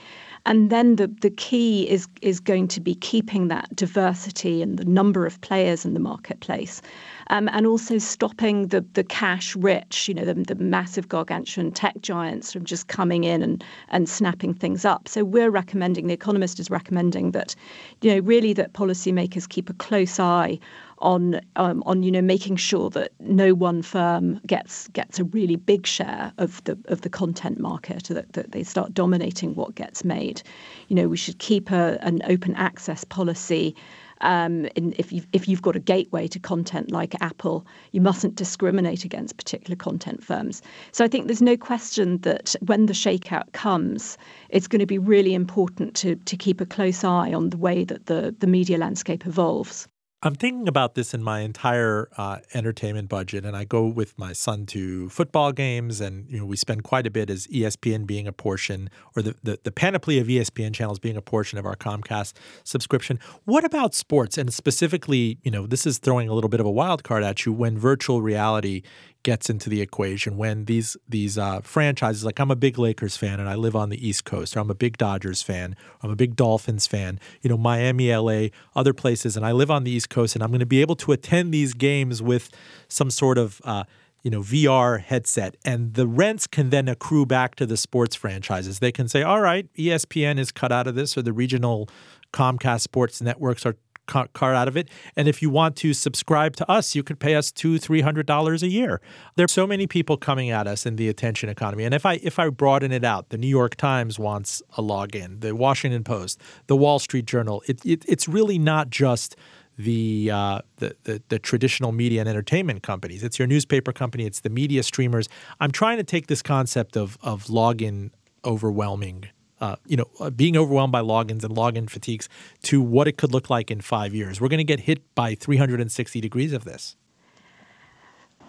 And 0.45 0.69
then 0.69 0.97
the, 0.97 1.07
the 1.07 1.31
key 1.31 1.89
is 1.89 2.07
is 2.21 2.39
going 2.39 2.67
to 2.69 2.79
be 2.79 2.95
keeping 2.95 3.47
that 3.47 3.75
diversity 3.75 4.61
and 4.61 4.77
the 4.77 4.85
number 4.85 5.25
of 5.25 5.41
players 5.41 5.85
in 5.85 5.93
the 5.93 5.99
marketplace. 5.99 6.81
Um, 7.27 7.49
and 7.51 7.65
also 7.65 7.97
stopping 7.97 8.67
the 8.67 8.85
the 8.93 9.03
cash 9.03 9.55
rich, 9.55 10.07
you 10.07 10.13
know, 10.13 10.25
the, 10.25 10.35
the 10.35 10.55
massive 10.55 11.09
gargantuan 11.09 11.71
tech 11.71 11.99
giants 12.01 12.53
from 12.53 12.65
just 12.65 12.87
coming 12.87 13.23
in 13.23 13.41
and, 13.41 13.63
and 13.89 14.07
snapping 14.07 14.53
things 14.53 14.85
up. 14.85 15.07
So 15.07 15.23
we're 15.23 15.49
recommending, 15.49 16.07
the 16.07 16.13
Economist 16.13 16.59
is 16.59 16.69
recommending 16.69 17.31
that, 17.31 17.55
you 18.01 18.13
know, 18.13 18.19
really 18.19 18.53
that 18.53 18.73
policymakers 18.73 19.49
keep 19.49 19.69
a 19.69 19.73
close 19.73 20.19
eye 20.19 20.59
on 20.99 21.39
um, 21.55 21.83
on 21.85 22.03
you 22.03 22.11
know 22.11 22.21
making 22.21 22.55
sure 22.55 22.89
that 22.89 23.11
no 23.19 23.53
one 23.53 23.81
firm 23.81 24.39
gets 24.47 24.87
gets 24.89 25.19
a 25.19 25.23
really 25.25 25.55
big 25.55 25.85
share 25.85 26.31
of 26.37 26.63
the 26.63 26.77
of 26.85 27.01
the 27.01 27.09
content 27.09 27.59
market 27.59 28.05
that, 28.05 28.31
that 28.33 28.51
they 28.51 28.63
start 28.63 28.93
dominating 28.93 29.55
what 29.55 29.75
gets 29.75 30.03
made. 30.03 30.41
You 30.87 30.95
know, 30.95 31.07
we 31.07 31.17
should 31.17 31.39
keep 31.39 31.71
a, 31.71 31.97
an 32.01 32.21
open 32.25 32.55
access 32.55 33.03
policy. 33.03 33.75
Um, 34.21 34.67
if 34.75 35.11
you've, 35.11 35.27
if 35.33 35.47
you've 35.47 35.61
got 35.61 35.75
a 35.75 35.79
gateway 35.79 36.27
to 36.27 36.39
content 36.39 36.91
like 36.91 37.15
Apple, 37.21 37.65
you 37.91 38.01
mustn't 38.01 38.35
discriminate 38.35 39.03
against 39.03 39.37
particular 39.37 39.75
content 39.75 40.23
firms. 40.23 40.61
So 40.91 41.03
I 41.03 41.07
think 41.07 41.27
there's 41.27 41.41
no 41.41 41.57
question 41.57 42.19
that 42.19 42.55
when 42.65 42.85
the 42.85 42.93
shakeout 42.93 43.51
comes, 43.53 44.17
it's 44.49 44.67
going 44.67 44.79
to 44.79 44.85
be 44.85 44.97
really 44.97 45.33
important 45.33 45.95
to 45.95 46.15
to 46.15 46.37
keep 46.37 46.61
a 46.61 46.65
close 46.65 47.03
eye 47.03 47.33
on 47.33 47.49
the 47.49 47.57
way 47.57 47.83
that 47.83 48.05
the 48.05 48.35
the 48.39 48.47
media 48.47 48.77
landscape 48.77 49.25
evolves. 49.25 49.87
I'm 50.23 50.33
thinking 50.33 50.67
about 50.67 50.95
this 50.95 51.13
in 51.13 51.21
my 51.21 51.41
entire 51.41 52.09
uh, 52.17 52.39
entertainment 52.53 53.09
budget, 53.09 53.45
and 53.45 53.55
I 53.55 53.63
go 53.63 53.85
with 53.85 54.17
my 54.17 54.33
son 54.33 54.65
to 54.67 55.07
football 55.09 55.51
games, 55.51 56.01
and 56.01 56.27
you 56.29 56.39
know 56.39 56.45
we 56.45 56.57
spend 56.57 56.83
quite 56.83 57.05
a 57.05 57.11
bit 57.11 57.29
as 57.29 57.45
ESPN 57.47 58.07
being 58.07 58.27
a 58.27 58.31
portion, 58.31 58.89
or 59.15 59.21
the, 59.21 59.35
the, 59.43 59.59
the 59.63 59.71
panoply 59.71 60.17
of 60.17 60.27
ESPN 60.27 60.73
channels 60.73 60.97
being 60.97 61.15
a 61.15 61.21
portion 61.21 61.59
of 61.59 61.65
our 61.65 61.75
Comcast 61.75 62.33
subscription. 62.63 63.19
What 63.43 63.63
about 63.63 63.93
sports, 63.93 64.37
and 64.37 64.51
specifically, 64.51 65.37
you 65.43 65.51
know, 65.51 65.67
this 65.67 65.85
is 65.85 65.99
throwing 65.99 66.27
a 66.27 66.33
little 66.33 66.49
bit 66.49 66.59
of 66.59 66.65
a 66.65 66.71
wild 66.71 67.03
card 67.03 67.23
at 67.23 67.45
you 67.45 67.53
when 67.53 67.77
virtual 67.77 68.21
reality 68.23 68.81
gets 69.25 69.49
into 69.49 69.71
the 69.71 69.81
equation 69.81 70.37
when 70.37 70.65
these 70.65 70.95
these 71.09 71.35
uh, 71.35 71.59
franchises 71.61 72.23
like 72.23 72.39
I'm 72.39 72.51
a 72.51 72.55
big 72.55 72.77
Lakers 72.77 73.17
fan 73.17 73.39
and 73.39 73.49
I 73.49 73.55
live 73.55 73.75
on 73.75 73.89
the 73.89 74.07
East 74.07 74.23
Coast 74.23 74.55
or 74.55 74.59
I'm 74.59 74.69
a 74.69 74.75
big 74.75 74.99
Dodgers 74.99 75.41
fan 75.41 75.75
I'm 76.03 76.11
a 76.11 76.15
big 76.15 76.35
Dolphins 76.35 76.85
fan 76.85 77.19
you 77.41 77.49
know 77.49 77.57
Miami 77.57 78.15
LA 78.15 78.49
other 78.75 78.93
places 78.93 79.35
and 79.35 79.43
I 79.43 79.51
live 79.51 79.71
on 79.71 79.83
the 79.83 79.89
East 79.89 80.11
Coast 80.11 80.35
and 80.35 80.43
I'm 80.43 80.51
going 80.51 80.59
to 80.59 80.65
be 80.67 80.79
able 80.79 80.95
to 80.97 81.11
attend 81.11 81.51
these 81.51 81.73
games 81.73 82.21
with 82.21 82.51
some 82.87 83.09
sort 83.09 83.39
of 83.39 83.59
uh, 83.65 83.85
you 84.21 84.29
know 84.29 84.41
VR 84.41 85.01
headset. 85.01 85.57
And 85.65 85.95
the 85.95 86.05
rents 86.05 86.45
can 86.45 86.69
then 86.69 86.87
accrue 86.87 87.25
back 87.25 87.55
to 87.55 87.65
the 87.65 87.77
sports 87.77 88.15
franchises. 88.15 88.77
They 88.77 88.91
can 88.91 89.07
say 89.07 89.23
all 89.23 89.41
right 89.41 89.67
ESPN 89.75 90.37
is 90.37 90.51
cut 90.51 90.71
out 90.71 90.85
of 90.85 90.93
this 90.93 91.17
or 91.17 91.23
the 91.23 91.33
regional 91.33 91.89
Comcast 92.31 92.81
sports 92.81 93.21
networks 93.21 93.65
are 93.65 93.75
car 94.07 94.53
out 94.53 94.67
of 94.67 94.77
it. 94.77 94.89
And 95.15 95.27
if 95.27 95.41
you 95.41 95.49
want 95.49 95.75
to 95.77 95.93
subscribe 95.93 96.55
to 96.57 96.71
us, 96.71 96.95
you 96.95 97.03
could 97.03 97.19
pay 97.19 97.35
us 97.35 97.51
two, 97.51 97.77
three 97.77 98.01
hundred 98.01 98.25
dollars 98.25 98.63
a 98.63 98.67
year. 98.67 99.01
There 99.35 99.45
are 99.45 99.47
so 99.47 99.67
many 99.67 99.87
people 99.87 100.17
coming 100.17 100.49
at 100.49 100.67
us 100.67 100.85
in 100.85 100.95
the 100.95 101.09
attention 101.09 101.49
economy. 101.49 101.83
And 101.83 101.93
if 101.93 102.05
I 102.05 102.19
if 102.23 102.39
I 102.39 102.49
broaden 102.49 102.91
it 102.91 103.03
out, 103.03 103.29
the 103.29 103.37
New 103.37 103.47
York 103.47 103.75
Times 103.75 104.19
wants 104.19 104.61
a 104.77 104.81
login, 104.81 105.41
the 105.41 105.55
Washington 105.55 106.03
Post, 106.03 106.41
the 106.67 106.75
Wall 106.75 106.99
Street 106.99 107.25
Journal. 107.25 107.63
It, 107.67 107.85
it 107.85 108.05
it's 108.07 108.27
really 108.27 108.59
not 108.59 108.89
just 108.89 109.35
the, 109.77 110.31
uh, 110.31 110.61
the, 110.77 110.95
the 111.03 111.21
the 111.27 111.39
traditional 111.39 111.91
media 111.91 112.21
and 112.21 112.29
entertainment 112.29 112.81
companies. 112.81 113.23
It's 113.23 113.37
your 113.37 113.47
newspaper 113.47 113.91
company. 113.91 114.25
It's 114.25 114.39
the 114.39 114.49
media 114.49 114.83
streamers. 114.83 115.27
I'm 115.59 115.71
trying 115.71 115.97
to 115.97 116.03
take 116.03 116.27
this 116.27 116.41
concept 116.41 116.95
of 116.95 117.17
of 117.21 117.45
login 117.45 118.11
overwhelming 118.45 119.25
uh, 119.61 119.75
you 119.85 119.97
know, 119.97 120.09
uh, 120.19 120.29
being 120.29 120.57
overwhelmed 120.57 120.91
by 120.91 121.01
logins 121.01 121.43
and 121.43 121.55
login 121.55 121.89
fatigues 121.89 122.27
to 122.63 122.81
what 122.81 123.07
it 123.07 123.17
could 123.17 123.31
look 123.31 123.49
like 123.49 123.71
in 123.71 123.81
five 123.81 124.13
years. 124.13 124.41
We're 124.41 124.49
going 124.49 124.57
to 124.57 124.63
get 124.63 124.81
hit 124.81 125.15
by 125.15 125.35
360 125.35 126.21
degrees 126.21 126.53
of 126.53 126.65
this. 126.65 126.95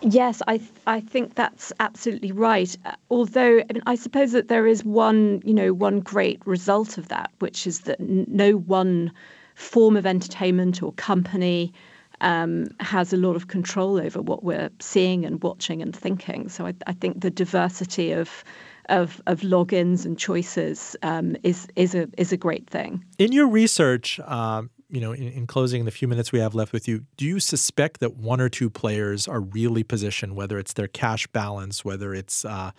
Yes, 0.02 0.42
I 0.46 0.60
I 0.86 1.00
think 1.00 1.36
that's 1.36 1.72
absolutely 1.80 2.30
right. 2.30 2.76
Uh, 2.84 2.92
although 3.10 3.60
I, 3.60 3.72
mean, 3.72 3.82
I 3.86 3.94
suppose 3.94 4.32
that 4.32 4.48
there 4.48 4.66
is 4.66 4.84
one 4.84 5.40
you 5.42 5.54
know 5.54 5.72
one 5.72 6.00
great 6.00 6.46
result 6.46 6.98
of 6.98 7.08
that, 7.08 7.30
which 7.38 7.66
is 7.66 7.80
that 7.82 7.98
n- 7.98 8.26
no 8.28 8.52
one 8.52 9.10
form 9.54 9.96
of 9.96 10.04
entertainment 10.04 10.82
or 10.82 10.92
company 10.92 11.72
um, 12.20 12.66
has 12.80 13.12
a 13.12 13.16
lot 13.16 13.36
of 13.36 13.48
control 13.48 13.98
over 13.98 14.20
what 14.20 14.44
we're 14.44 14.70
seeing 14.80 15.24
and 15.24 15.42
watching 15.42 15.80
and 15.80 15.96
thinking. 15.96 16.48
So 16.48 16.66
I, 16.66 16.74
I 16.86 16.92
think 16.92 17.20
the 17.20 17.30
diversity 17.30 18.12
of 18.12 18.44
of 18.88 19.20
of 19.26 19.40
logins 19.40 20.04
and 20.04 20.18
choices 20.18 20.96
um, 21.02 21.36
is 21.42 21.66
is 21.76 21.94
a 21.94 22.08
is 22.16 22.32
a 22.32 22.36
great 22.36 22.68
thing. 22.68 23.04
In 23.18 23.32
your 23.32 23.48
research, 23.48 24.20
um, 24.20 24.70
you 24.88 25.00
know, 25.00 25.12
in, 25.12 25.28
in, 25.28 25.46
closing 25.46 25.84
the 25.84 25.90
few 25.90 26.08
minutes 26.08 26.32
we 26.32 26.38
have 26.38 26.54
left 26.54 26.72
with 26.72 26.86
you, 26.86 27.04
do 27.16 27.24
you 27.24 27.40
suspect 27.40 28.00
that 28.00 28.16
one 28.16 28.40
or 28.40 28.48
two 28.48 28.70
players 28.70 29.26
are 29.26 29.40
really 29.40 29.82
positioned, 29.82 30.36
whether 30.36 30.58
it's 30.58 30.74
their 30.74 30.88
cash 30.88 31.26
balance, 31.28 31.84
whether 31.84 32.14
it's 32.14 32.44
uh, 32.44 32.70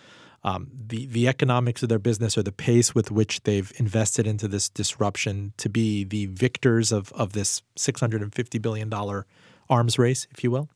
um, 0.44 0.70
the 0.74 1.08
the 1.08 1.28
economics 1.28 1.84
of 1.84 1.90
their 1.90 2.00
business 2.00 2.38
or 2.38 2.44
the 2.44 2.52
pace 2.52 2.96
with 2.96 3.12
which 3.12 3.44
they've 3.44 3.72
invested 3.78 4.26
into 4.26 4.48
this 4.48 4.70
disruption 4.70 5.54
to 5.58 5.70
be 5.70 6.04
the 6.04 6.28
victors 6.28 6.92
of 6.92 7.12
of 7.14 7.34
this 7.34 7.62
six 7.76 8.00
hundred 8.00 8.22
and 8.22 8.34
fifty 8.34 8.58
billion 8.58 8.90
dollar 8.90 9.26
arms 9.70 10.00
race, 10.00 10.28
if 10.32 10.44
you 10.44 10.52
will? 10.52 10.70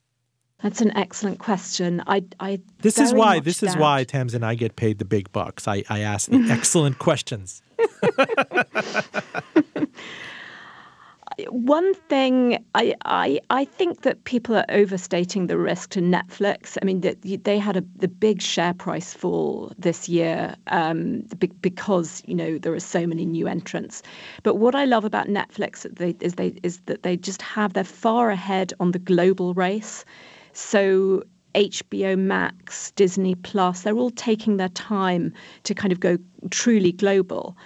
That's 0.63 0.81
an 0.81 0.95
excellent 0.95 1.39
question. 1.39 2.03
I, 2.05 2.23
I 2.39 2.59
this 2.79 2.99
is 2.99 3.13
why 3.13 3.39
this 3.39 3.61
doubt. 3.61 3.69
is 3.69 3.77
why 3.77 4.03
Tams 4.03 4.33
and 4.33 4.45
I 4.45 4.55
get 4.55 4.75
paid 4.75 4.99
the 4.99 5.05
big 5.05 5.31
bucks. 5.31 5.67
I, 5.67 5.83
I 5.89 6.01
ask 6.01 6.29
the 6.29 6.37
excellent 6.51 6.99
questions. 6.99 7.63
One 11.47 11.95
thing 11.95 12.63
I, 12.75 12.93
I 13.05 13.39
I 13.49 13.65
think 13.65 14.01
that 14.01 14.25
people 14.25 14.55
are 14.55 14.65
overstating 14.69 15.47
the 15.47 15.57
risk 15.57 15.89
to 15.91 15.99
Netflix. 15.99 16.77
I 16.79 16.85
mean, 16.85 17.01
they 17.01 17.57
had 17.57 17.77
a 17.77 17.83
the 17.95 18.07
big 18.07 18.41
share 18.41 18.75
price 18.75 19.13
fall 19.13 19.73
this 19.79 20.07
year 20.07 20.55
um, 20.67 21.21
because 21.61 22.21
you 22.27 22.35
know 22.35 22.59
there 22.59 22.73
are 22.73 22.79
so 22.79 23.07
many 23.07 23.25
new 23.25 23.47
entrants. 23.47 24.03
But 24.43 24.55
what 24.55 24.75
I 24.75 24.85
love 24.85 25.05
about 25.05 25.27
Netflix 25.27 25.87
is 26.21 26.35
they 26.35 26.53
is 26.61 26.81
that 26.81 27.01
they 27.01 27.17
just 27.17 27.41
have 27.41 27.73
they're 27.73 27.83
far 27.83 28.29
ahead 28.29 28.73
on 28.79 28.91
the 28.91 28.99
global 28.99 29.55
race. 29.55 30.05
So 30.53 31.23
HBO 31.55 32.17
Max, 32.17 32.91
Disney 32.91 33.35
Plus, 33.35 33.81
they're 33.81 33.97
all 33.97 34.11
taking 34.11 34.57
their 34.57 34.69
time 34.69 35.33
to 35.63 35.73
kind 35.73 35.91
of 35.91 35.99
go 35.99 36.17
truly 36.49 36.91
global. 36.91 37.57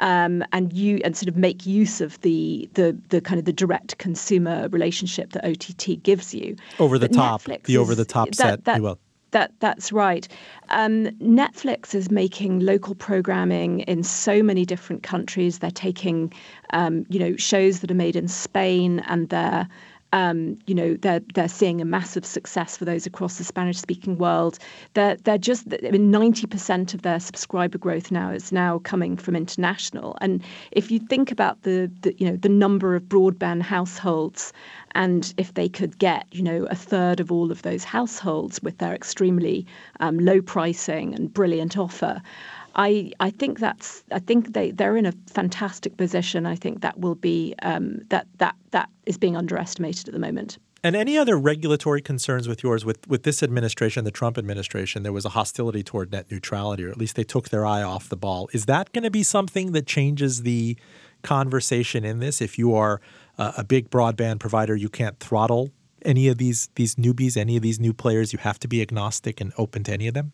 um, 0.00 0.42
and 0.52 0.72
you 0.72 1.00
and 1.04 1.16
sort 1.16 1.28
of 1.28 1.36
make 1.36 1.66
use 1.66 2.00
of 2.00 2.20
the 2.22 2.68
the 2.74 2.98
the 3.10 3.20
kind 3.20 3.38
of 3.38 3.44
the 3.44 3.52
direct 3.52 3.98
consumer 3.98 4.68
relationship 4.70 5.32
that 5.32 5.44
OTT 5.44 6.02
gives 6.02 6.34
you. 6.34 6.56
Over 6.78 6.98
the 6.98 7.08
but 7.08 7.16
top, 7.16 7.42
Netflix 7.42 7.64
the 7.64 7.76
over 7.76 7.94
the 7.94 8.04
top 8.04 8.34
set, 8.34 8.64
that, 8.64 8.82
that, 8.82 8.98
that 9.30 9.52
that's 9.60 9.92
right. 9.92 10.26
Um, 10.70 11.06
Netflix 11.20 11.94
is 11.94 12.10
making 12.10 12.60
local 12.60 12.94
programming 12.94 13.80
in 13.80 14.02
so 14.02 14.42
many 14.42 14.64
different 14.64 15.02
countries. 15.02 15.58
They're 15.58 15.70
taking, 15.70 16.32
um, 16.72 17.06
you 17.08 17.20
know, 17.20 17.36
shows 17.36 17.80
that 17.80 17.90
are 17.90 17.94
made 17.94 18.16
in 18.16 18.26
Spain 18.26 19.00
and 19.00 19.28
they're 19.28 19.68
um, 20.12 20.58
you 20.66 20.74
know, 20.74 20.94
they're 20.94 21.20
they're 21.34 21.48
seeing 21.48 21.80
a 21.80 21.84
massive 21.84 22.24
success 22.24 22.76
for 22.76 22.84
those 22.84 23.06
across 23.06 23.38
the 23.38 23.44
Spanish-speaking 23.44 24.18
world. 24.18 24.58
They're 24.94 25.16
they're 25.16 25.38
just 25.38 25.66
I 25.84 25.90
mean, 25.90 26.10
ninety 26.10 26.46
percent 26.46 26.94
of 26.94 27.02
their 27.02 27.20
subscriber 27.20 27.78
growth 27.78 28.10
now 28.10 28.30
is 28.30 28.50
now 28.50 28.80
coming 28.80 29.16
from 29.16 29.36
international. 29.36 30.16
And 30.20 30.42
if 30.72 30.90
you 30.90 30.98
think 30.98 31.30
about 31.30 31.62
the, 31.62 31.90
the 32.02 32.14
you 32.18 32.28
know 32.28 32.36
the 32.36 32.48
number 32.48 32.96
of 32.96 33.04
broadband 33.04 33.62
households, 33.62 34.52
and 34.92 35.32
if 35.36 35.54
they 35.54 35.68
could 35.68 35.98
get 35.98 36.26
you 36.32 36.42
know 36.42 36.66
a 36.70 36.74
third 36.74 37.20
of 37.20 37.30
all 37.30 37.52
of 37.52 37.62
those 37.62 37.84
households 37.84 38.60
with 38.62 38.78
their 38.78 38.94
extremely 38.94 39.66
um, 40.00 40.18
low 40.18 40.42
pricing 40.42 41.14
and 41.14 41.32
brilliant 41.32 41.76
offer. 41.76 42.20
I, 42.74 43.12
I 43.20 43.30
think 43.30 43.58
that's 43.58 44.04
I 44.12 44.18
think 44.18 44.52
they, 44.52 44.70
they're 44.70 44.96
in 44.96 45.06
a 45.06 45.12
fantastic 45.26 45.96
position. 45.96 46.46
I 46.46 46.54
think 46.54 46.80
that 46.82 46.98
will 46.98 47.14
be 47.14 47.54
um, 47.62 48.00
that 48.08 48.26
that 48.38 48.56
that 48.70 48.88
is 49.06 49.18
being 49.18 49.36
underestimated 49.36 50.08
at 50.08 50.12
the 50.12 50.20
moment. 50.20 50.58
And 50.82 50.96
any 50.96 51.18
other 51.18 51.38
regulatory 51.38 52.00
concerns 52.00 52.48
with 52.48 52.62
yours 52.62 52.84
with 52.84 53.06
with 53.06 53.24
this 53.24 53.42
administration, 53.42 54.04
the 54.04 54.10
Trump 54.10 54.38
administration, 54.38 55.02
there 55.02 55.12
was 55.12 55.24
a 55.24 55.30
hostility 55.30 55.82
toward 55.82 56.10
net 56.12 56.30
neutrality, 56.30 56.84
or 56.84 56.90
at 56.90 56.96
least 56.96 57.16
they 57.16 57.24
took 57.24 57.50
their 57.50 57.66
eye 57.66 57.82
off 57.82 58.08
the 58.08 58.16
ball. 58.16 58.48
Is 58.52 58.66
that 58.66 58.92
going 58.92 59.04
to 59.04 59.10
be 59.10 59.22
something 59.22 59.72
that 59.72 59.86
changes 59.86 60.42
the 60.42 60.76
conversation 61.22 62.04
in 62.04 62.18
this? 62.20 62.40
If 62.40 62.58
you 62.58 62.74
are 62.74 63.00
a, 63.36 63.54
a 63.58 63.64
big 63.64 63.90
broadband 63.90 64.40
provider, 64.40 64.74
you 64.74 64.88
can't 64.88 65.18
throttle 65.18 65.70
any 66.02 66.28
of 66.28 66.38
these 66.38 66.70
these 66.76 66.94
newbies, 66.94 67.36
any 67.36 67.56
of 67.56 67.62
these 67.62 67.78
new 67.78 67.92
players. 67.92 68.32
You 68.32 68.38
have 68.38 68.58
to 68.60 68.68
be 68.68 68.80
agnostic 68.80 69.40
and 69.40 69.52
open 69.58 69.84
to 69.84 69.92
any 69.92 70.08
of 70.08 70.14
them. 70.14 70.32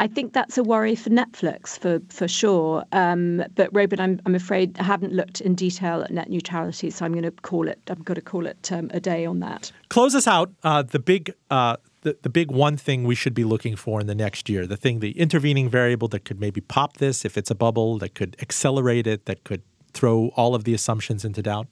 I 0.00 0.06
think 0.06 0.32
that's 0.32 0.56
a 0.56 0.62
worry 0.62 0.94
for 0.94 1.10
Netflix 1.10 1.78
for 1.78 2.00
for 2.08 2.28
sure. 2.28 2.84
Um, 2.92 3.44
but 3.56 3.72
Roben, 3.72 4.00
I'm 4.00 4.20
I'm 4.24 4.34
afraid 4.34 4.78
I 4.78 4.84
haven't 4.84 5.12
looked 5.12 5.40
in 5.40 5.54
detail 5.54 6.02
at 6.02 6.10
net 6.10 6.30
neutrality, 6.30 6.90
so 6.90 7.04
I'm 7.04 7.12
going 7.12 7.24
to 7.24 7.32
call 7.32 7.68
it. 7.68 7.80
I'm 7.88 8.02
going 8.02 8.14
to 8.14 8.22
call 8.22 8.46
it 8.46 8.70
um, 8.72 8.90
a 8.94 9.00
day 9.00 9.26
on 9.26 9.40
that. 9.40 9.72
Close 9.88 10.14
us 10.14 10.26
out. 10.26 10.50
Uh, 10.62 10.82
the 10.82 10.98
big. 10.98 11.34
Uh, 11.50 11.76
the, 12.02 12.16
the 12.22 12.28
big 12.28 12.52
one 12.52 12.76
thing 12.76 13.02
we 13.02 13.16
should 13.16 13.34
be 13.34 13.42
looking 13.42 13.74
for 13.74 14.00
in 14.00 14.06
the 14.06 14.14
next 14.14 14.48
year, 14.48 14.68
the 14.68 14.76
thing, 14.76 15.00
the 15.00 15.18
intervening 15.18 15.68
variable 15.68 16.06
that 16.08 16.24
could 16.24 16.38
maybe 16.38 16.60
pop 16.60 16.98
this 16.98 17.24
if 17.24 17.36
it's 17.36 17.50
a 17.50 17.56
bubble, 17.56 17.98
that 17.98 18.14
could 18.14 18.36
accelerate 18.40 19.08
it, 19.08 19.26
that 19.26 19.42
could 19.42 19.62
throw 19.94 20.28
all 20.36 20.54
of 20.54 20.62
the 20.62 20.72
assumptions 20.74 21.24
into 21.24 21.42
doubt? 21.42 21.66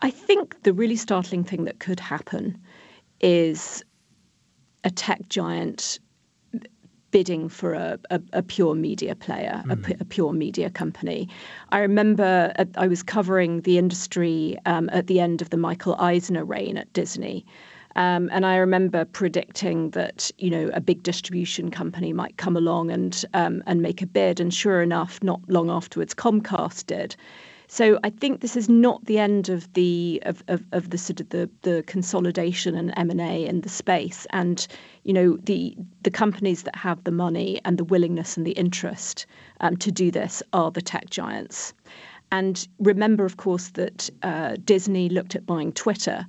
I 0.00 0.10
think 0.10 0.64
the 0.64 0.72
really 0.72 0.96
startling 0.96 1.44
thing 1.44 1.64
that 1.64 1.78
could 1.78 2.00
happen 2.00 2.60
is 3.20 3.84
a 4.82 4.90
tech 4.90 5.28
giant 5.28 6.00
bidding 7.10 7.48
for 7.48 7.74
a, 7.74 7.98
a, 8.10 8.20
a 8.32 8.42
pure 8.42 8.74
media 8.74 9.14
player, 9.14 9.62
mm. 9.66 9.90
a, 9.90 10.00
a, 10.00 10.04
pure 10.04 10.32
media 10.32 10.70
company. 10.70 11.28
I 11.70 11.78
remember 11.78 12.52
at, 12.56 12.68
I 12.76 12.88
was 12.88 13.02
covering 13.02 13.62
the 13.62 13.78
industry 13.78 14.58
um, 14.66 14.90
at 14.92 15.06
the 15.06 15.20
end 15.20 15.42
of 15.42 15.50
the 15.50 15.56
Michael 15.56 15.96
Eisner 15.98 16.44
reign 16.44 16.76
at 16.76 16.92
Disney. 16.92 17.46
Um, 17.96 18.28
and 18.30 18.44
I 18.44 18.56
remember 18.56 19.06
predicting 19.06 19.90
that 19.90 20.30
you 20.36 20.50
know 20.50 20.70
a 20.74 20.80
big 20.80 21.02
distribution 21.02 21.70
company 21.70 22.12
might 22.12 22.36
come 22.36 22.56
along 22.56 22.90
and 22.90 23.24
um, 23.32 23.62
and 23.66 23.80
make 23.80 24.02
a 24.02 24.06
bid, 24.06 24.38
and 24.38 24.52
sure 24.52 24.82
enough, 24.82 25.22
not 25.22 25.40
long 25.48 25.70
afterwards, 25.70 26.14
Comcast 26.14 26.86
did. 26.86 27.16
So 27.68 27.98
I 28.04 28.10
think 28.10 28.40
this 28.40 28.56
is 28.56 28.68
not 28.68 29.04
the 29.04 29.18
end 29.18 29.48
of 29.48 29.72
the 29.72 30.22
of, 30.24 30.42
of, 30.48 30.64
of 30.72 30.90
the 30.90 30.98
sort 30.98 31.20
of 31.20 31.30
the, 31.30 31.50
the 31.62 31.82
consolidation 31.86 32.76
and 32.76 32.92
M 32.96 33.10
and 33.10 33.20
A 33.20 33.44
in 33.46 33.60
the 33.62 33.68
space. 33.68 34.26
And 34.30 34.66
you 35.02 35.12
know 35.12 35.36
the 35.36 35.76
the 36.02 36.10
companies 36.10 36.62
that 36.62 36.76
have 36.76 37.02
the 37.04 37.10
money 37.10 37.60
and 37.64 37.76
the 37.76 37.84
willingness 37.84 38.36
and 38.36 38.46
the 38.46 38.52
interest 38.52 39.26
um, 39.60 39.76
to 39.78 39.90
do 39.90 40.10
this 40.10 40.42
are 40.52 40.70
the 40.70 40.82
tech 40.82 41.10
giants. 41.10 41.74
And 42.32 42.66
remember, 42.78 43.24
of 43.24 43.36
course, 43.36 43.68
that 43.70 44.10
uh, 44.22 44.56
Disney 44.64 45.08
looked 45.08 45.36
at 45.36 45.46
buying 45.46 45.72
Twitter 45.72 46.26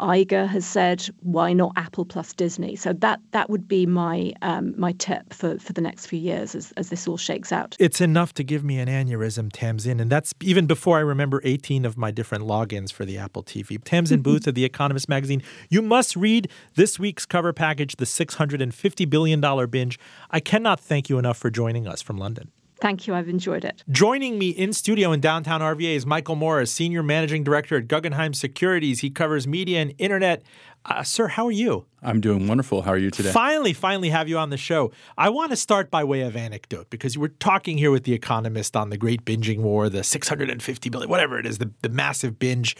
Iger 0.00 0.46
has 0.46 0.66
said, 0.66 1.08
why 1.20 1.52
not 1.52 1.72
Apple 1.76 2.04
plus 2.04 2.32
Disney? 2.32 2.76
So 2.76 2.92
that 2.94 3.20
that 3.32 3.50
would 3.50 3.66
be 3.66 3.86
my 3.86 4.32
um, 4.42 4.74
my 4.78 4.92
tip 4.92 5.32
for, 5.32 5.58
for 5.58 5.72
the 5.72 5.80
next 5.80 6.06
few 6.06 6.18
years 6.18 6.54
as, 6.54 6.72
as 6.76 6.90
this 6.90 7.08
all 7.08 7.16
shakes 7.16 7.52
out. 7.52 7.76
It's 7.80 8.00
enough 8.00 8.32
to 8.34 8.44
give 8.44 8.62
me 8.62 8.78
an 8.78 8.88
aneurysm, 8.88 9.50
Tamzin, 9.50 10.00
and 10.00 10.10
that's 10.10 10.34
even 10.40 10.66
before 10.66 10.98
I 10.98 11.00
remember 11.00 11.40
18 11.44 11.84
of 11.84 11.96
my 11.96 12.10
different 12.10 12.44
logins 12.44 12.92
for 12.92 13.04
the 13.04 13.18
Apple 13.18 13.42
TV. 13.42 13.78
Tamzin 13.78 14.22
Booth 14.28 14.46
of 14.46 14.54
The 14.54 14.64
Economist 14.64 15.08
magazine. 15.08 15.42
You 15.68 15.82
must 15.82 16.16
read 16.16 16.50
this 16.74 16.98
week's 16.98 17.26
cover 17.26 17.52
package, 17.52 17.96
The 17.96 18.04
$650 18.04 19.10
Billion 19.10 19.40
Binge. 19.68 19.98
I 20.30 20.40
cannot 20.40 20.80
thank 20.80 21.08
you 21.08 21.18
enough 21.18 21.38
for 21.38 21.50
joining 21.50 21.86
us 21.86 22.02
from 22.02 22.18
London. 22.18 22.50
Thank 22.80 23.06
you. 23.06 23.14
I've 23.14 23.28
enjoyed 23.28 23.64
it. 23.64 23.82
Joining 23.90 24.38
me 24.38 24.50
in 24.50 24.72
studio 24.72 25.12
in 25.12 25.20
downtown 25.20 25.60
RVA 25.60 25.96
is 25.96 26.06
Michael 26.06 26.36
Morris, 26.36 26.70
Senior 26.70 27.02
Managing 27.02 27.42
Director 27.42 27.76
at 27.76 27.88
Guggenheim 27.88 28.34
Securities. 28.34 29.00
He 29.00 29.10
covers 29.10 29.46
media 29.46 29.80
and 29.80 29.94
internet. 29.98 30.42
Uh, 30.84 31.02
sir, 31.02 31.28
how 31.28 31.46
are 31.46 31.52
you? 31.52 31.86
I'm 32.02 32.20
doing 32.20 32.46
wonderful. 32.46 32.82
How 32.82 32.92
are 32.92 32.98
you 32.98 33.10
today? 33.10 33.32
Finally, 33.32 33.72
finally 33.72 34.10
have 34.10 34.28
you 34.28 34.38
on 34.38 34.50
the 34.50 34.56
show. 34.56 34.92
I 35.16 35.30
want 35.30 35.50
to 35.50 35.56
start 35.56 35.90
by 35.90 36.04
way 36.04 36.20
of 36.20 36.36
anecdote 36.36 36.90
because 36.90 37.18
we're 37.18 37.28
talking 37.28 37.76
here 37.76 37.90
with 37.90 38.04
The 38.04 38.12
Economist 38.12 38.76
on 38.76 38.90
the 38.90 38.96
great 38.96 39.24
binging 39.24 39.60
war, 39.60 39.88
the 39.88 40.04
650 40.04 40.90
billion, 40.90 41.10
whatever 41.10 41.38
it 41.38 41.46
is, 41.46 41.58
the, 41.58 41.72
the 41.82 41.88
massive 41.88 42.38
binge. 42.38 42.76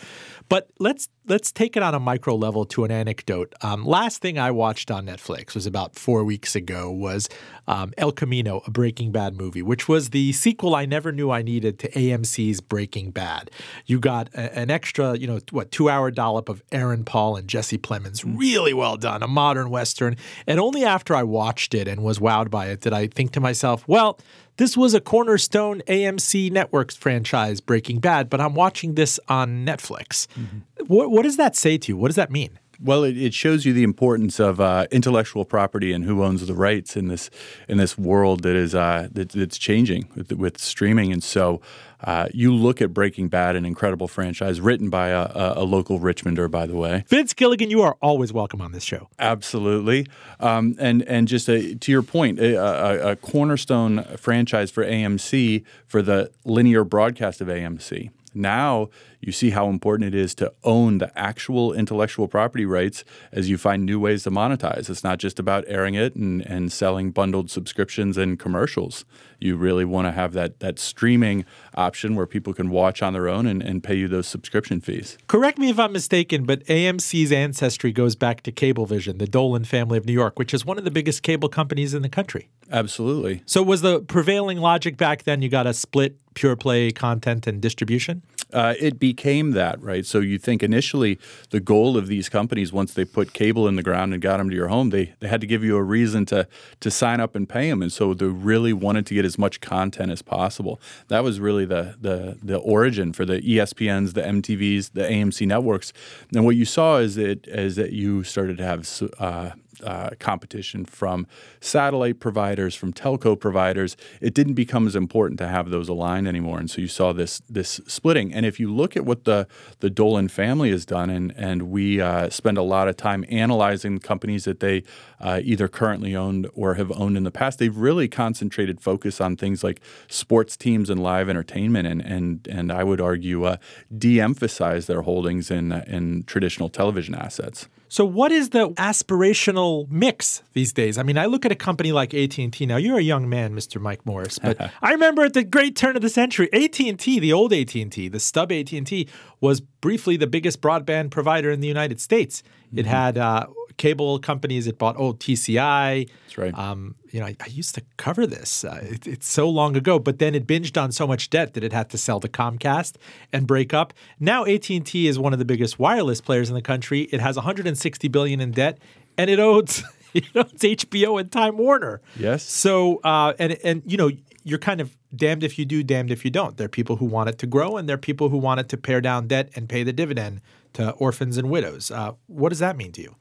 But 0.49 0.69
let's 0.79 1.09
let's 1.27 1.53
take 1.53 1.77
it 1.77 1.83
on 1.83 1.95
a 1.95 2.01
micro 2.01 2.35
level 2.37 2.65
to 2.65 2.85
an 2.85 2.91
anecdote. 2.91 3.55
Um, 3.61 3.85
last 3.85 4.23
thing 4.23 4.39
I 4.39 4.51
watched 4.51 4.91
on 4.91 5.07
Netflix 5.07 5.55
was 5.55 5.67
about 5.67 5.95
four 5.95 6.25
weeks 6.25 6.55
ago 6.55 6.91
was 6.91 7.29
um, 7.67 7.93
El 7.99 8.13
Camino, 8.13 8.63
a 8.67 8.71
Breaking 8.71 9.13
Bad 9.13 9.37
movie, 9.37 9.61
which 9.61 9.89
was 9.89 10.11
the 10.11 10.33
sequel 10.33 10.75
I 10.75 10.87
never 10.87 11.13
knew 11.13 11.31
I 11.31 11.43
needed 11.43 11.79
to 11.81 11.91
AMC's 11.91 12.61
Breaking 12.61 13.11
Bad. 13.11 13.51
You 13.85 13.99
got 13.99 14.29
a, 14.35 14.57
an 14.59 14.71
extra, 14.71 15.19
you 15.19 15.27
know, 15.27 15.41
what 15.51 15.71
two 15.71 15.91
hour 15.91 16.11
dollop 16.11 16.49
of 16.49 16.63
Aaron 16.73 17.05
Paul 17.05 17.37
and 17.37 17.49
Jesse 17.49 17.79
Plemons, 17.89 18.23
really 18.25 18.73
well 18.73 18.97
done 18.97 19.09
done, 19.09 19.23
a 19.23 19.29
modern 19.29 19.71
Western. 19.71 20.17
And 20.47 20.61
only 20.61 20.85
after 20.85 21.15
I 21.15 21.23
watched 21.23 21.75
it 21.75 21.89
and 21.89 22.03
was 22.03 22.19
wowed 22.19 22.51
by 22.51 22.67
it 22.67 22.81
did 22.81 22.93
I 22.93 23.07
think 23.07 23.33
to 23.33 23.41
myself, 23.41 23.87
well, 23.89 24.19
this 24.57 24.77
was 24.77 24.95
a 24.95 25.01
cornerstone 25.01 25.83
AMC 25.87 26.51
Networks 26.51 26.97
franchise, 26.97 27.61
Breaking 27.61 28.01
Bad, 28.01 28.29
but 28.29 28.41
I'm 28.41 28.55
watching 28.55 28.95
this 28.95 29.21
on 29.29 29.65
Netflix. 29.65 30.27
Mm-hmm. 30.35 30.87
What, 30.87 31.11
what 31.11 31.23
does 31.23 31.37
that 31.37 31.57
say 31.57 31.79
to 31.79 31.93
you? 31.93 31.97
What 31.97 32.09
does 32.09 32.17
that 32.17 32.31
mean? 32.31 32.59
Well, 32.81 33.03
it, 33.03 33.17
it 33.17 33.35
shows 33.35 33.65
you 33.65 33.73
the 33.73 33.83
importance 33.83 34.39
of 34.39 34.61
uh, 34.61 34.87
intellectual 34.93 35.45
property 35.45 35.93
and 35.93 36.05
who 36.05 36.23
owns 36.23 36.47
the 36.47 36.55
rights 36.55 36.97
in 36.97 37.09
this 37.09 37.29
in 37.67 37.77
this 37.77 37.99
world 37.99 38.43
that 38.45 38.55
is 38.55 38.73
uh, 38.73 39.09
that, 39.11 39.31
that's 39.31 39.59
changing 39.59 40.09
with, 40.15 40.31
with, 40.33 40.59
streaming. 40.59 41.13
And 41.13 41.23
so, 41.23 41.61
uh, 42.03 42.29
you 42.33 42.55
look 42.55 42.81
at 42.81 42.95
Breaking 42.95 43.29
Bad, 43.29 43.57
an 43.57 43.65
incredible 43.65 44.09
franchise 44.09 44.61
written 44.61 44.89
by 44.89 45.09
a, 45.09 45.23
a, 45.23 45.53
a, 45.57 45.65
local 45.65 45.99
Richmonder, 45.99 46.51
by 46.51 46.67
the 46.67 46.77
way. 46.77 47.05
Vince 47.09 47.35
Gilligan, 47.35 47.71
you 47.71 47.83
are 47.83 47.97
always 48.01 48.33
welcome 48.33 48.61
on 48.61 48.73
this 48.73 48.85
show. 48.85 49.09
Absolutely, 49.19 50.07
um, 50.39 50.77
and 50.79 51.03
and 51.03 51.27
just 51.27 51.49
a, 51.49 51.75
to 51.75 51.93
your 51.93 52.03
point, 52.03 52.39
a, 52.39 53.11
a 53.11 53.17
cornerstone 53.17 54.05
franchise 54.17 54.71
for 54.71 54.85
AMC 54.85 55.65
for 55.87 56.03
the 56.03 56.31
linear 56.45 56.85
broadcast 56.85 57.41
of 57.41 57.49
AMC. 57.49 58.11
Now 58.35 58.91
you 59.21 59.33
see 59.33 59.51
how 59.51 59.69
important 59.69 60.15
it 60.15 60.19
is 60.19 60.35
to 60.37 60.53
own 60.65 60.99
the 60.99 61.17
actual 61.19 61.73
intellectual 61.73 62.29
property 62.29 62.65
rights 62.65 63.05
as 63.33 63.51
you 63.51 63.59
find 63.59 63.85
new 63.85 63.99
ways 63.99 64.23
to 64.25 64.31
monetize. 64.31 64.89
It's 64.89 65.05
not 65.05 65.19
just 65.19 65.39
about 65.39 65.65
airing 65.67 65.95
it 65.95 66.15
and, 66.15 66.43
and 66.43 66.73
selling 66.73 67.11
bundled 67.11 67.51
subscriptions 67.51 68.17
and 68.17 68.39
commercials. 68.39 69.05
You 69.41 69.57
really 69.57 69.85
want 69.85 70.07
to 70.07 70.13
have 70.13 70.33
that, 70.33 70.61
that 70.61 70.79
streaming 70.79 71.45
option 71.75 72.17
where 72.17 72.27
people 72.27 72.55
can 72.55 72.71
watch 72.71 73.03
on 73.03 73.13
their 73.13 73.29
own 73.29 73.47
and, 73.47 73.63
and 73.63 73.83
pay 73.83 73.95
you 73.95 74.09
those 74.09 74.27
subscription 74.27 74.81
fees. 74.81 75.19
Correct 75.27 75.59
me 75.59 75.71
if 75.71 75.79
I'm 75.79 75.93
mistaken, 75.93 76.45
but 76.45 76.65
AMC's 76.67 77.33
ancestry 77.33 77.93
goes 77.93 78.17
back 78.17 78.43
to 78.43 78.53
Cablevision, 78.53 79.19
the 79.19 79.27
Dolan 79.27 79.65
family 79.65 79.99
of 79.99 80.07
New 80.07 80.13
York, 80.13 80.39
which 80.39 80.55
is 80.55 80.65
one 80.65 80.79
of 80.79 80.85
the 80.85 80.91
biggest 80.91 81.23
cable 81.23 81.49
companies 81.49 81.95
in 81.95 82.03
the 82.03 82.09
country. 82.09 82.49
Absolutely. 82.71 83.43
So 83.47 83.63
was 83.63 83.83
the 83.83 84.01
prevailing 84.01 84.59
logic 84.59 84.97
back 84.97 85.25
then 85.25 85.43
you 85.43 85.49
got 85.49 85.65
to 85.65 85.75
split 85.75 86.19
pure 86.35 86.57
play 86.57 86.91
content 86.91 87.47
and 87.47 87.61
distribution? 87.61 88.23
Uh, 88.53 88.75
it 88.81 88.99
became 88.99 89.51
that, 89.51 89.81
right? 89.83 90.07
So 90.07 90.21
you 90.21 90.39
think 90.39 90.63
initially 90.63 91.19
the 91.51 91.61
goal 91.61 91.99
of 91.99 92.07
these 92.07 92.29
companies, 92.29 92.73
once 92.73 92.95
they 92.95 93.05
put 93.05 93.35
cable 93.35 93.69
in 93.69 93.77
the 93.77 93.83
ground 93.83 94.15
and 94.15 94.23
got 94.23 94.39
them 94.39 94.49
to 94.49 94.57
your 94.57 94.69
home, 94.69 94.91
they, 94.91 95.15
they 95.21 95.29
had 95.29 95.41
to 95.43 95.47
give 95.47 95.63
you 95.63 95.77
a 95.77 95.83
reason 95.83 96.25
to 96.27 96.49
to 96.81 96.91
sign 96.91 97.21
up 97.21 97.35
and 97.35 97.49
pay 97.49 97.69
them, 97.69 97.83
and 97.83 97.93
so 97.93 98.15
they 98.15 98.27
really 98.27 98.73
wanted 98.73 99.07
to 99.07 99.15
get 99.15 99.25
as 99.25 99.39
much 99.39 99.61
content 99.61 100.11
as 100.11 100.23
possible. 100.23 100.81
That 101.09 101.23
was 101.23 101.41
really 101.41 101.65
the 101.65 101.97
the 102.01 102.39
the 102.43 102.57
origin 102.57 103.13
for 103.13 103.25
the 103.25 103.41
ESPNs, 103.41 104.15
the 104.15 104.23
MTVs, 104.23 104.93
the 104.93 105.03
AMC 105.03 105.47
networks. 105.47 105.93
And 106.35 106.45
what 106.45 106.57
you 106.57 106.65
saw 106.65 106.97
is 106.97 107.17
that 107.17 107.47
is 107.47 107.77
that 107.77 107.93
you 107.93 108.25
started 108.25 108.57
to 108.59 108.65
have 108.65 108.89
uh, 109.19 109.51
uh, 109.83 110.11
competition 110.19 110.85
from 110.85 111.27
satellite 111.61 112.21
providers, 112.21 112.75
from 112.75 112.93
telco 112.93 113.39
providers. 113.39 113.97
It 114.21 114.35
didn't 114.35 114.55
become 114.55 114.87
as 114.87 114.97
important 114.97 115.39
to 115.39 115.49
have 115.49 115.71
those 115.71 115.89
aligned 115.89 116.29
anymore, 116.29 116.59
and 116.59 116.71
so 116.71 116.81
you 116.81 116.89
saw 116.89 117.13
this 117.13 117.43
this 117.49 117.81
splitting. 117.87 118.33
And 118.33 118.45
if 118.47 118.61
you 118.61 118.73
look 118.73 118.97
at 118.97 119.05
what 119.05 119.25
the 119.25 119.47
the 119.81 119.91
Dolan 119.91 120.29
family 120.29 120.71
has 120.71 120.85
done, 120.85 121.11
and 121.11 121.33
and 121.37 121.71
we 121.71 122.01
uh, 122.01 122.31
spend 122.31 122.59
a 122.59 122.63
lot 122.63 122.89
of 122.89 122.97
time 122.97 123.25
analyzing 123.29 123.99
companies 123.99 124.45
that 124.45 124.61
they 124.61 124.83
uh, 125.21 125.41
either 125.43 125.69
currently 125.69 126.15
owned 126.15 126.49
or 126.55 126.75
have 126.75 126.93
owned 126.93 127.17
in 127.17 127.25
the 127.25 127.31
past, 127.31 127.59
they've 127.59 127.77
really 127.77 128.09
concentrated 128.09 128.81
focus 128.81 129.21
on 129.21 129.37
things 129.37 129.65
like 129.65 129.81
sports 130.09 130.57
teams 130.57 130.91
and 130.91 131.03
live 131.03 131.29
entertainment, 131.29 131.87
and 131.87 132.01
and 132.01 132.47
and 132.49 132.73
I 132.73 132.85
would 132.85 133.01
argue 133.01 133.45
uh, 133.45 133.57
de-emphasize 133.97 134.87
their 134.87 135.03
holdings 135.03 135.51
in 135.51 135.73
in 135.73 136.25
traditional 136.25 136.69
television 136.69 137.15
assets. 137.15 137.69
So, 137.89 138.05
what 138.05 138.33
is 138.33 138.51
the 138.51 138.69
aspirational 138.71 139.91
mix 139.91 140.43
these 140.53 140.73
days? 140.73 140.99
I 140.99 141.03
mean, 141.03 141.17
I 141.17 141.27
look 141.27 141.47
at 141.47 141.53
a 141.53 141.57
company 141.57 141.93
like 141.93 142.13
AT 142.13 142.39
and 142.39 142.53
T. 142.53 142.67
Now, 142.67 142.77
you're 142.77 142.99
a 142.99 143.03
young 143.03 143.29
man, 143.29 143.55
Mr. 143.55 143.81
Mike 143.81 144.05
Morris, 144.05 144.39
but 144.39 144.61
I 144.83 144.93
remember 144.93 145.25
at 145.25 145.33
the 145.33 145.45
great 145.45 145.75
turn 145.75 145.97
of 145.97 146.03
the 146.03 146.11
century, 146.11 146.53
AT 146.53 146.79
and 146.81 146.99
T, 146.99 147.19
the 147.19 147.33
old 147.33 147.53
AT 147.53 147.75
and 147.75 147.91
T, 147.91 148.09
the 148.09 148.21
stub 148.21 148.53
AT 148.53 148.73
and 148.73 148.87
T, 148.87 149.09
was 149.41 149.61
briefly 149.61 150.17
the 150.17 150.27
biggest 150.27 150.61
broadband 150.61 151.11
provider 151.11 151.51
in 151.51 151.61
the 151.61 151.69
United 151.69 152.01
States. 152.01 152.43
It 152.75 152.83
mm-hmm. 152.83 152.91
had 152.91 153.19
uh, 153.19 153.47
cable 153.79 154.19
companies. 154.19 154.67
It 154.67 154.79
bought 154.79 154.99
old 154.99 155.21
TCI. 155.21 156.09
That's 156.25 156.39
right. 156.39 156.57
Um, 156.57 156.97
you 157.11 157.21
know, 157.21 157.27
I, 157.27 157.37
I, 157.41 157.47
used 157.47 157.75
to 157.77 157.83
cover 157.97 158.27
this. 158.27 158.65
Uh, 158.65 158.81
it, 158.83 159.07
it's 159.07 159.27
so 159.27 159.49
long 159.49 159.77
ago, 159.77 159.99
but 159.99 160.19
then 160.19 160.35
it 160.35 160.47
binged 160.47 160.81
on 160.81 160.93
so 160.93 161.07
much 161.07 161.31
debt 161.31 161.55
that 161.55 161.65
it 161.65 161.73
had 161.73 161.89
to 161.91 161.99
sell 161.99 162.21
to 162.21 162.29
Comcast 162.29 162.97
and 163.33 163.47
break 163.47 163.73
up. 163.73 163.95
Now 164.21 164.45
AT 164.45 164.69
and 164.69 164.85
T 164.85 165.09
is 165.09 165.19
one 165.19 165.33
of 165.33 165.39
the 165.39 165.47
biggest 165.47 165.79
wireless 165.79 166.21
players 166.21 166.51
in 166.51 166.55
the 166.55 166.63
country. 166.63 167.03
It 167.13 167.21
has 167.21 167.37
160 167.37 168.09
billion 168.09 168.41
in 168.41 168.51
debt, 168.51 168.79
and 169.17 169.31
it 169.31 169.39
owes. 169.39 169.83
You 170.15 170.23
know, 170.35 170.41
it's 170.41 170.65
HBO 170.65 171.21
and 171.21 171.31
Time 171.31 171.59
Warner. 171.59 172.01
Yes. 172.19 172.43
So, 172.43 172.97
uh, 173.05 173.35
and 173.39 173.59
and 173.63 173.83
you 173.85 173.99
know, 173.99 174.11
you're 174.43 174.59
kind 174.59 174.81
of 174.81 174.97
damned 175.15 175.45
if 175.45 175.59
you 175.59 175.67
do, 175.67 175.83
damned 175.83 176.11
if 176.11 176.25
you 176.25 176.31
don't. 176.31 176.57
There 176.57 176.65
are 176.65 176.71
people 176.71 176.97
who 176.97 177.05
want 177.05 177.29
it 177.29 177.39
to 177.39 177.47
grow, 177.47 177.77
and 177.77 177.89
there 177.89 177.95
are 177.95 177.99
people 177.99 178.31
who 178.31 178.39
want 178.39 178.61
it 178.61 178.69
to 178.71 178.77
pare 178.77 179.03
down 179.03 179.27
debt 179.27 179.51
and 179.55 179.69
pay 179.69 179.83
the 179.83 179.93
dividend 179.93 180.41
to 180.75 180.93
orphans 180.93 181.37
and 181.37 181.51
widows. 181.51 181.91
Uh, 181.91 182.13
what 182.27 182.49
does 182.49 182.59
that 182.61 182.77
mean 182.77 182.93
to 182.93 183.03
you? 183.03 183.17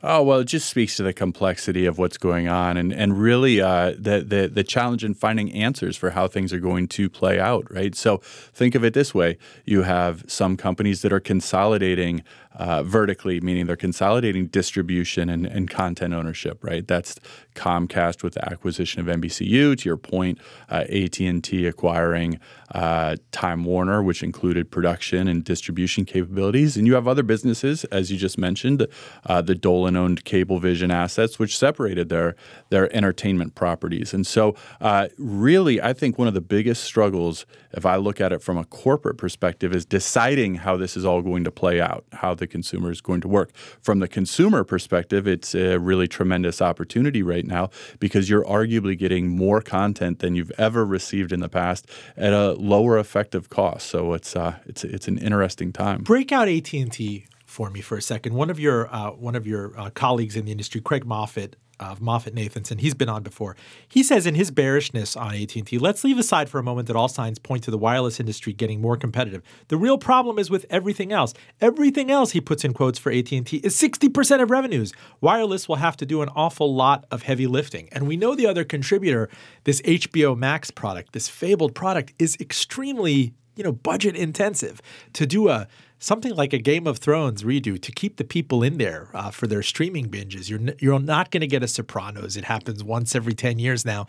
Oh 0.00 0.22
well, 0.22 0.38
it 0.38 0.44
just 0.44 0.70
speaks 0.70 0.96
to 0.96 1.02
the 1.02 1.12
complexity 1.12 1.84
of 1.84 1.98
what's 1.98 2.18
going 2.18 2.46
on, 2.46 2.76
and 2.76 2.92
and 2.92 3.20
really 3.20 3.60
uh, 3.60 3.94
the, 3.98 4.24
the 4.24 4.48
the 4.52 4.62
challenge 4.62 5.02
in 5.02 5.14
finding 5.14 5.52
answers 5.52 5.96
for 5.96 6.10
how 6.10 6.28
things 6.28 6.52
are 6.52 6.60
going 6.60 6.86
to 6.88 7.10
play 7.10 7.40
out. 7.40 7.66
Right. 7.68 7.96
So 7.96 8.18
think 8.18 8.76
of 8.76 8.84
it 8.84 8.94
this 8.94 9.12
way: 9.12 9.38
you 9.64 9.82
have 9.82 10.24
some 10.28 10.56
companies 10.56 11.02
that 11.02 11.12
are 11.12 11.18
consolidating 11.18 12.22
uh, 12.58 12.82
vertically, 12.82 13.40
meaning 13.40 13.66
they're 13.66 13.76
consolidating 13.76 14.48
distribution 14.48 15.30
and, 15.30 15.46
and, 15.46 15.70
content 15.70 16.12
ownership. 16.12 16.64
Right. 16.64 16.86
That's 16.86 17.14
Comcast 17.54 18.22
with 18.22 18.34
the 18.34 18.44
acquisition 18.50 19.00
of 19.00 19.06
NBCU. 19.06 19.78
To 19.78 19.88
your 19.88 19.96
point, 19.96 20.38
uh, 20.68 20.84
AT 20.90 21.20
and 21.20 21.42
T 21.42 21.66
acquiring 21.66 22.40
uh, 22.72 23.16
Time 23.30 23.64
Warner, 23.64 24.02
which 24.02 24.22
included 24.22 24.70
production 24.70 25.28
and 25.28 25.44
distribution 25.44 26.04
capabilities, 26.04 26.76
and 26.76 26.86
you 26.86 26.94
have 26.94 27.06
other 27.06 27.22
businesses, 27.22 27.84
as 27.84 28.10
you 28.10 28.18
just 28.18 28.38
mentioned, 28.38 28.86
uh, 29.26 29.40
the 29.40 29.54
Dolan 29.54 29.96
owned 29.96 30.24
Cablevision 30.24 30.92
assets, 30.92 31.38
which 31.38 31.56
separated 31.56 32.08
their 32.08 32.34
their 32.70 32.94
entertainment 32.94 33.54
properties. 33.54 34.12
And 34.12 34.26
so, 34.26 34.56
uh, 34.80 35.08
really, 35.16 35.80
I 35.80 35.92
think 35.92 36.18
one 36.18 36.28
of 36.28 36.34
the 36.34 36.40
biggest 36.40 36.82
struggles, 36.82 37.46
if 37.72 37.86
I 37.86 37.96
look 37.96 38.20
at 38.20 38.32
it 38.32 38.42
from 38.42 38.58
a 38.58 38.64
corporate 38.64 39.16
perspective, 39.16 39.74
is 39.74 39.86
deciding 39.86 40.56
how 40.56 40.76
this 40.76 40.96
is 40.96 41.04
all 41.04 41.22
going 41.22 41.44
to 41.44 41.50
play 41.50 41.80
out, 41.80 42.04
how 42.12 42.34
the 42.34 42.47
consumer 42.48 42.90
is 42.90 43.00
going 43.00 43.20
to 43.20 43.28
work. 43.28 43.54
From 43.80 44.00
the 44.00 44.08
consumer 44.08 44.64
perspective, 44.64 45.28
it's 45.28 45.54
a 45.54 45.78
really 45.78 46.08
tremendous 46.08 46.60
opportunity 46.60 47.22
right 47.22 47.46
now 47.46 47.70
because 48.00 48.28
you're 48.28 48.44
arguably 48.44 48.98
getting 48.98 49.28
more 49.28 49.60
content 49.60 50.18
than 50.18 50.34
you've 50.34 50.52
ever 50.58 50.84
received 50.84 51.32
in 51.32 51.40
the 51.40 51.48
past 51.48 51.86
at 52.16 52.32
a 52.32 52.52
lower 52.52 52.98
effective 52.98 53.48
cost. 53.48 53.86
So 53.88 54.12
it's 54.14 54.34
uh, 54.34 54.56
it's 54.66 54.84
it's 54.84 55.08
an 55.08 55.18
interesting 55.18 55.72
time. 55.72 56.02
Break 56.02 56.32
out 56.32 56.48
AT 56.48 56.72
and 56.72 56.92
T 56.92 57.26
for 57.46 57.70
me 57.70 57.80
for 57.80 57.96
a 57.96 58.02
second. 58.02 58.34
One 58.34 58.50
of 58.50 58.58
your 58.58 58.92
uh, 58.94 59.10
one 59.10 59.34
of 59.34 59.46
your 59.46 59.78
uh, 59.78 59.90
colleagues 59.90 60.36
in 60.36 60.44
the 60.44 60.52
industry, 60.52 60.80
Craig 60.80 61.04
Moffett 61.04 61.54
of 61.80 62.00
MoffettNathanson. 62.00 62.80
he's 62.80 62.94
been 62.94 63.08
on 63.08 63.22
before. 63.22 63.56
He 63.88 64.02
says 64.02 64.26
in 64.26 64.34
his 64.34 64.50
bearishness 64.50 65.16
on 65.16 65.34
AT&T, 65.34 65.78
let's 65.78 66.04
leave 66.04 66.18
aside 66.18 66.48
for 66.48 66.58
a 66.58 66.62
moment 66.62 66.88
that 66.88 66.96
all 66.96 67.08
signs 67.08 67.38
point 67.38 67.64
to 67.64 67.70
the 67.70 67.78
wireless 67.78 68.20
industry 68.20 68.52
getting 68.52 68.80
more 68.80 68.96
competitive. 68.96 69.42
The 69.68 69.76
real 69.76 69.98
problem 69.98 70.38
is 70.38 70.50
with 70.50 70.66
everything 70.70 71.12
else. 71.12 71.34
Everything 71.60 72.10
else 72.10 72.32
he 72.32 72.40
puts 72.40 72.64
in 72.64 72.72
quotes 72.72 72.98
for 72.98 73.12
AT&T 73.12 73.56
is 73.58 73.80
60% 73.80 74.42
of 74.42 74.50
revenues. 74.50 74.92
Wireless 75.20 75.68
will 75.68 75.76
have 75.76 75.96
to 75.98 76.06
do 76.06 76.22
an 76.22 76.28
awful 76.34 76.74
lot 76.74 77.04
of 77.10 77.22
heavy 77.22 77.46
lifting. 77.46 77.88
And 77.92 78.06
we 78.06 78.16
know 78.16 78.34
the 78.34 78.46
other 78.46 78.64
contributor, 78.64 79.28
this 79.64 79.80
HBO 79.82 80.36
Max 80.36 80.70
product, 80.70 81.12
this 81.12 81.28
fabled 81.28 81.74
product 81.74 82.12
is 82.18 82.36
extremely, 82.40 83.34
you 83.56 83.64
know, 83.64 83.72
budget 83.72 84.16
intensive 84.16 84.80
to 85.12 85.26
do 85.26 85.48
a 85.48 85.68
something 85.98 86.34
like 86.34 86.52
a 86.52 86.58
Game 86.58 86.86
of 86.86 86.98
Thrones 86.98 87.42
redo 87.42 87.80
to 87.80 87.92
keep 87.92 88.16
the 88.16 88.24
people 88.24 88.62
in 88.62 88.78
there 88.78 89.08
uh, 89.14 89.30
for 89.30 89.46
their 89.46 89.62
streaming 89.62 90.08
binges. 90.08 90.48
You're 90.48 90.60
n- 90.60 90.76
you're 90.78 91.00
not 91.00 91.30
going 91.30 91.40
to 91.40 91.46
get 91.46 91.62
a 91.62 91.68
Sopranos. 91.68 92.36
It 92.36 92.44
happens 92.44 92.84
once 92.84 93.14
every 93.14 93.34
ten 93.34 93.58
years 93.58 93.84
now. 93.84 94.06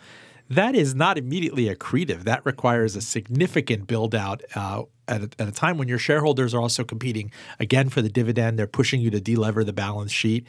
That 0.48 0.74
is 0.74 0.96
not 0.96 1.16
immediately 1.16 1.72
accretive. 1.72 2.24
That 2.24 2.44
requires 2.44 2.96
a 2.96 3.00
significant 3.00 3.86
build 3.86 4.16
out 4.16 4.42
uh, 4.56 4.82
at, 5.06 5.22
a, 5.22 5.30
at 5.38 5.48
a 5.48 5.52
time 5.52 5.78
when 5.78 5.86
your 5.86 5.98
shareholders 5.98 6.54
are 6.54 6.60
also 6.60 6.82
competing 6.82 7.30
again 7.60 7.88
for 7.88 8.02
the 8.02 8.08
dividend. 8.08 8.58
They're 8.58 8.66
pushing 8.66 9.00
you 9.00 9.10
to 9.10 9.20
delever 9.20 9.64
the 9.64 9.72
balance 9.72 10.10
sheet. 10.10 10.46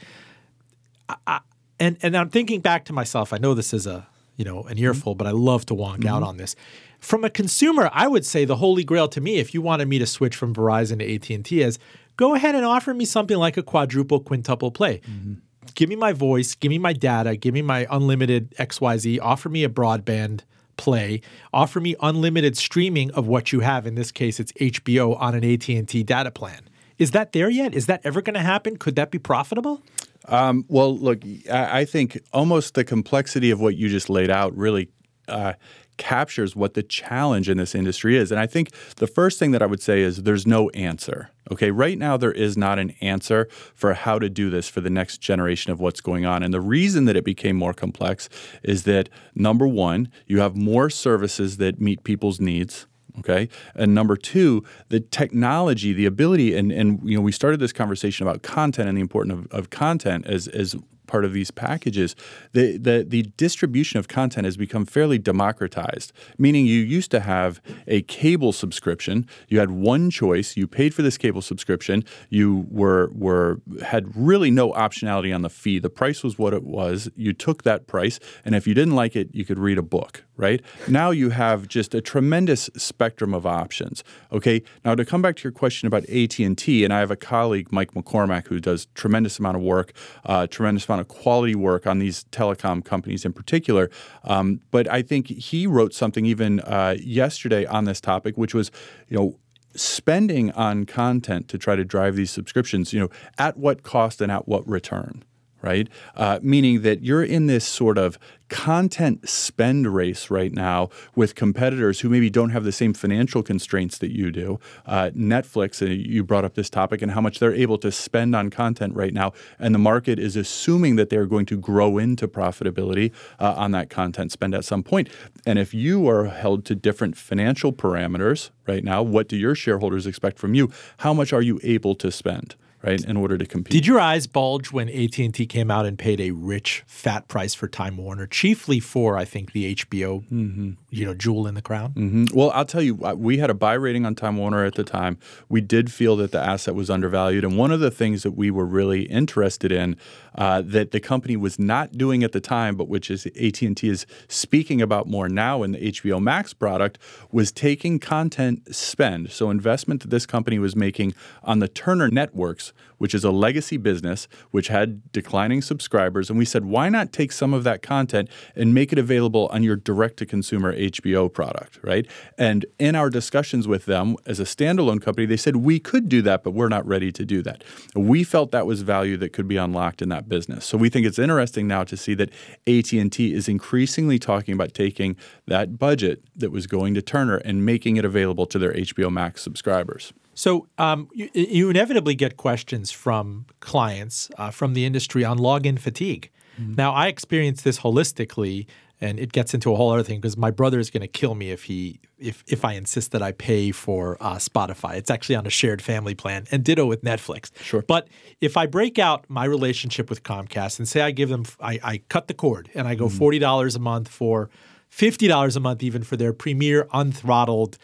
I, 1.08 1.16
I, 1.28 1.40
and 1.80 1.98
and 2.02 2.18
I'm 2.18 2.30
thinking 2.30 2.62
back 2.62 2.86
to 2.86 2.94
myself. 2.94 3.32
I 3.32 3.38
know 3.38 3.54
this 3.54 3.74
is 3.74 3.86
a 3.86 4.08
you 4.42 4.46
know 4.46 4.64
an 4.64 4.80
earful, 4.80 5.14
but 5.14 5.28
I 5.28 5.32
love 5.32 5.68
to 5.68 5.76
wonk 5.76 6.00
mm-hmm. 6.00 6.08
out 6.08 6.24
on 6.24 6.38
this. 6.38 6.56
From 7.00 7.24
a 7.24 7.30
consumer, 7.30 7.92
I 7.94 8.08
would 8.08 8.26
say 8.26 8.44
the 8.44 8.56
holy 8.56 8.84
grail 8.84 9.08
to 9.10 9.22
me, 9.22 9.38
if 9.38 9.54
you 9.54 9.62
wanted 9.62 9.88
me 9.88 10.00
to 10.00 10.08
switch 10.08 10.36
from 10.36 10.52
Verizon 10.52 10.98
to 10.98 11.36
AT&T, 11.36 11.62
is 11.62 11.78
go 12.18 12.34
ahead 12.34 12.56
and 12.56 12.66
offer 12.66 12.92
me 12.92 13.06
something 13.06 13.38
like 13.38 13.56
a 13.56 13.62
quadruple 13.62 14.20
quintuple 14.20 14.72
play. 14.72 15.00
Mm-hmm. 15.08 15.34
Give 15.76 15.90
me 15.90 15.96
my 15.96 16.12
voice, 16.12 16.56
give 16.56 16.72
me 16.72 16.80
my 16.80 16.92
data, 16.92 17.38
give 17.38 17.54
me 17.54 17.62
my 17.62 17.86
unlimited 17.92 18.50
XYZ, 18.58 19.20
offer 19.22 19.48
me 19.48 19.64
a 19.64 19.70
broadband 19.70 20.42
play, 20.78 21.22
offer 21.54 21.80
me 21.80 21.96
unlimited 22.02 22.58
streaming 22.58 23.12
of 23.12 23.28
what 23.28 23.52
you 23.52 23.60
have. 23.60 23.86
In 23.86 23.94
this 23.94 24.12
case, 24.12 24.40
it's 24.40 24.52
HBO 24.54 25.22
on 25.22 25.36
an 25.36 25.46
AT&T 25.46 26.02
data 26.02 26.32
plan. 26.32 26.68
Is 26.98 27.12
that 27.12 27.34
there 27.34 27.50
yet? 27.50 27.76
Is 27.76 27.86
that 27.86 28.02
ever 28.04 28.24
going 28.24 28.34
to 28.34 28.42
happen? 28.42 28.78
Could 28.78 28.96
that 28.96 29.12
be 29.12 29.20
profitable? 29.20 29.84
Um, 30.26 30.66
well, 30.68 30.96
look, 30.96 31.24
I, 31.52 31.86
think 31.86 32.20
almost 32.32 32.76
the 32.76 32.84
complexity 32.84 33.50
of 33.52 33.60
what 33.60 33.76
you 33.76 33.90
just 33.90 34.10
laid 34.10 34.30
out 34.30 34.56
really 34.56 34.90
uh, 35.28 35.54
captures 35.98 36.56
what 36.56 36.74
the 36.74 36.84
challenge 36.84 37.50
in 37.50 37.58
this 37.58 37.76
industry 37.76 38.18
is. 38.18 38.32
And 38.32 38.40
I 38.40 38.48
think 38.48 38.72
the 38.96 39.08
first 39.08 39.40
thing 39.40 39.52
that 39.52 39.62
I 39.62 39.66
would 39.66 39.82
say 39.82 40.02
is 40.02 40.24
there's 40.24 40.48
no 40.48 40.70
answer. 40.72 41.30
Okay, 41.52 41.70
right 41.70 41.98
now 41.98 42.18
there 42.18 42.32
is 42.32 42.58
not 42.58 42.80
an 42.80 42.92
answer 43.02 43.48
for 43.76 43.94
how 43.94 44.18
to 44.18 44.30
do 44.30 44.50
this 44.50 44.68
for 44.68 44.82
the 44.82 44.90
next 44.90 45.20
generation 45.20 45.72
of 45.72 45.80
what's 45.80 46.02
going 46.02 46.26
on. 46.26 46.44
And 46.44 46.54
the 46.54 46.62
reason 46.62 47.06
that 47.06 47.16
it 47.16 47.26
became 47.26 47.56
more 47.56 47.74
complex 47.74 48.30
is 48.64 48.84
that 48.84 49.10
number 49.36 49.68
one, 49.68 50.10
you 50.28 50.40
have 50.40 50.56
more 50.56 50.90
services 50.90 51.58
that 51.58 51.80
meet 51.80 52.04
people's 52.04 52.40
needs. 52.40 52.88
Okay. 53.20 53.50
And 53.76 53.94
number 53.94 54.16
two, 54.16 54.64
the 54.90 55.00
technology, 55.00 55.94
the 55.94 56.06
ability, 56.06 56.56
and, 56.56 56.72
and 56.72 57.00
you 57.04 57.18
know, 57.18 57.22
we 57.22 57.32
started 57.32 57.60
this 57.60 57.74
conversation 57.74 58.26
about 58.26 58.42
content 58.42 58.88
and 58.88 58.98
the 58.98 59.02
importance 59.02 59.46
of, 59.46 59.60
of 59.60 59.70
content 59.70 60.26
as, 60.28 60.48
as 60.48 60.76
part 61.12 61.26
of 61.26 61.34
these 61.34 61.52
packages, 61.52 62.16
the, 62.54 62.78
the, 62.78 63.06
the 63.06 63.24
distribution 63.36 64.00
of 64.00 64.08
content 64.08 64.46
has 64.46 64.56
become 64.56 64.86
fairly 64.86 65.18
democratized, 65.18 66.14
meaning 66.38 66.66
you 66.66 66.80
used 66.80 67.12
to 67.12 67.20
have 67.20 67.62
a 67.86 68.02
cable 68.04 68.54
subscription. 68.54 69.28
You 69.50 69.60
had 69.60 69.72
one 69.72 70.10
choice. 70.10 70.56
You 70.56 70.68
paid 70.68 70.94
for 70.94 71.02
this 71.02 71.18
cable 71.18 71.42
subscription. 71.42 72.06
You 72.30 72.66
were, 72.72 73.12
were 73.14 73.60
had 73.84 74.16
really 74.16 74.50
no 74.50 74.72
optionality 74.72 75.36
on 75.36 75.42
the 75.42 75.50
fee. 75.50 75.80
The 75.80 75.90
price 75.90 76.24
was 76.24 76.40
what 76.40 76.54
it 76.54 76.64
was. 76.64 77.10
You 77.18 77.34
took 77.34 77.64
that 77.64 77.88
price, 77.88 78.18
and 78.46 78.56
if 78.56 78.66
you 78.66 78.74
didn't 78.74 78.96
like 78.96 79.18
it, 79.18 79.30
you 79.34 79.44
could 79.44 79.60
read 79.60 79.78
a 79.78 79.84
book, 79.84 80.24
right? 80.42 80.62
Now 80.88 81.12
you 81.12 81.30
have 81.30 81.68
just 81.68 81.94
a 81.94 82.02
tremendous 82.02 82.70
spectrum 82.76 83.34
of 83.34 83.46
options. 83.46 84.04
Okay. 84.32 84.64
Now 84.84 84.96
to 84.96 85.06
come 85.06 85.22
back 85.22 85.36
to 85.38 85.44
your 85.44 85.52
question 85.52 85.88
about 85.88 86.04
AT 86.10 86.40
and 86.40 86.58
T, 86.58 86.84
and 86.84 86.94
I 86.94 87.00
have 87.00 87.12
a 87.12 87.16
colleague, 87.16 87.72
Mike 87.72 87.94
McCormack, 87.94 88.48
who 88.48 88.60
does 88.60 88.88
tremendous 88.96 89.40
amount 89.40 89.58
of 89.58 89.64
work, 89.64 89.94
uh, 90.26 90.48
tremendous 90.48 90.90
amount 90.90 91.02
of 91.02 91.08
quality 91.08 91.56
work 91.56 91.86
on 91.86 92.00
these 92.00 92.26
telecom 92.26 92.84
companies 92.84 93.24
in 93.24 93.34
particular. 93.34 93.90
Um, 94.24 94.62
but 94.72 94.90
I 94.90 95.02
think 95.04 95.28
he 95.28 95.68
wrote 95.68 95.94
something 95.94 96.26
even 96.26 96.60
uh, 96.62 96.96
yesterday 97.00 97.66
on 97.66 97.86
this 97.86 98.02
topic, 98.02 98.38
which 98.38 98.54
was, 98.54 98.72
you 99.08 99.18
know, 99.18 99.38
spending 99.74 100.52
on 100.52 100.86
content 100.86 101.48
to 101.48 101.58
try 101.58 101.76
to 101.76 101.86
drive 101.86 102.16
these 102.16 102.32
subscriptions, 102.32 102.92
you 102.92 103.00
know, 103.00 103.10
at 103.38 103.56
what 103.58 103.84
cost 103.84 104.20
and 104.20 104.32
at 104.32 104.48
what 104.48 104.68
return 104.68 105.24
right? 105.62 105.88
Uh, 106.16 106.40
meaning 106.42 106.82
that 106.82 107.04
you're 107.04 107.24
in 107.24 107.48
this 107.48 107.66
sort 107.66 107.98
of 107.98 108.18
content 108.52 109.28
spend 109.30 109.88
race 109.88 110.30
right 110.30 110.52
now 110.52 110.90
with 111.16 111.36
competitors 111.36 112.02
who 112.02 112.10
maybe 112.10 112.30
don't 112.30 112.50
have 112.50 112.66
the 112.66 112.72
same 112.72 112.94
financial 112.94 113.42
constraints 113.42 113.98
that 113.98 114.12
you 114.12 114.30
do. 114.30 114.60
Uh, 114.86 115.10
Netflix, 115.16 115.82
uh, 115.82 115.86
you 115.86 116.22
brought 116.22 116.44
up 116.44 116.56
this 116.56 116.70
topic 116.70 117.02
and 117.02 117.14
how 117.14 117.22
much 117.22 117.40
they're 117.40 117.54
able 117.54 117.78
to 117.78 117.92
spend 117.94 118.36
on 118.36 118.50
content 118.50 118.94
right 118.94 119.14
now, 119.14 119.32
and 119.58 119.74
the 119.74 119.80
market 119.80 120.20
is 120.20 120.36
assuming 120.36 120.98
that 120.98 121.10
they're 121.10 121.26
going 121.26 121.46
to 121.46 121.58
grow 121.58 121.98
into 121.98 122.28
profitability 122.28 123.14
uh, 123.40 123.54
on 123.56 123.72
that 123.72 123.90
content 123.90 124.34
spend 124.34 124.54
at 124.54 124.66
some 124.66 124.84
point. 124.84 125.10
And 125.46 125.58
if 125.58 125.74
you 125.74 126.10
are 126.10 126.26
held 126.26 126.66
to 126.66 126.76
different 126.76 127.16
financial 127.16 127.72
parameters 127.72 128.50
right 128.68 128.84
now, 128.84 129.02
what 129.02 129.30
do 129.30 129.38
your 129.38 129.56
shareholders 129.56 130.06
expect 130.06 130.38
from 130.38 130.54
you? 130.54 130.70
How 130.98 131.14
much 131.14 131.32
are 131.32 131.42
you 131.42 131.62
able 131.64 131.96
to 131.96 132.12
spend? 132.12 132.56
Right, 132.84 133.04
in 133.04 133.18
order 133.18 133.38
to 133.38 133.46
compete. 133.46 133.72
Did 133.72 133.88
your 133.88 134.00
eyes 134.00 134.28
bulge 134.28 134.72
when 134.72 134.90
AT&T 134.90 135.46
came 135.48 135.72
out 135.72 135.86
and 135.86 135.98
paid 135.98 136.20
a 136.20 136.32
rich, 136.32 136.84
fat 136.88 137.28
price 137.28 137.54
for 137.54 137.68
Time 137.68 137.98
Warner, 137.98 138.28
chiefly 138.28 138.80
for, 138.80 139.18
I 139.18 139.26
think, 139.26 139.54
the 139.54 139.76
HBO, 139.76 140.24
mm-hmm. 140.30 140.72
You 140.92 141.06
know, 141.06 141.14
jewel 141.14 141.48
in 141.48 141.56
the 141.56 141.62
crown? 141.62 141.94
Mm-hmm. 141.94 142.26
Well, 142.38 142.52
I'll 142.52 142.66
tell 142.66 142.82
you, 142.82 142.96
we 142.96 143.38
had 143.38 143.50
a 143.50 143.54
buy 143.54 143.74
rating 143.74 144.06
on 144.06 144.14
Time 144.14 144.38
Warner 144.38 144.66
at 144.66 144.76
the 144.76 144.84
time. 144.84 145.18
We 145.48 145.62
did 145.62 145.92
feel 145.92 146.18
that 146.18 146.32
the 146.32 146.40
asset 146.40 146.76
was 146.76 146.90
undervalued. 146.90 147.46
And 147.46 147.58
one 147.58 147.72
of 147.72 147.80
the 147.80 147.90
things 147.90 148.24
that 148.24 148.32
we 148.32 148.52
were 148.52 148.66
really 148.66 149.04
interested 149.04 149.72
in 149.72 149.96
uh, 150.36 150.62
that 150.66 150.92
the 150.92 151.00
company 151.00 151.38
was 151.38 151.58
not 151.58 151.98
doing 151.98 152.24
at 152.24 152.34
the 152.34 152.42
time, 152.42 152.76
but 152.76 152.90
which 152.90 153.10
is 153.10 153.26
AT&T 153.26 153.88
is 153.88 154.06
speaking 154.28 154.82
about 154.82 155.08
more 155.08 155.30
now 155.30 155.64
in 155.64 155.72
the 155.72 155.92
HBO 155.92 156.22
Max 156.22 156.54
product, 156.54 157.00
was 157.32 157.54
taking 157.54 157.98
content 157.98 158.76
spend, 158.76 159.32
so 159.32 159.50
investment 159.50 160.02
that 160.02 160.10
this 160.10 160.26
company 160.26 160.60
was 160.60 160.76
making 160.76 161.14
on 161.42 161.60
the 161.60 161.70
Turner 161.70 162.10
networks 162.10 162.74
which 163.02 163.16
is 163.16 163.24
a 163.24 163.32
legacy 163.32 163.78
business 163.78 164.28
which 164.52 164.68
had 164.68 165.12
declining 165.12 165.60
subscribers. 165.60 166.30
And 166.30 166.38
we 166.38 166.46
said, 166.46 166.66
why 166.66 166.88
not 166.88 167.12
take 167.12 167.32
some 167.32 167.52
of 167.52 167.64
that 167.64 167.82
content 167.82 168.30
and 168.56 168.76
make 168.76 168.94
it 168.94 169.00
available 169.00 169.50
on 169.52 169.64
your 169.64 169.76
direct 169.76 170.18
to 170.18 170.26
consumer 170.28 170.72
HBO 170.78 171.34
product, 171.34 171.80
right? 171.82 172.06
And 172.38 172.64
in 172.78 172.96
our 172.96 173.10
discussions 173.10 173.68
with 173.68 173.86
them 173.86 174.18
as 174.28 174.40
a 174.40 174.44
standalone 174.44 175.02
company, 175.02 175.26
they 175.26 175.36
said, 175.36 175.56
we 175.56 175.80
could 175.80 176.10
do 176.10 176.22
that, 176.22 176.44
but 176.44 176.52
we're 176.52 176.70
not 176.70 176.86
ready 176.86 177.12
to 177.12 177.26
do 177.26 177.42
that. 177.42 177.64
We 177.96 178.24
felt 178.24 178.52
that 178.52 178.68
was 178.68 178.84
value 178.84 179.18
that 179.18 179.34
could 179.34 179.48
be 179.48 179.58
unlocked 179.58 180.04
in 180.04 180.10
that 180.10 180.30
business. 180.30 180.64
So 180.64 180.78
we 180.78 180.90
think 180.90 181.08
it's 181.08 181.18
interesting 181.18 181.68
now 181.68 181.84
to 181.86 181.98
see 181.98 182.14
that 182.14 182.30
AT&T 182.68 183.34
is 183.34 183.50
increasingly 183.50 184.20
talking 184.20 184.54
about 184.54 184.76
taking 184.76 185.18
that 185.48 185.80
budget 185.80 186.22
that 186.36 186.52
was 186.52 186.68
going 186.68 186.94
to 186.94 187.02
Turner 187.02 187.38
and 187.38 187.66
making 187.66 187.98
it 187.98 188.06
available 188.06 188.46
to 188.46 188.60
their 188.60 188.74
HBO 188.74 189.12
Max 189.12 189.42
subscribers. 189.42 190.14
So 190.34 190.68
um, 190.78 191.10
you, 191.14 191.30
you, 191.34 191.70
inevitably 191.70 192.16
get 192.16 192.38
questions 192.38 192.92
from 192.92 193.46
clients 193.60 194.30
uh, 194.38 194.52
from 194.52 194.74
the 194.74 194.86
industry 194.86 195.26
on 195.26 195.38
login 195.38 195.78
fatigue. 195.78 196.30
Mm-hmm. 196.60 196.76
Now, 196.76 196.94
I 196.94 197.08
experience 197.08 197.62
this 197.62 197.80
holistically, 197.80 198.68
and 199.00 199.20
it 199.20 199.32
gets 199.32 199.54
into 199.54 199.74
a 199.74 199.76
whole 199.76 199.92
other 199.92 200.04
thing 200.04 200.20
because 200.20 200.38
my 200.38 200.52
brother 200.52 200.80
is 200.80 200.90
going 200.90 201.02
to 201.02 201.08
kill 201.08 201.36
me 201.36 201.52
if 201.52 201.64
he 201.64 202.00
if 202.20 202.44
if 202.48 202.64
I 202.64 202.74
insist 202.74 203.12
that 203.12 203.22
I 203.22 203.32
pay 203.32 203.72
for 203.72 204.18
uh, 204.22 204.36
Spotify. 204.36 204.96
It's 204.96 205.10
actually 205.10 205.36
on 205.36 205.46
a 205.48 205.50
shared 205.50 205.82
family 205.82 206.16
plan, 206.16 206.46
and 206.52 206.64
ditto 206.64 206.86
with 206.86 207.04
Netflix. 207.04 207.52
Sure. 207.62 207.82
But 207.82 208.08
if 208.40 208.58
I 208.58 208.68
break 208.68 209.00
out 209.00 209.26
my 209.28 209.46
relationship 209.46 210.10
with 210.10 210.24
Comcast 210.24 210.80
and 210.80 210.88
say 210.88 211.02
I 211.02 211.12
give 211.12 211.30
them, 211.30 211.46
I, 211.60 211.80
I 211.84 211.98
cut 212.10 212.28
the 212.28 212.34
cord 212.34 212.70
and 212.76 212.88
I 212.88 212.96
go 212.96 213.08
mm-hmm. 213.08 213.18
forty 213.18 213.40
dollars 213.40 213.76
a 213.76 213.80
month 213.80 214.08
for 214.08 214.50
fifty 214.90 215.28
dollars 215.28 215.56
a 215.56 215.60
month 215.60 215.82
even 215.84 216.04
for 216.04 216.16
their 216.16 216.32
premier 216.32 216.86
unthrottled 216.94 217.78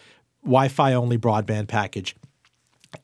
Wi-Fi 0.43 0.93
only 0.93 1.18
broadband 1.18 1.68
package 1.68 2.16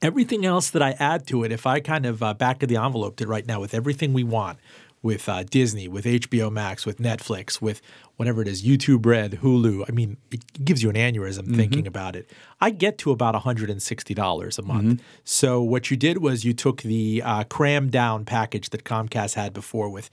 everything 0.02 0.46
else 0.46 0.70
that 0.72 0.82
I 0.82 0.92
add 0.92 1.28
to 1.28 1.44
it, 1.44 1.52
if 1.52 1.66
I 1.66 1.80
kind 1.80 2.06
of 2.06 2.22
uh, 2.24 2.34
back 2.34 2.64
of 2.64 2.70
the 2.70 2.78
envelope 2.78 3.20
it 3.22 3.28
right 3.28 3.46
now 3.46 3.60
with 3.60 3.74
everything 3.74 4.14
we 4.14 4.24
want, 4.24 4.60
with 5.02 5.28
uh, 5.28 5.44
Disney, 5.44 5.88
with 5.88 6.06
HBO 6.06 6.52
Max, 6.52 6.86
with 6.86 6.98
Netflix, 6.98 7.62
with 7.62 7.82
whatever 8.16 8.42
it 8.42 8.48
is, 8.48 8.64
YouTube 8.64 9.06
Red, 9.06 9.40
Hulu. 9.42 9.84
I 9.88 9.92
mean, 9.92 10.18
it 10.32 10.64
gives 10.64 10.82
you 10.82 10.90
an 10.90 10.96
aneurysm 10.96 11.42
mm-hmm. 11.42 11.56
thinking 11.56 11.86
about 11.86 12.16
it. 12.16 12.32
I 12.62 12.70
get 12.70 12.98
to 13.00 13.12
about 13.12 13.36
$160 13.36 14.58
a 14.58 14.62
month. 14.62 14.84
Mm-hmm. 14.84 15.06
So 15.26 15.62
what 15.62 15.92
you 15.92 15.98
did 15.98 16.20
was 16.20 16.46
you 16.46 16.54
took 16.54 16.82
the 16.84 17.22
uh, 17.24 17.44
cram 17.44 17.90
down 17.90 18.24
package 18.24 18.70
that 18.70 18.86
Comcast 18.86 19.36
had 19.36 19.54
before 19.54 19.90
with 19.90 20.10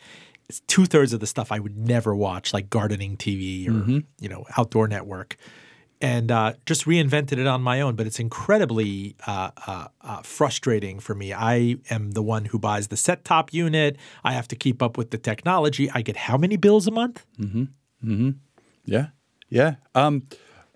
two 0.67 0.85
thirds 0.85 1.13
of 1.13 1.21
the 1.21 1.27
stuff 1.29 1.53
I 1.53 1.61
would 1.61 1.79
never 1.79 2.15
watch, 2.15 2.53
like 2.53 2.69
gardening 2.69 3.17
TV 3.17 3.69
or 3.69 3.73
mm-hmm. 3.73 3.99
you 4.19 4.29
know 4.29 4.45
outdoor 4.59 4.89
network 4.89 5.37
and 6.01 6.31
uh, 6.31 6.55
just 6.67 6.85
reinvented 6.87 7.39
it 7.39 7.47
on 7.47 7.63
my 7.63 7.81
own. 7.81 7.95
But 7.97 8.07
it's 8.07 8.19
incredibly 8.19 9.17
uh, 9.27 9.51
uh, 9.67 9.89
uh, 10.01 10.23
frustrating 10.23 10.99
for 11.01 11.15
me. 11.15 11.33
I 11.33 11.77
am 11.91 12.13
the 12.13 12.23
one 12.23 12.47
who 12.47 12.59
buys 12.59 12.89
the 12.89 12.97
set 12.97 13.25
top 13.25 13.53
unit. 13.53 13.97
I 14.25 14.33
have 14.33 14.49
to 14.49 14.57
keep 14.57 14.83
up 14.83 14.97
with 14.97 15.11
the 15.11 15.19
technology. 15.19 15.91
I 15.91 16.03
get 16.03 16.17
how 16.17 16.37
many 16.37 16.57
bills 16.57 16.87
a 16.87 16.91
month? 16.91 17.25
Mm-hmm. 17.39 17.65
Mm-hmm. 18.05 18.31
Yeah. 18.85 19.09
Yeah. 19.49 19.75
Um, 19.95 20.27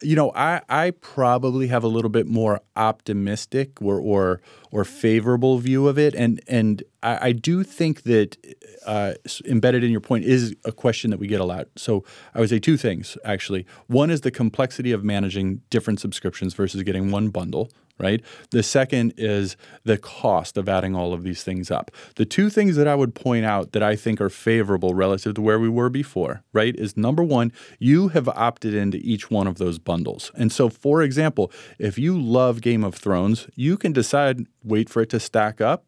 you 0.02 0.16
know, 0.16 0.32
I, 0.34 0.60
I 0.68 0.90
probably 0.90 1.68
have 1.68 1.84
a 1.84 1.88
little 1.88 2.10
bit 2.10 2.26
more 2.26 2.60
optimistic 2.76 3.80
or 3.80 3.98
or, 3.98 4.40
or 4.70 4.84
favorable 4.84 5.58
view 5.58 5.88
of 5.88 5.98
it, 5.98 6.14
and 6.14 6.40
and 6.46 6.82
I, 7.02 7.28
I 7.28 7.32
do 7.32 7.62
think 7.62 8.02
that 8.02 8.36
uh, 8.86 9.14
embedded 9.46 9.84
in 9.84 9.90
your 9.90 10.00
point 10.00 10.24
is 10.24 10.54
a 10.64 10.72
question 10.72 11.10
that 11.10 11.18
we 11.18 11.26
get 11.26 11.40
a 11.40 11.44
lot. 11.44 11.68
So 11.76 12.04
I 12.34 12.40
would 12.40 12.50
say 12.50 12.58
two 12.58 12.76
things 12.76 13.16
actually. 13.24 13.66
One 13.86 14.10
is 14.10 14.22
the 14.22 14.30
complexity 14.30 14.92
of 14.92 15.04
managing 15.04 15.62
different 15.70 16.00
subscriptions 16.00 16.54
versus 16.54 16.82
getting 16.82 17.10
one 17.10 17.28
bundle 17.28 17.70
right? 17.98 18.22
The 18.50 18.62
second 18.62 19.14
is 19.16 19.56
the 19.84 19.98
cost 19.98 20.56
of 20.56 20.68
adding 20.68 20.94
all 20.94 21.12
of 21.12 21.22
these 21.22 21.42
things 21.42 21.70
up. 21.70 21.90
The 22.16 22.24
two 22.24 22.50
things 22.50 22.76
that 22.76 22.88
I 22.88 22.94
would 22.94 23.14
point 23.14 23.44
out 23.44 23.72
that 23.72 23.82
I 23.82 23.96
think 23.96 24.20
are 24.20 24.30
favorable 24.30 24.94
relative 24.94 25.34
to 25.34 25.42
where 25.42 25.58
we 25.58 25.68
were 25.68 25.90
before, 25.90 26.42
right, 26.52 26.74
is 26.76 26.96
number 26.96 27.22
one, 27.22 27.52
you 27.78 28.08
have 28.08 28.28
opted 28.28 28.74
into 28.74 28.98
each 28.98 29.30
one 29.30 29.46
of 29.46 29.58
those 29.58 29.78
bundles. 29.78 30.32
And 30.34 30.50
so, 30.50 30.68
for 30.68 31.02
example, 31.02 31.52
if 31.78 31.98
you 31.98 32.20
love 32.20 32.60
Game 32.60 32.84
of 32.84 32.94
Thrones, 32.94 33.46
you 33.54 33.76
can 33.76 33.92
decide, 33.92 34.46
wait 34.62 34.88
for 34.88 35.02
it 35.02 35.10
to 35.10 35.20
stack 35.20 35.60
up. 35.60 35.84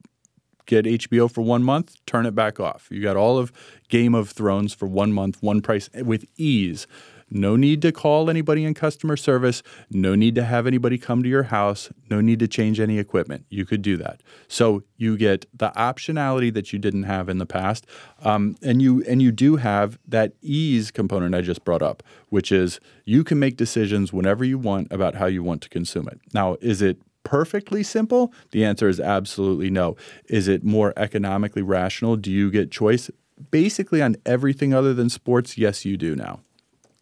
Get 0.67 0.85
HBO 0.85 1.31
for 1.31 1.43
one 1.43 1.63
month, 1.63 1.95
turn 2.07 2.27
it 2.27 2.35
back 2.35 2.59
off. 2.59 2.89
You 2.91 3.01
got 3.01 3.17
all 3.17 3.39
of 3.39 3.53
Game 3.89 4.17
of 4.17 4.31
Thrones 4.31 4.75
for 4.75 4.87
one 4.87 5.13
month, 5.13 5.41
one 5.41 5.63
price 5.63 5.89
with 5.95 6.25
ease. 6.37 6.89
No 7.31 7.57
need 7.57 7.83
to 7.83 7.91
call 7.91 8.31
anybody 8.31 8.65
in 8.65 8.75
customer 8.75 9.17
service. 9.17 9.63
No 9.91 10.15
need 10.15 10.35
to 10.37 10.45
have 10.45 10.67
anybody 10.67 10.97
come 10.97 11.23
to 11.23 11.29
your 11.29 11.45
house. 11.45 11.91
No 12.09 12.21
need 12.21 12.39
to 12.39 12.49
change 12.49 12.79
any 12.79 12.99
equipment. 12.99 13.47
You 13.51 13.65
could 13.65 13.83
do 13.83 13.97
that. 13.97 14.23
So 14.47 14.85
you 14.97 15.17
get 15.17 15.47
the 15.53 15.71
optionality 15.71 16.55
that 16.55 16.73
you 16.73 16.79
didn't 16.79 17.03
have 17.03 17.29
in 17.29 17.39
the 17.39 17.47
past, 17.47 17.87
um, 18.23 18.57
and 18.63 18.81
you 18.81 19.03
and 19.09 19.21
you 19.21 19.33
do 19.33 19.57
have 19.57 19.99
that 20.07 20.35
ease 20.41 20.91
component 20.91 21.35
I 21.35 21.41
just 21.41 21.65
brought 21.65 21.83
up, 21.83 22.03
which 22.29 22.53
is 22.53 22.79
you 23.05 23.25
can 23.25 23.39
make 23.39 23.57
decisions 23.57 24.13
whenever 24.13 24.45
you 24.45 24.59
want 24.59 24.93
about 24.93 25.17
how 25.17 25.27
you 25.27 25.43
want 25.43 25.63
to 25.63 25.69
consume 25.69 26.09
it. 26.09 26.21
Now, 26.33 26.57
is 26.61 26.81
it 26.81 26.99
perfectly 27.25 27.83
simple? 27.83 28.33
The 28.53 28.65
answer 28.65 28.89
is 28.89 29.01
absolutely 29.01 29.69
no. 29.69 29.97
Is 30.29 30.47
it 30.47 30.63
more 30.63 30.93
economically 30.97 31.63
rational? 31.63 32.15
Do 32.17 32.31
you 32.31 32.53
get 32.53 32.71
choice? 32.71 33.11
Basically, 33.51 34.01
on 34.01 34.17
everything 34.25 34.73
other 34.73 34.95
than 34.95 35.11
sports, 35.11 35.59
yes, 35.59 35.85
you 35.85 35.97
do 35.97 36.15
now. 36.15 36.41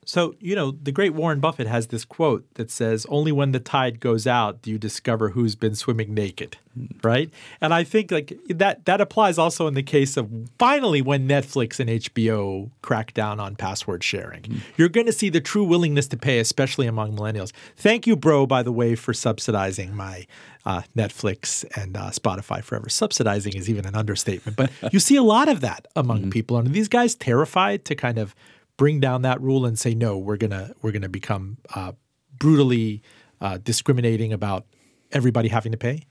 So, 0.04 0.34
you 0.40 0.54
know, 0.54 0.70
the 0.70 0.92
great 0.92 1.14
Warren 1.14 1.40
Buffett 1.40 1.66
has 1.66 1.88
this 1.88 2.04
quote 2.04 2.44
that 2.54 2.70
says, 2.70 3.06
Only 3.08 3.32
when 3.32 3.52
the 3.52 3.60
tide 3.60 4.00
goes 4.00 4.26
out 4.26 4.62
do 4.62 4.70
you 4.70 4.78
discover 4.78 5.30
who's 5.30 5.54
been 5.54 5.74
swimming 5.74 6.14
naked. 6.14 6.58
Right. 7.02 7.30
And 7.60 7.72
I 7.72 7.84
think 7.84 8.10
like 8.10 8.36
that 8.48 8.84
that 8.86 9.00
applies 9.00 9.38
also 9.38 9.68
in 9.68 9.74
the 9.74 9.82
case 9.82 10.16
of 10.16 10.28
finally 10.58 11.02
when 11.02 11.28
Netflix 11.28 11.78
and 11.78 11.88
HBO 11.88 12.70
crack 12.82 13.14
down 13.14 13.38
on 13.38 13.54
password 13.54 14.02
sharing. 14.02 14.42
Mm. 14.42 14.60
You're 14.76 14.88
going 14.88 15.06
to 15.06 15.12
see 15.12 15.28
the 15.28 15.40
true 15.40 15.62
willingness 15.62 16.08
to 16.08 16.16
pay, 16.16 16.40
especially 16.40 16.88
among 16.88 17.16
millennials. 17.16 17.52
Thank 17.76 18.08
you, 18.08 18.16
bro, 18.16 18.46
by 18.46 18.64
the 18.64 18.72
way, 18.72 18.96
for 18.96 19.14
subsidizing 19.14 19.94
my 19.94 20.26
uh, 20.66 20.82
Netflix 20.96 21.64
and 21.80 21.96
uh, 21.96 22.10
Spotify 22.10 22.62
forever. 22.62 22.88
Subsidizing 22.88 23.54
is 23.54 23.70
even 23.70 23.86
an 23.86 23.94
understatement, 23.94 24.56
but 24.56 24.70
you 24.92 24.98
see 24.98 25.16
a 25.16 25.22
lot 25.22 25.48
of 25.48 25.60
that 25.60 25.86
among 25.94 26.22
mm-hmm. 26.22 26.30
people. 26.30 26.56
And 26.56 26.72
these 26.72 26.88
guys 26.88 27.14
terrified 27.14 27.84
to 27.84 27.94
kind 27.94 28.18
of 28.18 28.34
bring 28.76 29.00
down 29.00 29.22
that 29.22 29.40
rule 29.40 29.66
and 29.66 29.78
say 29.78 29.94
no, 29.94 30.18
we're 30.18 30.36
gonna 30.36 30.72
we're 30.82 30.92
gonna 30.92 31.08
become 31.08 31.58
uh, 31.74 31.92
brutally 32.38 33.02
uh, 33.40 33.58
discriminating 33.62 34.32
about 34.32 34.66
everybody 35.12 35.48
having 35.48 35.72
to 35.72 35.78
pay? 35.78 36.02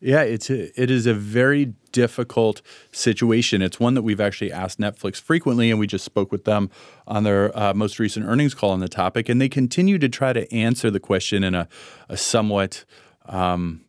Yeah, 0.00 0.22
it's 0.22 0.50
a, 0.50 0.80
it 0.80 0.90
is 0.90 1.06
a 1.06 1.14
very 1.14 1.74
difficult 1.92 2.60
situation. 2.90 3.62
It's 3.62 3.78
one 3.78 3.94
that 3.94 4.02
we've 4.02 4.20
actually 4.20 4.50
asked 4.50 4.80
Netflix 4.80 5.20
frequently, 5.20 5.70
and 5.70 5.78
we 5.78 5.86
just 5.86 6.04
spoke 6.04 6.32
with 6.32 6.44
them 6.44 6.70
on 7.06 7.22
their 7.22 7.56
uh, 7.56 7.72
most 7.72 8.00
recent 8.00 8.26
earnings 8.26 8.52
call 8.52 8.70
on 8.70 8.80
the 8.80 8.88
topic, 8.88 9.28
and 9.28 9.40
they 9.40 9.48
continue 9.48 9.98
to 9.98 10.08
try 10.08 10.32
to 10.32 10.52
answer 10.52 10.90
the 10.90 10.98
question 10.98 11.44
in 11.44 11.54
a, 11.54 11.68
a 12.08 12.16
somewhat 12.16 12.84
um, 13.26 13.84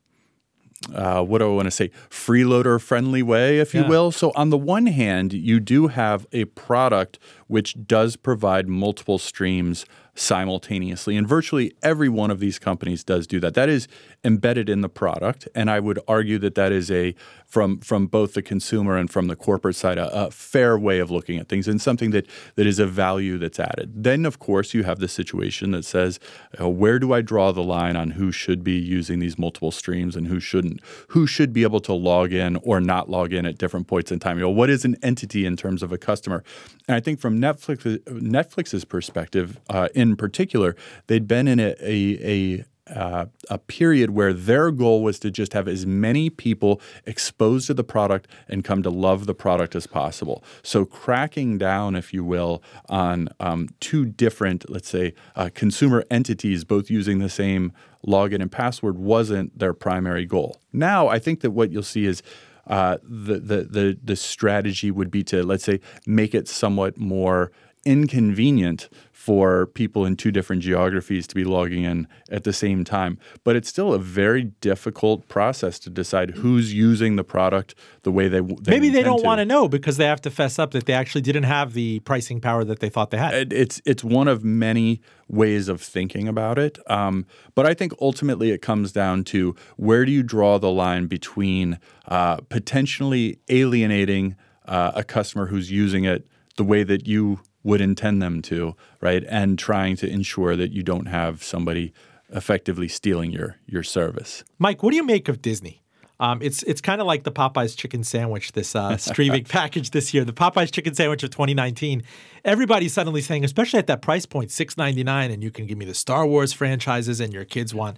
uh, 0.93 1.23
what 1.23 1.39
do 1.39 1.45
I 1.51 1.55
want 1.55 1.65
to 1.65 1.71
say, 1.71 1.89
freeloader 2.09 2.81
friendly 2.81 3.23
way, 3.23 3.59
if 3.59 3.73
you 3.73 3.85
will. 3.85 4.11
So, 4.11 4.31
on 4.35 4.49
the 4.49 4.57
one 4.57 4.87
hand, 4.87 5.33
you 5.33 5.59
do 5.59 5.87
have 5.87 6.27
a 6.31 6.45
product 6.45 7.19
which 7.53 7.75
does 7.85 8.15
provide 8.15 8.67
multiple 8.67 9.19
streams 9.19 9.85
simultaneously. 10.15 11.17
And 11.17 11.27
virtually 11.27 11.73
every 11.81 12.09
one 12.09 12.29
of 12.29 12.39
these 12.39 12.59
companies 12.59 13.03
does 13.03 13.25
do 13.25 13.39
that. 13.39 13.55
That 13.55 13.69
is 13.69 13.87
embedded 14.23 14.69
in 14.69 14.81
the 14.81 14.89
product. 14.89 15.47
And 15.55 15.71
I 15.71 15.79
would 15.79 15.99
argue 16.07 16.37
that 16.39 16.55
that 16.55 16.71
is 16.71 16.91
a, 16.91 17.15
from, 17.47 17.79
from 17.79 18.07
both 18.07 18.33
the 18.33 18.41
consumer 18.41 18.95
and 18.95 19.09
from 19.09 19.27
the 19.27 19.35
corporate 19.35 19.75
side, 19.75 19.97
a, 19.97 20.25
a 20.25 20.31
fair 20.31 20.77
way 20.77 20.99
of 20.99 21.09
looking 21.09 21.39
at 21.39 21.49
things 21.49 21.67
and 21.67 21.81
something 21.81 22.11
that, 22.11 22.27
that 22.55 22.67
is 22.67 22.77
a 22.79 22.85
value 22.85 23.37
that's 23.39 23.59
added. 23.59 24.03
Then, 24.03 24.25
of 24.25 24.37
course, 24.37 24.73
you 24.73 24.83
have 24.83 24.99
the 24.99 25.07
situation 25.07 25.71
that 25.71 25.83
says, 25.83 26.19
uh, 26.59 26.69
where 26.69 26.99
do 26.99 27.13
I 27.13 27.21
draw 27.21 27.51
the 27.51 27.63
line 27.63 27.95
on 27.95 28.11
who 28.11 28.31
should 28.31 28.63
be 28.63 28.77
using 28.77 29.19
these 29.19 29.39
multiple 29.39 29.71
streams 29.71 30.15
and 30.15 30.27
who 30.27 30.39
shouldn't? 30.39 30.79
Who 31.09 31.25
should 31.25 31.53
be 31.53 31.63
able 31.63 31.81
to 31.81 31.93
log 31.93 32.33
in 32.33 32.57
or 32.57 32.79
not 32.79 33.09
log 33.09 33.33
in 33.33 33.45
at 33.45 33.57
different 33.57 33.87
points 33.87 34.11
in 34.11 34.19
time? 34.19 34.37
You 34.37 34.43
know, 34.43 34.49
what 34.51 34.69
is 34.69 34.85
an 34.85 34.95
entity 35.01 35.45
in 35.45 35.57
terms 35.57 35.81
of 35.81 35.91
a 35.91 35.97
customer? 35.97 36.43
And 36.87 36.95
I 36.95 36.99
think 36.99 37.19
from 37.19 37.39
Netflix, 37.43 37.99
Netflix's 38.05 38.85
perspective, 38.85 39.59
uh, 39.69 39.89
in 39.93 40.15
particular, 40.15 40.75
they'd 41.07 41.27
been 41.27 41.47
in 41.47 41.59
a, 41.59 41.75
a, 41.81 42.19
a 42.23 42.65
uh, 42.93 43.27
a 43.49 43.57
period 43.57 44.09
where 44.09 44.33
their 44.33 44.69
goal 44.69 45.01
was 45.03 45.17
to 45.19 45.31
just 45.31 45.53
have 45.53 45.67
as 45.67 45.85
many 45.85 46.29
people 46.29 46.81
exposed 47.05 47.67
to 47.67 47.73
the 47.73 47.83
product 47.83 48.27
and 48.49 48.63
come 48.63 48.83
to 48.83 48.89
love 48.89 49.25
the 49.25 49.33
product 49.33 49.73
as 49.73 49.87
possible. 49.87 50.43
So, 50.63 50.83
cracking 50.83 51.57
down, 51.57 51.95
if 51.95 52.13
you 52.13 52.25
will, 52.25 52.61
on 52.89 53.29
um, 53.39 53.69
two 53.79 54.05
different, 54.05 54.69
let's 54.69 54.89
say, 54.89 55.13
uh, 55.35 55.49
consumer 55.53 56.03
entities, 56.11 56.65
both 56.65 56.89
using 56.89 57.19
the 57.19 57.29
same 57.29 57.71
login 58.05 58.41
and 58.41 58.51
password, 58.51 58.97
wasn't 58.97 59.57
their 59.57 59.73
primary 59.73 60.25
goal. 60.25 60.59
Now, 60.73 61.07
I 61.07 61.19
think 61.19 61.39
that 61.39 61.51
what 61.51 61.71
you'll 61.71 61.83
see 61.83 62.05
is 62.05 62.21
uh, 62.67 62.97
the, 63.03 63.39
the 63.39 63.63
the 63.63 63.97
the 64.03 64.15
strategy 64.15 64.89
would 64.91 65.11
be 65.11 65.23
to 65.23 65.43
let's 65.43 65.63
say 65.63 65.79
make 66.05 66.33
it 66.33 66.47
somewhat 66.47 66.97
more 66.97 67.51
inconvenient 67.85 68.89
for 69.11 69.67
people 69.67 70.05
in 70.05 70.17
two 70.17 70.31
different 70.31 70.61
geographies 70.61 71.25
to 71.27 71.35
be 71.35 71.45
logging 71.45 71.83
in 71.83 72.07
at 72.29 72.43
the 72.43 72.51
same 72.51 72.83
time. 72.83 73.17
But 73.43 73.55
it's 73.55 73.69
still 73.69 73.93
a 73.93 73.99
very 73.99 74.43
difficult 74.43 75.29
process 75.29 75.79
to 75.79 75.89
decide 75.89 76.31
who's 76.31 76.73
using 76.73 77.15
the 77.15 77.23
product 77.23 77.73
the 78.01 78.11
way 78.11 78.27
they, 78.27 78.41
they 78.41 78.71
maybe 78.71 78.89
they 78.89 79.01
don't 79.01 79.23
want 79.23 79.39
to 79.39 79.45
know 79.45 79.69
because 79.69 79.95
they 79.95 80.05
have 80.05 80.21
to 80.21 80.29
fess 80.29 80.59
up 80.59 80.71
that 80.71 80.85
they 80.87 80.93
actually 80.93 81.21
didn't 81.21 81.43
have 81.43 81.73
the 81.73 81.99
pricing 82.01 82.41
power 82.41 82.65
that 82.65 82.79
they 82.79 82.89
thought 82.89 83.11
they 83.11 83.17
had. 83.17 83.53
It's 83.53 83.81
it's 83.85 84.03
one 84.03 84.27
of 84.27 84.43
many 84.43 85.01
ways 85.29 85.69
of 85.69 85.81
thinking 85.81 86.27
about 86.27 86.59
it. 86.59 86.77
Um, 86.89 87.25
but 87.55 87.65
I 87.65 87.73
think 87.73 87.93
ultimately 88.01 88.51
it 88.51 88.61
comes 88.61 88.91
down 88.91 89.23
to 89.25 89.55
where 89.77 90.03
do 90.03 90.11
you 90.11 90.23
draw 90.23 90.59
the 90.59 90.71
line 90.71 91.07
between 91.07 91.79
uh, 92.07 92.37
potentially 92.49 93.39
alienating 93.47 94.35
uh, 94.65 94.91
a 94.95 95.03
customer 95.03 95.47
who's 95.47 95.71
using 95.71 96.03
it 96.03 96.27
the 96.57 96.63
way 96.63 96.83
that 96.83 97.07
you 97.07 97.39
would 97.63 97.81
intend 97.81 98.21
them 98.21 98.41
to, 98.43 98.75
right? 99.01 99.23
And 99.27 99.57
trying 99.57 99.95
to 99.97 100.09
ensure 100.09 100.55
that 100.55 100.71
you 100.71 100.83
don't 100.83 101.07
have 101.07 101.43
somebody 101.43 101.93
effectively 102.29 102.87
stealing 102.87 103.31
your 103.31 103.57
your 103.65 103.83
service. 103.83 104.43
Mike, 104.59 104.83
what 104.83 104.91
do 104.91 104.97
you 104.97 105.03
make 105.03 105.27
of 105.27 105.41
Disney? 105.41 105.83
Um, 106.19 106.41
it's 106.41 106.63
it's 106.63 106.81
kind 106.81 107.01
of 107.01 107.07
like 107.07 107.23
the 107.23 107.31
Popeyes 107.31 107.75
chicken 107.75 108.03
sandwich, 108.03 108.53
this 108.53 108.75
uh, 108.75 108.97
streaming 109.11 109.43
package 109.43 109.91
this 109.91 110.13
year. 110.13 110.23
The 110.23 110.33
Popeyes 110.33 110.71
chicken 110.71 110.93
sandwich 110.93 111.23
of 111.23 111.31
2019. 111.31 112.03
Everybody's 112.45 112.93
suddenly 112.93 113.21
saying, 113.21 113.43
especially 113.43 113.79
at 113.79 113.87
that 113.87 114.01
price 114.01 114.25
point, 114.25 114.49
6.99, 114.49 115.33
and 115.33 115.43
you 115.43 115.49
can 115.49 115.65
give 115.65 115.77
me 115.77 115.85
the 115.85 115.93
Star 115.93 116.25
Wars 116.25 116.53
franchises, 116.53 117.19
and 117.19 117.33
your 117.33 117.45
kids 117.45 117.73
want 117.73 117.97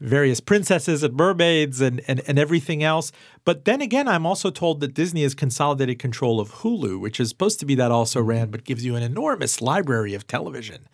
various 0.00 0.40
princesses 0.40 1.02
and 1.02 1.14
mermaids 1.14 1.80
and, 1.80 2.00
and, 2.08 2.20
and 2.26 2.38
everything 2.38 2.82
else. 2.82 3.12
But 3.44 3.64
then 3.64 3.80
again, 3.80 4.08
I'm 4.08 4.26
also 4.26 4.50
told 4.50 4.80
that 4.80 4.94
Disney 4.94 5.22
has 5.22 5.34
consolidated 5.34 5.98
control 5.98 6.40
of 6.40 6.50
Hulu, 6.56 7.00
which 7.00 7.20
is 7.20 7.28
supposed 7.28 7.60
to 7.60 7.66
be 7.66 7.74
that 7.76 7.90
also 7.90 8.20
ran, 8.20 8.50
but 8.50 8.64
gives 8.64 8.84
you 8.84 8.96
an 8.96 9.02
enormous 9.02 9.60
library 9.60 10.14
of 10.14 10.26
television. 10.26 10.88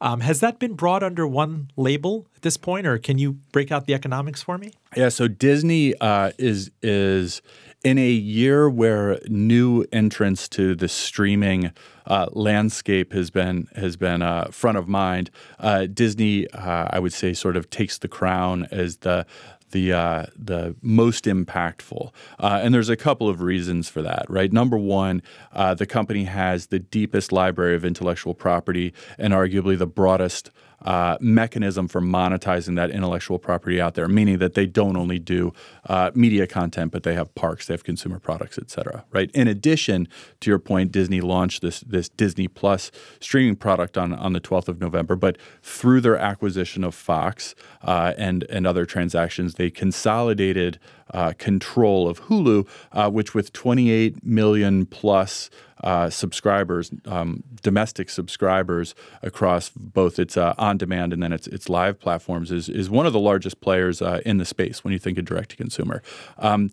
Um, 0.00 0.20
has 0.20 0.40
that 0.40 0.58
been 0.58 0.74
brought 0.74 1.04
under 1.04 1.28
one 1.28 1.70
label 1.76 2.26
at 2.34 2.42
this 2.42 2.56
point, 2.56 2.88
or 2.88 2.98
can 2.98 3.18
you 3.18 3.34
break 3.52 3.70
out 3.70 3.86
the 3.86 3.94
economics 3.94 4.42
for 4.42 4.58
me? 4.58 4.72
Yeah, 4.96 5.10
so 5.10 5.28
Disney 5.28 5.94
uh, 6.00 6.32
is 6.38 6.72
is 6.82 7.40
in 7.84 7.98
a 7.98 8.10
year 8.10 8.70
where 8.70 9.18
new 9.28 9.84
entrants 9.92 10.48
to 10.48 10.74
the 10.74 10.88
streaming 10.88 11.72
uh, 12.06 12.26
landscape 12.32 13.12
has 13.12 13.30
been 13.30 13.68
has 13.76 13.96
been 13.96 14.22
uh, 14.22 14.46
front 14.50 14.78
of 14.78 14.88
mind. 14.88 15.30
Uh, 15.58 15.86
Disney, 15.86 16.48
uh, 16.50 16.88
I 16.90 16.98
would 16.98 17.12
say, 17.12 17.32
sort 17.32 17.56
of 17.56 17.70
takes 17.70 17.98
the 17.98 18.08
crown 18.08 18.68
as 18.70 18.98
the 18.98 19.26
the 19.72 19.92
uh, 19.92 20.26
the 20.36 20.76
most 20.80 21.24
impactful. 21.24 22.12
Uh, 22.38 22.60
and 22.62 22.72
there's 22.72 22.88
a 22.88 22.96
couple 22.96 23.28
of 23.28 23.40
reasons 23.40 23.88
for 23.88 24.02
that, 24.02 24.26
right? 24.28 24.52
Number 24.52 24.78
one, 24.78 25.22
uh, 25.52 25.74
the 25.74 25.86
company 25.86 26.24
has 26.24 26.68
the 26.68 26.78
deepest 26.78 27.32
library 27.32 27.74
of 27.74 27.84
intellectual 27.84 28.34
property 28.34 28.94
and 29.18 29.32
arguably 29.32 29.76
the 29.76 29.86
broadest 29.86 30.50
uh, 30.84 31.16
mechanism 31.20 31.88
for 31.88 32.00
monetizing 32.00 32.76
that 32.76 32.90
intellectual 32.90 33.38
property 33.38 33.80
out 33.80 33.94
there, 33.94 34.08
meaning 34.08 34.38
that 34.38 34.54
they 34.54 34.66
don't 34.66 34.96
only 34.96 35.18
do 35.18 35.52
uh, 35.88 36.10
media 36.14 36.46
content, 36.46 36.92
but 36.92 37.02
they 37.02 37.14
have 37.14 37.34
parks, 37.34 37.66
they 37.66 37.74
have 37.74 37.84
consumer 37.84 38.18
products, 38.18 38.58
et 38.58 38.70
cetera. 38.70 39.04
Right. 39.10 39.30
In 39.32 39.48
addition, 39.48 40.08
to 40.40 40.50
your 40.50 40.58
point, 40.58 40.92
Disney 40.92 41.20
launched 41.20 41.62
this 41.62 41.80
this 41.80 42.08
Disney 42.08 42.48
Plus 42.48 42.90
streaming 43.20 43.56
product 43.56 43.96
on 43.96 44.12
on 44.12 44.32
the 44.32 44.40
12th 44.40 44.68
of 44.68 44.80
November, 44.80 45.16
but 45.16 45.38
through 45.62 46.00
their 46.00 46.16
acquisition 46.16 46.84
of 46.84 46.94
Fox 46.94 47.54
uh, 47.82 48.14
and 48.18 48.44
and 48.44 48.66
other 48.66 48.84
transactions, 48.84 49.54
they 49.54 49.70
consolidated 49.70 50.78
uh, 51.12 51.32
control 51.38 52.08
of 52.08 52.22
Hulu, 52.22 52.66
uh, 52.92 53.10
which 53.10 53.34
with 53.34 53.52
28 53.52 54.24
million 54.24 54.86
plus 54.86 55.50
uh, 55.82 56.08
subscribers, 56.10 56.90
um, 57.06 57.42
domestic 57.60 58.08
subscribers 58.08 58.94
across 59.22 59.70
both 59.70 60.18
its 60.18 60.36
uh, 60.36 60.54
on-demand 60.56 61.12
and 61.12 61.22
then 61.22 61.32
its, 61.32 61.46
its 61.48 61.68
live 61.68 61.98
platforms, 61.98 62.52
is 62.52 62.68
is 62.68 62.88
one 62.88 63.06
of 63.06 63.12
the 63.12 63.18
largest 63.18 63.60
players 63.60 64.00
uh, 64.00 64.20
in 64.24 64.38
the 64.38 64.44
space 64.44 64.84
when 64.84 64.92
you 64.92 64.98
think 64.98 65.18
of 65.18 65.24
direct 65.24 65.50
to 65.50 65.56
consumer. 65.56 66.02
Um, 66.38 66.70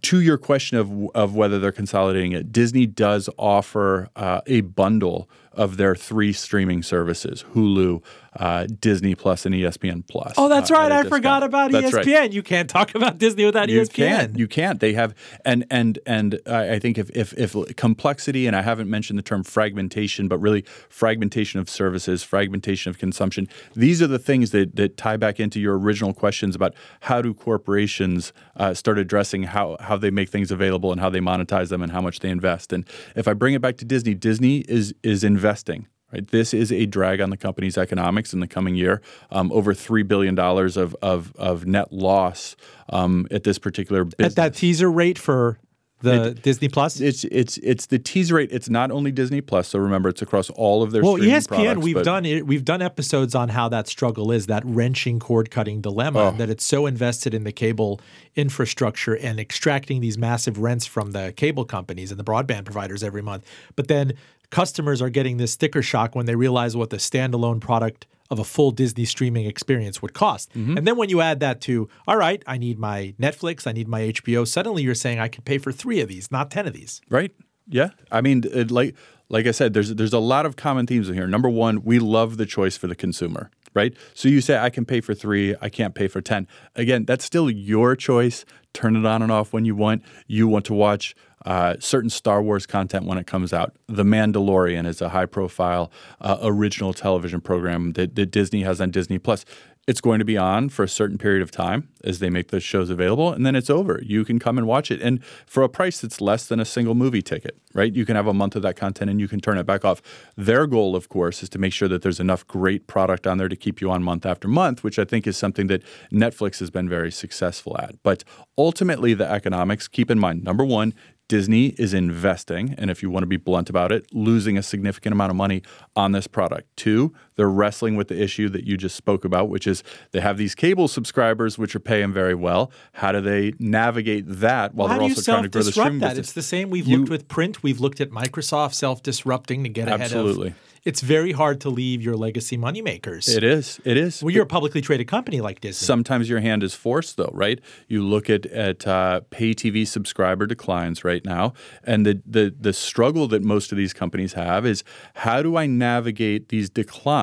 to 0.00 0.20
your 0.20 0.38
question 0.38 0.78
of 0.78 0.90
of 1.14 1.34
whether 1.34 1.58
they're 1.58 1.70
consolidating 1.70 2.32
it, 2.32 2.50
Disney 2.50 2.86
does 2.86 3.28
offer 3.38 4.08
uh, 4.16 4.40
a 4.46 4.62
bundle 4.62 5.28
of 5.52 5.76
their 5.76 5.94
three 5.94 6.32
streaming 6.32 6.82
services: 6.82 7.44
Hulu, 7.54 8.02
uh, 8.36 8.66
Disney 8.80 9.14
Plus, 9.14 9.44
and 9.44 9.54
ESPN 9.54 10.06
Plus. 10.06 10.34
Oh, 10.36 10.48
that's 10.48 10.70
uh, 10.70 10.74
right. 10.74 10.92
I 10.92 11.02
forgot 11.04 11.42
about 11.42 11.72
that's 11.72 11.90
ESPN. 11.90 12.18
Right. 12.18 12.32
You 12.32 12.42
can't 12.42 12.68
talk 12.68 12.94
about 12.94 13.18
Disney 13.18 13.44
without 13.44 13.68
you 13.68 13.80
ESPN. 13.80 13.94
Can't. 13.94 14.38
You 14.38 14.48
can't. 14.48 14.80
They 14.80 14.94
have 14.94 15.14
and 15.44 15.66
and 15.70 15.98
and 16.06 16.40
I 16.46 16.78
think 16.78 16.98
if, 16.98 17.10
if 17.10 17.32
if 17.34 17.54
complexity 17.76 18.46
and 18.46 18.56
I 18.56 18.62
haven't 18.62 18.88
mentioned 18.88 19.18
the 19.18 19.22
term 19.22 19.44
fragmentation, 19.44 20.28
but 20.28 20.38
really 20.38 20.64
fragmentation 20.88 21.60
of 21.60 21.68
services, 21.68 22.22
fragmentation 22.22 22.90
of 22.90 22.98
consumption. 22.98 23.48
These 23.74 24.00
are 24.00 24.06
the 24.06 24.18
things 24.18 24.50
that 24.50 24.76
that 24.76 24.96
tie 24.96 25.16
back 25.16 25.38
into 25.38 25.60
your 25.60 25.78
original 25.78 26.12
questions 26.14 26.56
about 26.56 26.74
how 27.00 27.20
do 27.20 27.34
corporations 27.34 28.32
uh, 28.56 28.74
start 28.74 28.98
addressing 28.98 29.44
how 29.44 29.76
how 29.80 29.96
they 29.96 30.10
make 30.10 30.30
things 30.30 30.50
available 30.50 30.92
and 30.92 31.00
how 31.00 31.10
they 31.10 31.20
monetize 31.20 31.68
them 31.68 31.82
and 31.82 31.92
how 31.92 32.00
much 32.00 32.20
they 32.20 32.30
invest. 32.30 32.72
And 32.72 32.86
if 33.14 33.28
I 33.28 33.34
bring 33.34 33.54
it 33.54 33.60
back 33.60 33.76
to 33.78 33.84
Disney, 33.84 34.14
Disney 34.14 34.60
is 34.60 34.94
is 35.02 35.22
investing. 35.22 35.86
Right? 36.12 36.26
This 36.26 36.52
is 36.52 36.70
a 36.70 36.86
drag 36.86 37.20
on 37.20 37.30
the 37.30 37.36
company's 37.36 37.78
economics 37.78 38.32
in 38.32 38.40
the 38.40 38.46
coming 38.46 38.74
year. 38.74 39.00
Um, 39.30 39.50
over 39.52 39.74
three 39.74 40.02
billion 40.02 40.34
dollars 40.34 40.76
of, 40.76 40.94
of 41.02 41.32
of 41.36 41.66
net 41.66 41.92
loss 41.92 42.56
um, 42.90 43.26
at 43.30 43.44
this 43.44 43.58
particular 43.58 44.04
business. 44.04 44.32
At 44.32 44.36
that 44.36 44.54
teaser 44.54 44.90
rate 44.90 45.18
for 45.18 45.58
the 46.02 46.28
it, 46.28 46.42
Disney 46.42 46.68
Plus? 46.68 47.00
It's 47.00 47.24
it's 47.24 47.56
it's 47.58 47.86
the 47.86 47.98
teaser 47.98 48.34
rate. 48.34 48.50
It's 48.52 48.68
not 48.68 48.90
only 48.90 49.10
Disney 49.10 49.40
Plus. 49.40 49.68
So 49.68 49.78
remember, 49.78 50.08
it's 50.08 50.22
across 50.22 50.50
all 50.50 50.82
of 50.82 50.90
their. 50.90 51.02
Well, 51.02 51.14
ESPN. 51.14 51.48
Products, 51.48 51.84
we've 51.84 52.02
done 52.02 52.26
it. 52.26 52.46
We've 52.46 52.64
done 52.64 52.82
episodes 52.82 53.34
on 53.34 53.48
how 53.48 53.68
that 53.70 53.86
struggle 53.88 54.30
is 54.32 54.46
that 54.46 54.64
wrenching 54.66 55.18
cord 55.20 55.50
cutting 55.50 55.80
dilemma. 55.80 56.32
Oh. 56.34 56.36
That 56.36 56.50
it's 56.50 56.64
so 56.64 56.86
invested 56.86 57.34
in 57.34 57.44
the 57.44 57.52
cable 57.52 58.00
infrastructure 58.34 59.16
and 59.16 59.38
extracting 59.38 60.00
these 60.00 60.18
massive 60.18 60.58
rents 60.58 60.86
from 60.86 61.12
the 61.12 61.32
cable 61.36 61.64
companies 61.64 62.10
and 62.10 62.18
the 62.18 62.24
broadband 62.24 62.64
providers 62.64 63.02
every 63.02 63.22
month, 63.22 63.46
but 63.76 63.88
then 63.88 64.14
customers 64.52 65.02
are 65.02 65.10
getting 65.10 65.38
this 65.38 65.50
sticker 65.50 65.82
shock 65.82 66.14
when 66.14 66.26
they 66.26 66.36
realize 66.36 66.76
what 66.76 66.90
the 66.90 66.98
standalone 66.98 67.60
product 67.60 68.06
of 68.30 68.38
a 68.38 68.44
full 68.44 68.70
Disney 68.70 69.04
streaming 69.04 69.46
experience 69.46 70.00
would 70.00 70.12
cost. 70.12 70.52
Mm-hmm. 70.52 70.78
And 70.78 70.86
then 70.86 70.96
when 70.96 71.08
you 71.08 71.20
add 71.20 71.40
that 71.40 71.60
to, 71.62 71.88
all 72.06 72.16
right, 72.16 72.42
I 72.46 72.58
need 72.58 72.78
my 72.78 73.14
Netflix, 73.18 73.66
I 73.66 73.72
need 73.72 73.88
my 73.88 74.02
HBO, 74.02 74.46
suddenly 74.46 74.82
you're 74.82 74.94
saying 74.94 75.18
I 75.18 75.28
could 75.28 75.44
pay 75.44 75.58
for 75.58 75.72
three 75.72 76.00
of 76.00 76.08
these, 76.08 76.30
not 76.30 76.50
10 76.50 76.66
of 76.66 76.74
these. 76.74 77.00
Right. 77.08 77.32
Yeah. 77.66 77.90
I 78.10 78.20
mean, 78.20 78.44
it, 78.52 78.70
like 78.70 78.94
like 79.28 79.46
I 79.46 79.50
said, 79.50 79.72
there's 79.72 79.94
there's 79.94 80.12
a 80.12 80.18
lot 80.18 80.44
of 80.44 80.56
common 80.56 80.86
themes 80.86 81.08
in 81.08 81.14
here. 81.14 81.26
Number 81.26 81.48
one, 81.48 81.82
we 81.82 81.98
love 81.98 82.36
the 82.36 82.44
choice 82.44 82.76
for 82.76 82.86
the 82.86 82.94
consumer, 82.94 83.50
right? 83.72 83.96
So 84.12 84.28
you 84.28 84.42
say 84.42 84.58
I 84.58 84.68
can 84.68 84.84
pay 84.84 85.00
for 85.00 85.14
three, 85.14 85.54
I 85.60 85.70
can't 85.70 85.94
pay 85.94 86.08
for 86.08 86.20
ten. 86.20 86.46
Again, 86.74 87.06
that's 87.06 87.24
still 87.24 87.50
your 87.50 87.96
choice. 87.96 88.44
Turn 88.74 88.94
it 88.94 89.06
on 89.06 89.22
and 89.22 89.32
off 89.32 89.52
when 89.52 89.64
you 89.64 89.74
want. 89.74 90.02
You 90.26 90.48
want 90.48 90.66
to 90.66 90.74
watch 90.74 91.14
uh, 91.44 91.76
certain 91.80 92.10
Star 92.10 92.42
Wars 92.42 92.66
content 92.66 93.06
when 93.06 93.18
it 93.18 93.26
comes 93.26 93.52
out. 93.52 93.74
The 93.86 94.04
Mandalorian 94.04 94.86
is 94.86 95.00
a 95.00 95.10
high 95.10 95.26
profile 95.26 95.90
uh, 96.20 96.38
original 96.42 96.92
television 96.92 97.40
program 97.40 97.92
that, 97.92 98.14
that, 98.14 98.32
Disney 98.32 98.62
has 98.62 98.80
on 98.80 98.90
Disney 98.90 99.18
Plus. 99.18 99.44
it's 99.88 100.00
going 100.00 100.20
to 100.20 100.24
be 100.24 100.38
on 100.38 100.68
for 100.68 100.84
a 100.84 100.88
certain 100.88 101.18
period 101.18 101.42
of 101.42 101.50
time 101.50 101.88
as 102.04 102.20
they 102.20 102.30
make 102.30 102.52
those 102.52 102.62
shows 102.62 102.88
available, 102.88 103.32
and 103.32 103.44
then 103.44 103.56
it's 103.56 103.68
over. 103.68 104.00
You 104.04 104.24
can 104.24 104.38
come 104.38 104.56
and 104.56 104.66
watch 104.66 104.92
it, 104.92 105.02
and 105.02 105.22
for 105.44 105.64
a 105.64 105.68
price 105.68 106.00
that's 106.00 106.20
less 106.20 106.46
than 106.46 106.60
a 106.60 106.64
single 106.64 106.94
movie 106.94 107.20
ticket, 107.20 107.58
right? 107.74 107.92
You 107.92 108.06
can 108.06 108.14
have 108.14 108.28
a 108.28 108.32
month 108.32 108.54
of 108.54 108.62
that 108.62 108.76
content, 108.76 109.10
and 109.10 109.20
you 109.20 109.26
can 109.26 109.40
turn 109.40 109.58
it 109.58 109.66
back 109.66 109.84
off. 109.84 110.00
Their 110.36 110.66
goal, 110.68 110.94
of 110.94 111.08
course, 111.08 111.42
is 111.42 111.48
to 111.50 111.58
make 111.58 111.72
sure 111.72 111.88
that 111.88 112.02
there's 112.02 112.20
enough 112.20 112.46
great 112.46 112.86
product 112.86 113.26
on 113.26 113.38
there 113.38 113.48
to 113.48 113.56
keep 113.56 113.80
you 113.80 113.90
on 113.90 114.04
month 114.04 114.24
after 114.24 114.46
month, 114.46 114.84
which 114.84 115.00
I 115.00 115.04
think 115.04 115.26
is 115.26 115.36
something 115.36 115.66
that 115.66 115.82
Netflix 116.12 116.60
has 116.60 116.70
been 116.70 116.88
very 116.88 117.10
successful 117.10 117.76
at. 117.78 118.00
But 118.04 118.22
ultimately, 118.56 119.14
the 119.14 119.28
economics. 119.28 119.88
Keep 119.88 120.10
in 120.10 120.18
mind, 120.18 120.44
number 120.44 120.64
one, 120.64 120.94
Disney 121.32 121.68
is 121.78 121.94
investing, 121.94 122.74
and 122.76 122.90
if 122.90 123.02
you 123.02 123.08
want 123.08 123.22
to 123.22 123.26
be 123.26 123.38
blunt 123.38 123.70
about 123.70 123.90
it, 123.90 124.04
losing 124.12 124.58
a 124.58 124.62
significant 124.62 125.14
amount 125.14 125.30
of 125.30 125.36
money 125.36 125.62
on 125.96 126.12
this 126.12 126.26
product. 126.26 126.68
Two, 126.76 127.14
they're 127.36 127.48
wrestling 127.48 127.96
with 127.96 128.08
the 128.08 128.20
issue 128.22 128.48
that 128.50 128.64
you 128.64 128.76
just 128.76 128.96
spoke 128.96 129.24
about, 129.24 129.48
which 129.48 129.66
is 129.66 129.82
they 130.12 130.20
have 130.20 130.36
these 130.38 130.54
cable 130.54 130.88
subscribers 130.88 131.58
which 131.58 131.74
are 131.74 131.80
paying 131.80 132.12
very 132.12 132.34
well. 132.34 132.70
How 132.94 133.12
do 133.12 133.20
they 133.20 133.52
navigate 133.58 134.24
that 134.28 134.74
while 134.74 134.88
how 134.88 134.94
they're 134.94 135.02
also 135.04 135.22
trying 135.22 135.42
to 135.44 135.48
grow 135.48 135.62
the 135.62 135.72
streaming 135.72 135.98
that? 136.00 136.10
business? 136.10 136.26
It's 136.28 136.32
the 136.34 136.42
same 136.42 136.70
we've 136.70 136.86
You- 136.86 136.98
looked 136.98 137.10
with 137.10 137.28
print. 137.28 137.62
We've 137.62 137.80
looked 137.80 138.00
at 138.00 138.10
Microsoft 138.10 138.74
self-disrupting 138.74 139.62
to 139.64 139.68
get 139.68 139.88
ahead 139.88 140.00
Absolutely. 140.02 140.30
of. 140.30 140.30
Absolutely. 140.30 140.54
It's 140.84 141.00
very 141.00 141.30
hard 141.30 141.60
to 141.60 141.70
leave 141.70 142.02
your 142.02 142.16
legacy 142.16 142.58
moneymakers. 142.58 143.28
It 143.32 143.44
is. 143.44 143.80
It 143.84 143.96
is. 143.96 144.20
Well, 144.20 144.32
you're 144.34 144.42
a 144.42 144.46
publicly 144.46 144.80
traded 144.80 145.06
company 145.06 145.40
like 145.40 145.60
Disney. 145.60 145.86
Sometimes 145.86 146.28
your 146.28 146.40
hand 146.40 146.64
is 146.64 146.74
forced, 146.74 147.16
though, 147.16 147.30
right? 147.32 147.60
You 147.86 148.02
look 148.04 148.28
at 148.28 148.46
at 148.46 148.84
uh, 148.84 149.20
pay 149.30 149.54
TV 149.54 149.86
subscriber 149.86 150.44
declines 150.44 151.04
right 151.04 151.24
now, 151.24 151.52
and 151.84 152.04
the, 152.04 152.20
the 152.26 152.52
the 152.58 152.72
struggle 152.72 153.28
that 153.28 153.44
most 153.44 153.70
of 153.70 153.78
these 153.78 153.92
companies 153.92 154.32
have 154.32 154.66
is 154.66 154.82
how 155.14 155.40
do 155.40 155.56
I 155.56 155.66
navigate 155.66 156.48
these 156.48 156.68
declines 156.68 157.21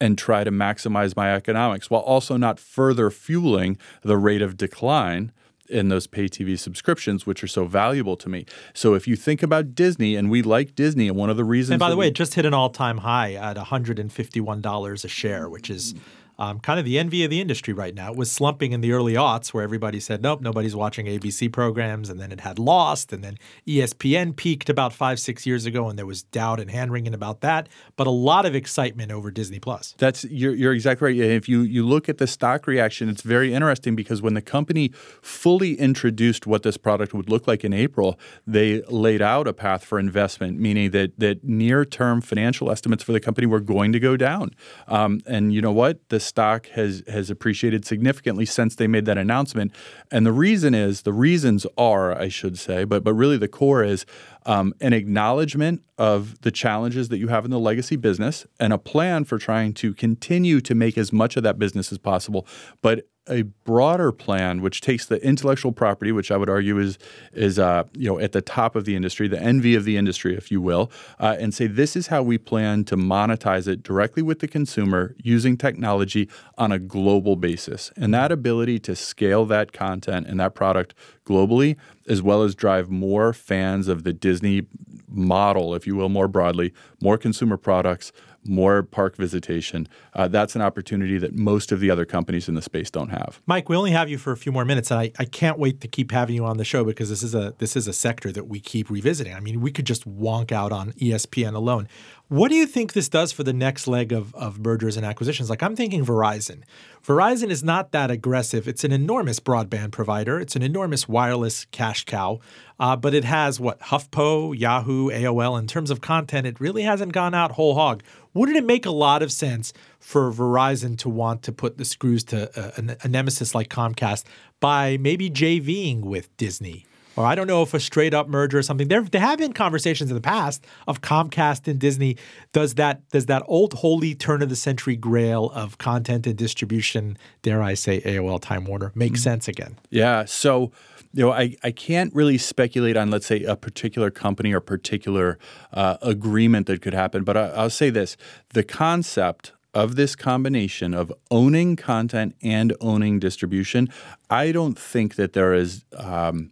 and 0.00 0.18
try 0.18 0.44
to 0.44 0.50
maximize 0.50 1.16
my 1.16 1.34
economics 1.34 1.88
while 1.90 2.02
also 2.02 2.36
not 2.36 2.60
further 2.60 3.10
fueling 3.10 3.78
the 4.02 4.16
rate 4.18 4.42
of 4.42 4.56
decline 4.56 5.32
in 5.68 5.88
those 5.88 6.06
pay 6.06 6.28
TV 6.28 6.56
subscriptions, 6.56 7.26
which 7.26 7.42
are 7.42 7.48
so 7.48 7.64
valuable 7.64 8.16
to 8.16 8.28
me. 8.28 8.44
So 8.72 8.94
if 8.94 9.08
you 9.08 9.16
think 9.16 9.42
about 9.42 9.74
Disney, 9.74 10.14
and 10.14 10.30
we 10.30 10.42
like 10.42 10.76
Disney, 10.76 11.08
and 11.08 11.16
one 11.16 11.28
of 11.30 11.36
the 11.36 11.44
reasons, 11.44 11.72
and 11.72 11.80
by 11.80 11.90
the 11.90 11.96
way, 11.96 12.06
we- 12.06 12.10
it 12.10 12.14
just 12.14 12.34
hit 12.34 12.44
an 12.46 12.54
all-time 12.54 12.98
high 12.98 13.32
at 13.34 13.56
$151 13.56 15.04
a 15.04 15.08
share, 15.08 15.48
which 15.48 15.68
is 15.70 15.94
um, 16.38 16.60
kind 16.60 16.78
of 16.78 16.84
the 16.84 16.98
envy 16.98 17.24
of 17.24 17.30
the 17.30 17.40
industry 17.40 17.72
right 17.72 17.94
now. 17.94 18.10
It 18.10 18.16
was 18.16 18.30
slumping 18.30 18.72
in 18.72 18.80
the 18.80 18.92
early 18.92 19.14
aughts 19.14 19.54
where 19.54 19.62
everybody 19.62 20.00
said, 20.00 20.22
nope, 20.22 20.40
nobody's 20.40 20.76
watching 20.76 21.06
ABC 21.06 21.52
programs. 21.52 22.10
And 22.10 22.20
then 22.20 22.32
it 22.32 22.40
had 22.40 22.58
Lost. 22.58 23.12
And 23.12 23.24
then 23.24 23.38
ESPN 23.66 24.36
peaked 24.36 24.68
about 24.68 24.92
five, 24.92 25.18
six 25.18 25.46
years 25.46 25.66
ago. 25.66 25.88
And 25.88 25.98
there 25.98 26.06
was 26.06 26.22
doubt 26.22 26.60
and 26.60 26.70
hand 26.70 26.92
wringing 26.92 27.14
about 27.14 27.40
that. 27.40 27.68
But 27.96 28.06
a 28.06 28.10
lot 28.10 28.44
of 28.44 28.54
excitement 28.54 29.12
over 29.12 29.30
Disney 29.30 29.58
Plus. 29.58 29.94
That's 29.98 30.24
you're, 30.24 30.54
you're 30.54 30.72
exactly 30.72 31.20
right. 31.20 31.30
If 31.30 31.48
you 31.48 31.62
you 31.62 31.86
look 31.86 32.08
at 32.08 32.18
the 32.18 32.26
stock 32.26 32.66
reaction, 32.66 33.08
it's 33.08 33.22
very 33.22 33.54
interesting 33.54 33.96
because 33.96 34.20
when 34.20 34.34
the 34.34 34.42
company 34.42 34.90
fully 35.22 35.74
introduced 35.74 36.46
what 36.46 36.62
this 36.62 36.76
product 36.76 37.14
would 37.14 37.30
look 37.30 37.46
like 37.46 37.64
in 37.64 37.72
April, 37.72 38.18
they 38.46 38.82
laid 38.82 39.22
out 39.22 39.46
a 39.46 39.52
path 39.52 39.84
for 39.84 39.98
investment, 39.98 40.58
meaning 40.58 40.90
that 40.90 41.18
that 41.18 41.44
near 41.44 41.84
term 41.84 42.20
financial 42.20 42.70
estimates 42.70 43.02
for 43.02 43.12
the 43.12 43.20
company 43.20 43.46
were 43.46 43.60
going 43.60 43.92
to 43.92 44.00
go 44.00 44.16
down. 44.16 44.50
Um, 44.88 45.20
and 45.26 45.54
you 45.54 45.60
know 45.60 45.72
what? 45.72 46.08
The 46.08 46.20
stock 46.26 46.66
has 46.68 47.02
has 47.08 47.30
appreciated 47.30 47.84
significantly 47.84 48.44
since 48.44 48.76
they 48.76 48.86
made 48.86 49.04
that 49.06 49.18
announcement. 49.18 49.72
And 50.10 50.26
the 50.26 50.32
reason 50.32 50.74
is 50.74 51.02
the 51.02 51.12
reasons 51.12 51.66
are, 51.78 52.16
I 52.16 52.28
should 52.28 52.58
say, 52.58 52.84
but 52.84 53.04
but 53.04 53.14
really 53.14 53.36
the 53.36 53.48
core 53.48 53.82
is 53.82 54.04
um, 54.44 54.74
an 54.80 54.92
acknowledgement 54.92 55.82
of 55.98 56.40
the 56.42 56.50
challenges 56.50 57.08
that 57.08 57.18
you 57.18 57.28
have 57.28 57.44
in 57.44 57.50
the 57.50 57.58
legacy 57.58 57.96
business 57.96 58.46
and 58.60 58.72
a 58.72 58.78
plan 58.78 59.24
for 59.24 59.38
trying 59.38 59.72
to 59.74 59.94
continue 59.94 60.60
to 60.60 60.74
make 60.74 60.98
as 60.98 61.12
much 61.12 61.36
of 61.36 61.42
that 61.42 61.58
business 61.58 61.90
as 61.90 61.98
possible, 61.98 62.46
but 62.82 63.06
a 63.28 63.42
broader 63.42 64.12
plan 64.12 64.60
which 64.60 64.80
takes 64.80 65.06
the 65.06 65.24
intellectual 65.24 65.72
property, 65.72 66.12
which 66.12 66.30
I 66.30 66.36
would 66.36 66.48
argue 66.48 66.78
is 66.78 66.98
is 67.32 67.58
uh, 67.58 67.84
you 67.92 68.08
know 68.08 68.18
at 68.18 68.32
the 68.32 68.40
top 68.40 68.76
of 68.76 68.84
the 68.84 68.96
industry, 68.96 69.28
the 69.28 69.40
envy 69.40 69.74
of 69.74 69.84
the 69.84 69.96
industry, 69.96 70.36
if 70.36 70.50
you 70.50 70.60
will, 70.60 70.90
uh, 71.18 71.36
and 71.38 71.54
say 71.54 71.66
this 71.66 71.96
is 71.96 72.08
how 72.08 72.22
we 72.22 72.38
plan 72.38 72.84
to 72.84 72.96
monetize 72.96 73.66
it 73.68 73.82
directly 73.82 74.22
with 74.22 74.40
the 74.40 74.48
consumer 74.48 75.14
using 75.18 75.56
technology 75.56 76.28
on 76.56 76.72
a 76.72 76.78
global 76.78 77.36
basis, 77.36 77.92
and 77.96 78.14
that 78.14 78.30
ability 78.32 78.78
to 78.80 78.94
scale 78.94 79.44
that 79.46 79.72
content 79.72 80.26
and 80.26 80.40
that 80.40 80.54
product 80.54 80.94
globally, 81.24 81.76
as 82.08 82.22
well 82.22 82.42
as 82.42 82.54
drive 82.54 82.88
more 82.88 83.32
fans 83.32 83.88
of 83.88 84.04
the 84.04 84.12
Disney 84.12 84.66
model, 85.08 85.74
if 85.74 85.86
you 85.86 85.96
will, 85.96 86.08
more 86.08 86.28
broadly, 86.28 86.72
more 87.00 87.18
consumer 87.18 87.56
products, 87.56 88.12
more 88.48 88.82
park 88.82 89.16
visitation. 89.16 89.88
Uh, 90.14 90.28
that's 90.28 90.54
an 90.54 90.62
opportunity 90.62 91.18
that 91.18 91.34
most 91.34 91.72
of 91.72 91.80
the 91.80 91.90
other 91.90 92.04
companies 92.04 92.48
in 92.48 92.54
the 92.54 92.62
space 92.62 92.90
don't 92.90 93.10
have. 93.10 93.40
Mike, 93.46 93.68
we 93.68 93.76
only 93.76 93.90
have 93.90 94.08
you 94.08 94.18
for 94.18 94.32
a 94.32 94.36
few 94.36 94.52
more 94.52 94.64
minutes, 94.64 94.90
and 94.90 95.00
I, 95.00 95.12
I 95.18 95.24
can't 95.24 95.58
wait 95.58 95.80
to 95.80 95.88
keep 95.88 96.12
having 96.12 96.34
you 96.34 96.44
on 96.44 96.56
the 96.56 96.64
show 96.64 96.84
because 96.84 97.08
this 97.08 97.22
is 97.22 97.34
a 97.34 97.54
this 97.58 97.76
is 97.76 97.86
a 97.86 97.92
sector 97.92 98.32
that 98.32 98.48
we 98.48 98.60
keep 98.60 98.90
revisiting. 98.90 99.34
I 99.34 99.40
mean, 99.40 99.60
we 99.60 99.70
could 99.70 99.86
just 99.86 100.08
wonk 100.08 100.52
out 100.52 100.72
on 100.72 100.92
ESPN 100.92 101.54
alone. 101.54 101.88
What 102.28 102.48
do 102.48 102.56
you 102.56 102.66
think 102.66 102.92
this 102.92 103.08
does 103.08 103.30
for 103.30 103.44
the 103.44 103.52
next 103.52 103.86
leg 103.86 104.10
of, 104.10 104.34
of 104.34 104.58
mergers 104.58 104.96
and 104.96 105.06
acquisitions? 105.06 105.48
Like 105.48 105.62
I'm 105.62 105.76
thinking 105.76 106.04
Verizon. 106.04 106.64
Verizon 107.06 107.50
is 107.50 107.62
not 107.62 107.92
that 107.92 108.10
aggressive. 108.10 108.66
It's 108.66 108.82
an 108.82 108.90
enormous 108.90 109.38
broadband 109.38 109.92
provider. 109.92 110.40
It's 110.40 110.56
an 110.56 110.62
enormous 110.62 111.08
wireless 111.08 111.66
cash 111.66 112.04
cow. 112.04 112.40
Uh, 112.80 112.96
but 112.96 113.14
it 113.14 113.22
has 113.22 113.60
what 113.60 113.78
HuffPo, 113.78 114.58
Yahoo, 114.58 115.08
AOL. 115.08 115.56
In 115.56 115.68
terms 115.68 115.88
of 115.88 116.00
content, 116.00 116.48
it 116.48 116.58
really 116.58 116.82
hasn't 116.82 117.12
gone 117.12 117.32
out 117.32 117.52
whole 117.52 117.76
hog. 117.76 118.02
Wouldn't 118.34 118.58
it 118.58 118.66
make 118.66 118.86
a 118.86 118.90
lot 118.90 119.22
of 119.22 119.30
sense 119.30 119.72
for 120.00 120.32
Verizon 120.32 120.98
to 120.98 121.08
want 121.08 121.44
to 121.44 121.52
put 121.52 121.78
the 121.78 121.84
screws 121.84 122.24
to 122.24 122.50
a, 122.76 122.96
a 123.04 123.08
nemesis 123.08 123.54
like 123.54 123.68
Comcast 123.68 124.24
by 124.58 124.96
maybe 124.96 125.30
JVing 125.30 126.00
with 126.00 126.36
Disney? 126.36 126.86
Or 127.16 127.24
I 127.24 127.34
don't 127.34 127.46
know 127.46 127.62
if 127.62 127.72
a 127.74 127.80
straight 127.80 128.14
up 128.14 128.28
merger 128.28 128.58
or 128.58 128.62
something. 128.62 128.88
There, 128.88 129.02
there 129.02 129.20
have 129.20 129.38
been 129.38 129.52
conversations 129.52 130.10
in 130.10 130.14
the 130.14 130.20
past 130.20 130.66
of 130.86 131.00
Comcast 131.00 131.66
and 131.66 131.78
Disney. 131.78 132.16
Does 132.52 132.74
that 132.74 133.08
does 133.08 133.26
that 133.26 133.42
old 133.46 133.74
holy 133.74 134.14
turn 134.14 134.42
of 134.42 134.48
the 134.48 134.56
century 134.56 134.96
grail 134.96 135.50
of 135.54 135.78
content 135.78 136.26
and 136.26 136.36
distribution, 136.36 137.16
dare 137.42 137.62
I 137.62 137.74
say 137.74 138.00
AOL 138.02 138.40
Time 138.40 138.64
Warner, 138.64 138.92
make 138.94 139.16
sense 139.16 139.48
again? 139.48 139.78
Yeah. 139.90 140.26
So, 140.26 140.72
you 141.14 141.24
know, 141.24 141.32
I, 141.32 141.56
I 141.64 141.70
can't 141.70 142.14
really 142.14 142.36
speculate 142.36 142.96
on, 142.96 143.10
let's 143.10 143.26
say, 143.26 143.42
a 143.44 143.56
particular 143.56 144.10
company 144.10 144.52
or 144.52 144.60
particular 144.60 145.38
uh, 145.72 145.96
agreement 146.02 146.66
that 146.66 146.82
could 146.82 146.94
happen. 146.94 147.24
But 147.24 147.36
I, 147.36 147.48
I'll 147.48 147.70
say 147.70 147.88
this 147.90 148.16
the 148.50 148.62
concept 148.62 149.52
of 149.76 149.96
this 149.96 150.16
combination 150.16 150.94
of 150.94 151.12
owning 151.30 151.76
content 151.76 152.34
and 152.42 152.74
owning 152.80 153.18
distribution, 153.18 153.90
I 154.30 154.50
don't 154.50 154.78
think 154.78 155.16
that 155.16 155.34
there 155.34 155.52
is, 155.52 155.84
um, 155.98 156.50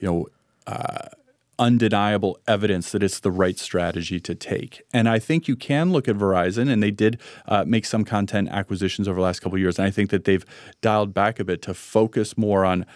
you 0.00 0.08
know, 0.08 0.26
uh, 0.66 1.08
undeniable 1.60 2.38
evidence 2.48 2.90
that 2.90 3.02
it's 3.02 3.20
the 3.20 3.30
right 3.30 3.58
strategy 3.58 4.18
to 4.18 4.34
take. 4.34 4.82
And 4.94 5.08
I 5.08 5.18
think 5.18 5.46
you 5.46 5.54
can 5.54 5.92
look 5.92 6.08
at 6.08 6.16
Verizon, 6.16 6.70
and 6.70 6.82
they 6.82 6.90
did 6.90 7.20
uh, 7.46 7.64
make 7.66 7.84
some 7.84 8.02
content 8.02 8.48
acquisitions 8.50 9.06
over 9.06 9.16
the 9.16 9.22
last 9.22 9.40
couple 9.40 9.56
of 9.56 9.60
years. 9.60 9.78
And 9.78 9.86
I 9.86 9.90
think 9.90 10.10
that 10.10 10.24
they've 10.24 10.44
dialed 10.80 11.12
back 11.12 11.38
a 11.38 11.44
bit 11.44 11.60
to 11.62 11.74
focus 11.74 12.38
more 12.38 12.64
on, 12.64 12.86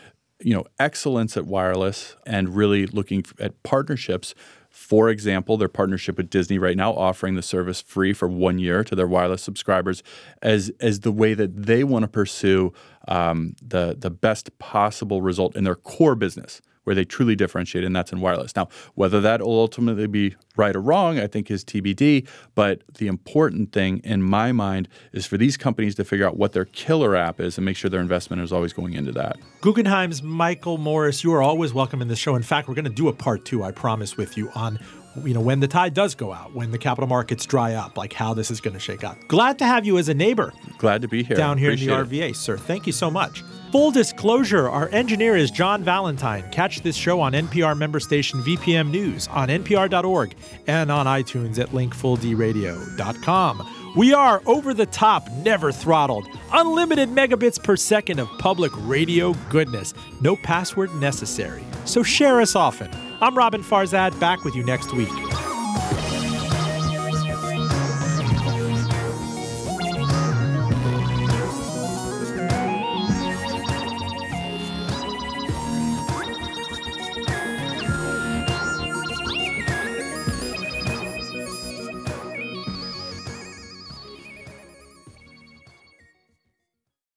you 0.40 0.54
know, 0.54 0.64
excellence 0.78 1.36
at 1.36 1.44
wireless 1.44 2.16
and 2.26 2.56
really 2.56 2.86
looking 2.86 3.24
at 3.38 3.62
partnerships. 3.62 4.34
For 4.70 5.10
example, 5.10 5.56
their 5.56 5.68
partnership 5.68 6.16
with 6.16 6.30
Disney 6.30 6.58
right 6.58 6.76
now, 6.76 6.94
offering 6.94 7.34
the 7.34 7.42
service 7.42 7.82
free 7.82 8.12
for 8.12 8.26
one 8.26 8.58
year 8.58 8.82
to 8.82 8.96
their 8.96 9.06
wireless 9.06 9.42
subscribers, 9.42 10.02
as 10.42 10.72
as 10.80 11.00
the 11.00 11.12
way 11.12 11.34
that 11.34 11.64
they 11.66 11.84
want 11.84 12.02
to 12.02 12.08
pursue 12.08 12.72
um, 13.06 13.54
the 13.62 13.94
the 13.96 14.10
best 14.10 14.58
possible 14.58 15.22
result 15.22 15.54
in 15.54 15.62
their 15.62 15.76
core 15.76 16.16
business 16.16 16.60
where 16.84 16.94
they 16.94 17.04
truly 17.04 17.34
differentiate, 17.34 17.84
and 17.84 17.94
that's 17.94 18.12
in 18.12 18.20
wireless. 18.20 18.54
Now, 18.56 18.68
whether 18.94 19.20
that 19.20 19.40
will 19.42 19.58
ultimately 19.58 20.06
be 20.06 20.36
right 20.56 20.74
or 20.74 20.80
wrong, 20.80 21.18
I 21.18 21.26
think 21.26 21.50
is 21.50 21.64
TBD. 21.64 22.26
But 22.54 22.82
the 22.94 23.06
important 23.06 23.72
thing 23.72 24.00
in 24.04 24.22
my 24.22 24.52
mind 24.52 24.88
is 25.12 25.26
for 25.26 25.36
these 25.36 25.56
companies 25.56 25.94
to 25.96 26.04
figure 26.04 26.26
out 26.26 26.36
what 26.36 26.52
their 26.52 26.64
killer 26.66 27.16
app 27.16 27.40
is 27.40 27.58
and 27.58 27.64
make 27.64 27.76
sure 27.76 27.90
their 27.90 28.00
investment 28.00 28.42
is 28.42 28.52
always 28.52 28.72
going 28.72 28.94
into 28.94 29.12
that. 29.12 29.36
Guggenheim's 29.60 30.22
Michael 30.22 30.78
Morris, 30.78 31.24
you 31.24 31.32
are 31.32 31.42
always 31.42 31.74
welcome 31.74 32.00
in 32.00 32.08
the 32.08 32.16
show. 32.16 32.36
In 32.36 32.42
fact, 32.42 32.68
we're 32.68 32.74
going 32.74 32.84
to 32.84 32.90
do 32.90 33.08
a 33.08 33.12
part 33.12 33.44
two, 33.44 33.62
I 33.62 33.72
promise, 33.72 34.16
with 34.16 34.36
you 34.36 34.50
on 34.54 34.78
you 35.22 35.34
know 35.34 35.40
when 35.40 35.60
the 35.60 35.68
tide 35.68 35.94
does 35.94 36.14
go 36.14 36.32
out, 36.32 36.54
when 36.54 36.70
the 36.70 36.78
capital 36.78 37.06
markets 37.06 37.46
dry 37.46 37.74
up, 37.74 37.96
like 37.96 38.12
how 38.12 38.34
this 38.34 38.50
is 38.50 38.60
going 38.60 38.74
to 38.74 38.80
shake 38.80 39.04
out. 39.04 39.16
Glad 39.28 39.58
to 39.60 39.66
have 39.66 39.86
you 39.86 39.98
as 39.98 40.08
a 40.08 40.14
neighbor 40.14 40.52
Glad 40.78 41.02
to 41.02 41.08
be 41.08 41.22
here. 41.22 41.36
down 41.36 41.58
here 41.58 41.70
Appreciate 41.70 41.92
in 41.92 42.08
the 42.08 42.20
RVA, 42.20 42.36
sir. 42.36 42.56
Thank 42.56 42.86
you 42.86 42.92
so 42.92 43.10
much. 43.10 43.44
Full 43.74 43.90
disclosure, 43.90 44.68
our 44.68 44.88
engineer 44.90 45.34
is 45.34 45.50
John 45.50 45.82
Valentine. 45.82 46.48
Catch 46.52 46.82
this 46.82 46.94
show 46.94 47.20
on 47.20 47.32
NPR 47.32 47.76
member 47.76 47.98
station 47.98 48.40
VPM 48.40 48.88
News, 48.88 49.26
on 49.26 49.48
npr.org, 49.48 50.36
and 50.68 50.92
on 50.92 51.06
iTunes 51.06 51.58
at 51.58 51.70
linkfulldradio.com. 51.70 53.92
We 53.96 54.14
are 54.14 54.40
over 54.46 54.74
the 54.74 54.86
top, 54.86 55.28
never 55.38 55.72
throttled, 55.72 56.28
unlimited 56.52 57.08
megabits 57.08 57.60
per 57.60 57.74
second 57.74 58.20
of 58.20 58.28
public 58.38 58.70
radio 58.86 59.34
goodness. 59.50 59.92
No 60.20 60.36
password 60.36 60.94
necessary. 60.94 61.64
So 61.84 62.04
share 62.04 62.40
us 62.40 62.54
often. 62.54 62.92
I'm 63.20 63.34
Roben 63.34 63.64
Farzad, 63.64 64.20
back 64.20 64.44
with 64.44 64.54
you 64.54 64.62
next 64.62 64.92
week. 64.92 65.10